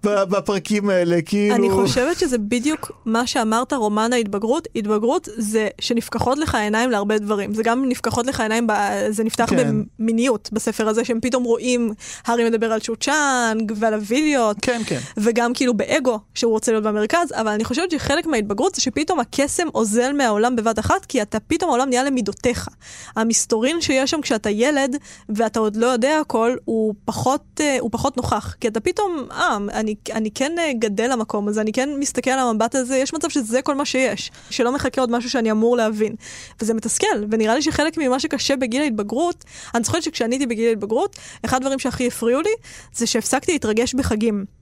בפרקים 0.02 0.90
האלה, 0.90 1.22
כאילו... 1.22 1.54
אני 1.54 1.70
חושבת 1.70 2.18
שזה 2.18 2.38
בדיוק 2.38 2.92
מה 3.04 3.26
שאמרת, 3.26 3.72
רומן 3.72 4.12
ההתבגרות. 4.12 4.68
התבגרות 4.76 5.28
זה 5.36 5.68
שנפקחות 5.80 6.38
לך 6.38 6.54
העיניים 6.54 6.90
להרבה 6.90 7.18
דברים. 7.18 7.54
זה 7.54 7.62
גם 7.62 7.84
נפקחות 7.88 8.26
לך 8.26 8.40
העיניים, 8.40 8.66
זה 9.10 9.24
נפתח 9.24 9.46
כן. 9.50 9.82
במיניות 9.98 10.48
בספר 10.52 10.88
הזה, 10.88 11.04
שהם 11.04 11.18
פתאום 11.22 11.44
רואים, 11.44 11.92
הארי 12.26 12.50
מדבר 12.50 12.72
על 12.72 12.80
צ'וצ'אנג 12.80 13.72
ועל 13.76 13.94
הוויליות. 13.94 14.56
כן, 14.62 14.82
כן. 14.86 14.98
וגם 15.16 15.54
כאילו 15.54 15.74
באגו, 15.74 16.18
שהוא 16.34 16.52
רוצה 16.52 16.72
להיות 16.72 16.84
במרכז, 16.84 17.32
אבל 17.32 17.48
אני 17.48 17.64
חושבת 17.64 17.90
שחלק 17.90 18.26
מההתבגרות 18.26 18.74
זה 18.74 18.82
שפתאום 18.82 19.20
הקסם 19.20 19.66
אוזל 19.74 20.12
מהעולם 20.12 20.56
בבת 20.56 20.78
אחת, 20.78 21.04
כי 21.04 21.22
אתה 21.22 21.40
פתאום 21.40 21.70
העולם 21.70 21.88
נהיה 21.88 22.04
למידותיך. 22.04 22.68
המסתורין 23.16 23.80
שיש 23.80 24.10
שם 24.10 24.20
כשאתה 24.20 24.47
ילד, 24.50 24.96
ואתה 25.28 25.60
עוד 25.60 25.76
לא 25.76 25.86
יודע 25.86 26.18
הכל, 26.20 26.56
הוא 26.64 26.94
פחות, 27.04 27.44
אה, 27.60 27.76
הוא 27.80 27.90
פחות 27.92 28.16
נוכח. 28.16 28.56
כי 28.60 28.68
אתה 28.68 28.80
פתאום, 28.80 29.26
אה, 29.30 29.56
אני, 29.72 29.94
אני 30.12 30.30
כן 30.30 30.52
אה, 30.58 30.72
גדל 30.72 31.12
למקום 31.12 31.48
הזה, 31.48 31.60
אני 31.60 31.72
כן 31.72 31.88
מסתכל 31.98 32.30
על 32.30 32.38
המבט 32.38 32.74
הזה, 32.74 32.96
יש 32.96 33.14
מצב 33.14 33.28
שזה 33.28 33.62
כל 33.62 33.74
מה 33.74 33.84
שיש, 33.84 34.30
שלא 34.50 34.72
מחכה 34.72 35.00
עוד 35.00 35.10
משהו 35.10 35.30
שאני 35.30 35.50
אמור 35.50 35.76
להבין. 35.76 36.14
וזה 36.60 36.74
מתסכל, 36.74 37.24
ונראה 37.30 37.54
לי 37.54 37.62
שחלק 37.62 37.98
ממה 37.98 38.20
שקשה 38.20 38.56
בגיל 38.56 38.82
ההתבגרות, 38.82 39.44
אני 39.74 39.84
זוכרת 39.84 40.02
שכשאני 40.02 40.34
הייתי 40.34 40.46
בגיל 40.46 40.68
ההתבגרות, 40.68 41.16
אחד 41.44 41.56
הדברים 41.56 41.78
שהכי 41.78 42.06
הפריעו 42.06 42.40
לי, 42.40 42.50
זה 42.94 43.06
שהפסקתי 43.06 43.52
להתרגש 43.52 43.94
בחגים. 43.94 44.57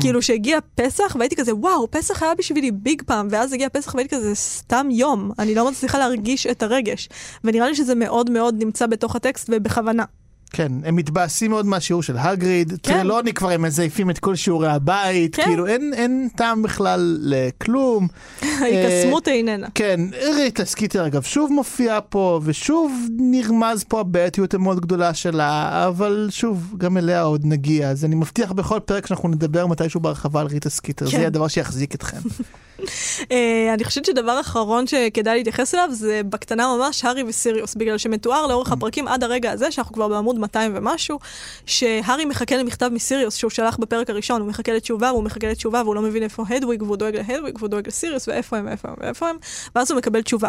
כאילו 0.00 0.22
שהגיע 0.22 0.58
פסח 0.74 1.16
והייתי 1.18 1.36
כזה 1.36 1.54
וואו 1.54 1.90
פסח 1.90 2.22
היה 2.22 2.34
בשבילי 2.34 2.70
ביג 2.70 3.02
פעם 3.06 3.28
ואז 3.30 3.52
הגיע 3.52 3.68
פסח 3.68 3.94
והייתי 3.94 4.16
כזה 4.16 4.34
סתם 4.34 4.88
יום 4.90 5.30
אני 5.38 5.54
לא 5.54 5.70
מצליחה 5.70 5.98
להרגיש 5.98 6.46
את 6.46 6.62
הרגש 6.62 7.08
ונראה 7.44 7.68
לי 7.68 7.74
שזה 7.74 7.94
מאוד 7.94 8.30
מאוד 8.30 8.54
נמצא 8.58 8.86
בתוך 8.86 9.16
הטקסט 9.16 9.50
ובכוונה. 9.52 10.04
כן, 10.50 10.72
הם 10.84 10.96
מתבאסים 10.96 11.50
מאוד 11.50 11.66
מהשיעור 11.66 12.02
של 12.02 12.16
האגריד, 12.18 12.70
כן. 12.70 12.76
טרלוני 12.76 13.32
כבר 13.32 13.50
הם 13.50 13.62
מזייפים 13.62 14.10
את 14.10 14.18
כל 14.18 14.34
שיעורי 14.34 14.68
הבית, 14.68 15.36
כן. 15.36 15.42
כאילו 15.42 15.66
אין, 15.66 15.92
אין 15.94 16.28
טעם 16.36 16.62
בכלל 16.62 17.18
לכלום. 17.20 18.08
ההיקסמות 18.60 19.28
איננה. 19.28 19.66
כן, 19.74 20.00
ריטה 20.36 20.64
סקיטר 20.64 21.06
אגב 21.06 21.22
שוב 21.22 21.52
מופיע 21.52 21.98
פה, 22.08 22.40
ושוב 22.44 22.92
נרמז 23.18 23.84
פה 23.84 24.00
הבעייתיות 24.00 24.54
המאוד 24.54 24.80
גדולה 24.80 25.14
שלה, 25.14 25.86
אבל 25.88 26.28
שוב, 26.30 26.74
גם 26.78 26.96
אליה 26.96 27.22
עוד 27.22 27.40
נגיע, 27.44 27.88
אז 27.88 28.04
אני 28.04 28.14
מבטיח 28.14 28.52
בכל 28.52 28.80
פרק 28.80 29.06
שאנחנו 29.06 29.28
נדבר 29.28 29.66
מתישהו 29.66 30.00
בהרחבה 30.00 30.40
על 30.40 30.46
ריטה 30.46 30.70
סקיטר, 30.70 31.04
זה 31.04 31.10
כן. 31.10 31.16
יהיה 31.16 31.26
הדבר 31.26 31.48
שיחזיק 31.48 31.94
אתכם. 31.94 32.16
אה, 33.32 33.74
אני 33.74 33.84
חושבת 33.84 34.04
שדבר 34.04 34.40
אחרון 34.40 34.86
שכדאי 34.86 35.36
להתייחס 35.36 35.74
אליו 35.74 35.88
זה 35.92 36.20
בקטנה 36.28 36.76
ממש 36.76 37.04
הארי 37.04 37.22
וסיריוס, 37.26 37.74
בגלל 37.74 37.98
שמתואר 37.98 38.46
לאורך 38.46 38.72
הפרקים 38.72 39.08
עד 39.08 39.24
הרגע 39.24 39.50
הזה, 39.50 39.70
שאנחנו 39.70 39.94
כבר 39.94 40.08
בעמוד 40.08 40.35
200 40.38 40.72
ומשהו, 40.74 41.18
שהארי 41.66 42.24
מחכה 42.24 42.56
למכתב 42.56 42.90
מסיריוס 42.92 43.36
שהוא 43.36 43.50
שלח 43.50 43.76
בפרק 43.76 44.10
הראשון, 44.10 44.40
הוא 44.40 44.48
מחכה 44.48 44.72
לתשובה 44.72 45.12
והוא 45.12 45.24
מחכה 45.24 45.48
לתשובה 45.48 45.82
והוא 45.82 45.94
לא 45.94 46.02
מבין 46.02 46.22
איפה 46.22 46.44
הדוויג 46.48 46.82
והוא 46.82 46.96
דואג 46.96 47.16
להדוויג 47.16 47.58
והוא 47.58 47.68
דואג 47.68 47.88
לסיריוס 47.88 48.28
ואיפה 48.28 48.56
הם 48.58 48.66
ואיפה 48.66 48.88
הם 48.88 48.94
ואיפה 49.00 49.28
הם, 49.28 49.36
ואז 49.74 49.90
הוא 49.90 49.98
מקבל 49.98 50.22
תשובה. 50.22 50.48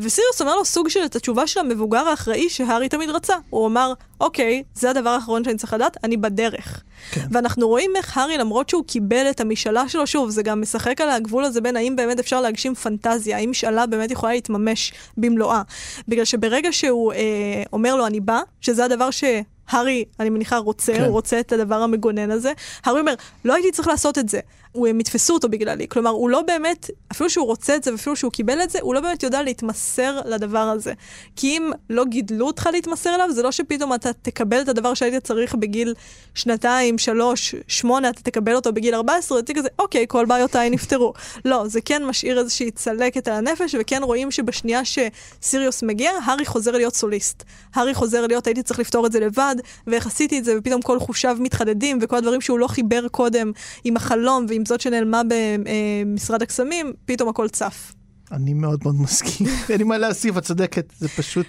וסיריוס 0.00 0.40
אומר 0.40 0.56
לו 0.56 0.64
סוג 0.64 0.88
של 0.88 1.00
את 1.04 1.16
התשובה 1.16 1.46
של 1.46 1.60
המבוגר 1.60 2.08
האחראי 2.08 2.48
שהארי 2.48 2.88
תמיד 2.88 3.10
רצה. 3.10 3.34
הוא 3.50 3.66
אמר, 3.66 3.92
אוקיי, 4.20 4.62
זה 4.74 4.90
הדבר 4.90 5.10
האחרון 5.10 5.44
שאני 5.44 5.58
צריך 5.58 5.72
לדעת, 5.72 5.96
אני 6.04 6.16
בדרך. 6.16 6.82
כן. 7.10 7.26
ואנחנו 7.30 7.68
רואים 7.68 7.90
איך 7.96 8.18
הארי, 8.18 8.38
למרות 8.38 8.68
שהוא 8.68 8.84
קיבל 8.84 9.26
את 9.30 9.40
המשאלה 9.40 9.88
שלו, 9.88 10.06
שוב, 10.06 10.30
זה 10.30 10.42
גם 10.42 10.60
משחק 10.60 11.00
על 11.00 11.08
הגבול 11.08 11.44
הזה 11.44 11.60
בין 11.60 11.76
האם 11.76 11.96
באמת 11.96 12.18
אפשר 12.18 12.40
להגשים 12.40 12.74
פנטזיה, 12.74 13.36
האם 13.36 13.50
משאלה 13.50 13.86
באמת 13.86 14.10
יכולה 14.10 14.32
להתממש 14.32 14.92
במלואה. 15.16 15.62
בגלל 16.08 16.24
שברגע 16.24 16.72
שהוא 16.72 17.12
אה, 17.12 17.62
אומר 17.72 17.96
לו, 17.96 18.06
אני 18.06 18.20
בא, 18.20 18.40
שזה 18.60 18.84
הדבר 18.84 19.10
ש... 19.10 19.24
הארי, 19.68 20.04
אני 20.20 20.30
מניחה, 20.30 20.56
רוצה, 20.56 20.94
כן. 20.94 21.02
הוא 21.02 21.12
רוצה 21.12 21.40
את 21.40 21.52
הדבר 21.52 21.74
המגונן 21.74 22.30
הזה. 22.30 22.52
הארי 22.84 23.00
אומר, 23.00 23.14
לא 23.44 23.54
הייתי 23.54 23.72
צריך 23.72 23.88
לעשות 23.88 24.18
את 24.18 24.28
זה. 24.28 24.40
הם 24.74 25.00
יתפסו 25.00 25.34
אותו 25.34 25.48
בגללי. 25.48 25.88
כלומר, 25.88 26.10
הוא 26.10 26.30
לא 26.30 26.42
באמת, 26.42 26.90
אפילו 27.12 27.30
שהוא 27.30 27.46
רוצה 27.46 27.76
את 27.76 27.84
זה 27.84 27.92
ואפילו 27.92 28.16
שהוא 28.16 28.32
קיבל 28.32 28.62
את 28.62 28.70
זה, 28.70 28.78
הוא 28.82 28.94
לא 28.94 29.00
באמת 29.00 29.22
יודע 29.22 29.42
להתמסר 29.42 30.20
לדבר 30.24 30.58
הזה. 30.58 30.92
כי 31.36 31.58
אם 31.58 31.70
לא 31.90 32.04
גידלו 32.04 32.46
אותך 32.46 32.68
להתמסר 32.72 33.14
אליו, 33.14 33.32
זה 33.32 33.42
לא 33.42 33.52
שפתאום 33.52 33.94
אתה 33.94 34.12
תקבל 34.12 34.60
את 34.60 34.68
הדבר 34.68 34.94
שהיית 34.94 35.24
צריך 35.24 35.54
בגיל 35.54 35.94
שנתיים, 36.34 36.98
שלוש, 36.98 37.54
שמונה, 37.68 38.08
אתה 38.08 38.22
תקבל 38.22 38.54
אותו 38.54 38.72
בגיל 38.72 38.94
14, 38.94 39.38
ותגיד 39.38 39.58
כזה, 39.58 39.68
אוקיי, 39.78 40.04
כל 40.08 40.24
בעיותיי 40.24 40.70
נפתרו. 40.70 41.12
לא, 41.44 41.68
זה 41.68 41.80
כן 41.80 42.04
משאיר 42.04 42.38
איזושהי 42.38 42.70
צלקת 42.70 43.28
על 43.28 43.34
הנפש, 43.34 43.74
וכן 43.80 44.02
רואים 44.02 44.30
שבשנייה 44.30 44.80
שסיריוס 44.84 45.82
מגיע, 45.82 46.10
הארי 46.24 46.46
חוזר 46.46 46.72
להיות 46.72 46.94
סוליסט. 46.94 47.42
הארי 47.74 47.94
חוזר 47.94 48.26
להיות, 48.26 48.46
הייתי 48.46 48.62
צריך 48.62 48.80
לפתור 48.80 49.06
את 49.06 49.12
זה 49.12 49.20
לבד, 49.20 49.56
ואיך 49.86 50.06
עשיתי 50.06 50.38
את 50.38 50.44
זה, 50.44 50.54
ופתאום 50.58 50.82
כל 50.82 50.98
חושיו 50.98 51.36
מתחדדים, 51.40 51.98
וכל 52.02 52.16
הדברים 52.16 52.40
שהוא 52.40 52.58
לא 52.58 52.66
חיבר 52.66 53.08
קודם 53.08 53.52
עם 53.84 53.96
החלום 53.96 54.46
ועם 54.48 54.61
זאת 54.66 54.80
שנעלמה 54.80 55.22
במשרד 55.28 56.42
הקסמים, 56.42 56.92
פתאום 57.04 57.28
הכל 57.28 57.48
צף. 57.48 57.92
אני 58.32 58.54
מאוד 58.54 58.80
מאוד 58.82 58.94
מסכים, 59.00 59.46
אין 59.70 59.78
לי 59.78 59.84
מה 59.84 59.98
להוסיף, 59.98 60.38
את 60.38 60.42
צודקת, 60.42 60.92
זה 60.98 61.08
פשוט... 61.08 61.46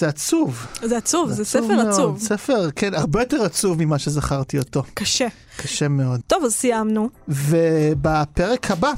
זה 0.00 0.08
עצוב. 0.08 0.66
זה 0.82 0.96
עצוב, 0.96 1.30
זה 1.30 1.44
ספר 1.44 1.66
מאוד. 1.66 1.86
עצוב. 1.86 2.18
ספר, 2.18 2.70
כן, 2.76 2.94
הרבה 2.94 3.20
יותר 3.20 3.44
עצוב 3.44 3.84
ממה 3.84 3.98
שזכרתי 3.98 4.58
אותו. 4.58 4.82
קשה. 4.94 5.26
קשה 5.56 5.88
מאוד. 5.88 6.20
טוב, 6.26 6.44
אז 6.44 6.52
סיימנו. 6.52 7.08
ובפרק 7.28 8.70
הבא 8.70 8.92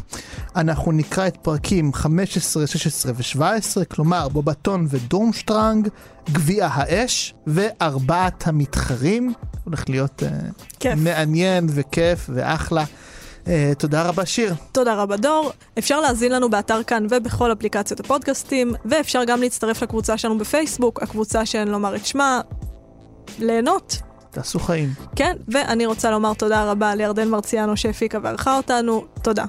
אנחנו 0.57 0.93
נקרא 0.93 1.27
את 1.27 1.37
פרקים 1.37 1.93
15, 1.93 2.67
16 2.67 3.13
ו-17, 3.17 3.85
כלומר 3.85 4.29
בובטון 4.29 4.87
ודורמשטרנג, 4.91 5.89
גביע 6.33 6.69
האש 6.73 7.35
וארבעת 7.47 8.47
המתחרים. 8.47 9.33
הולך 9.65 9.89
להיות 9.89 10.23
uh. 10.83 10.87
מעניין 10.97 11.67
וכיף 11.71 12.31
ואחלה. 12.33 12.85
Uh, 13.45 13.49
תודה 13.79 14.03
רבה 14.03 14.27
שיר. 14.27 14.55
תודה 14.73 14.95
רבה 14.95 15.17
דור. 15.17 15.53
אפשר 15.79 16.01
להזין 16.01 16.33
לנו 16.33 16.51
באתר 16.51 16.83
כאן 16.83 17.07
ובכל 17.11 17.53
אפליקציות 17.53 18.01
הפודקאסטים, 18.01 18.75
ואפשר 18.85 19.25
גם 19.25 19.41
להצטרף 19.41 19.83
לקבוצה 19.83 20.19
שלנו 20.19 20.39
בפייסבוק, 20.39 21.03
הקבוצה 21.03 21.47
שאין 21.47 21.69
לומר 21.69 21.97
את 21.97 22.07
שמה, 22.07 22.41
ליהנות. 23.39 23.97
תעשו 24.31 24.59
חיים. 24.59 24.89
כן, 25.17 25.37
ואני 25.49 25.87
רוצה 25.87 26.11
לומר 26.11 26.35
תודה 26.35 26.71
רבה 26.71 26.95
לירדן 26.95 27.29
מרציאנו 27.29 27.77
שהפיקה 27.77 28.19
וערכה 28.23 28.57
אותנו. 28.57 29.05
תודה. 29.23 29.45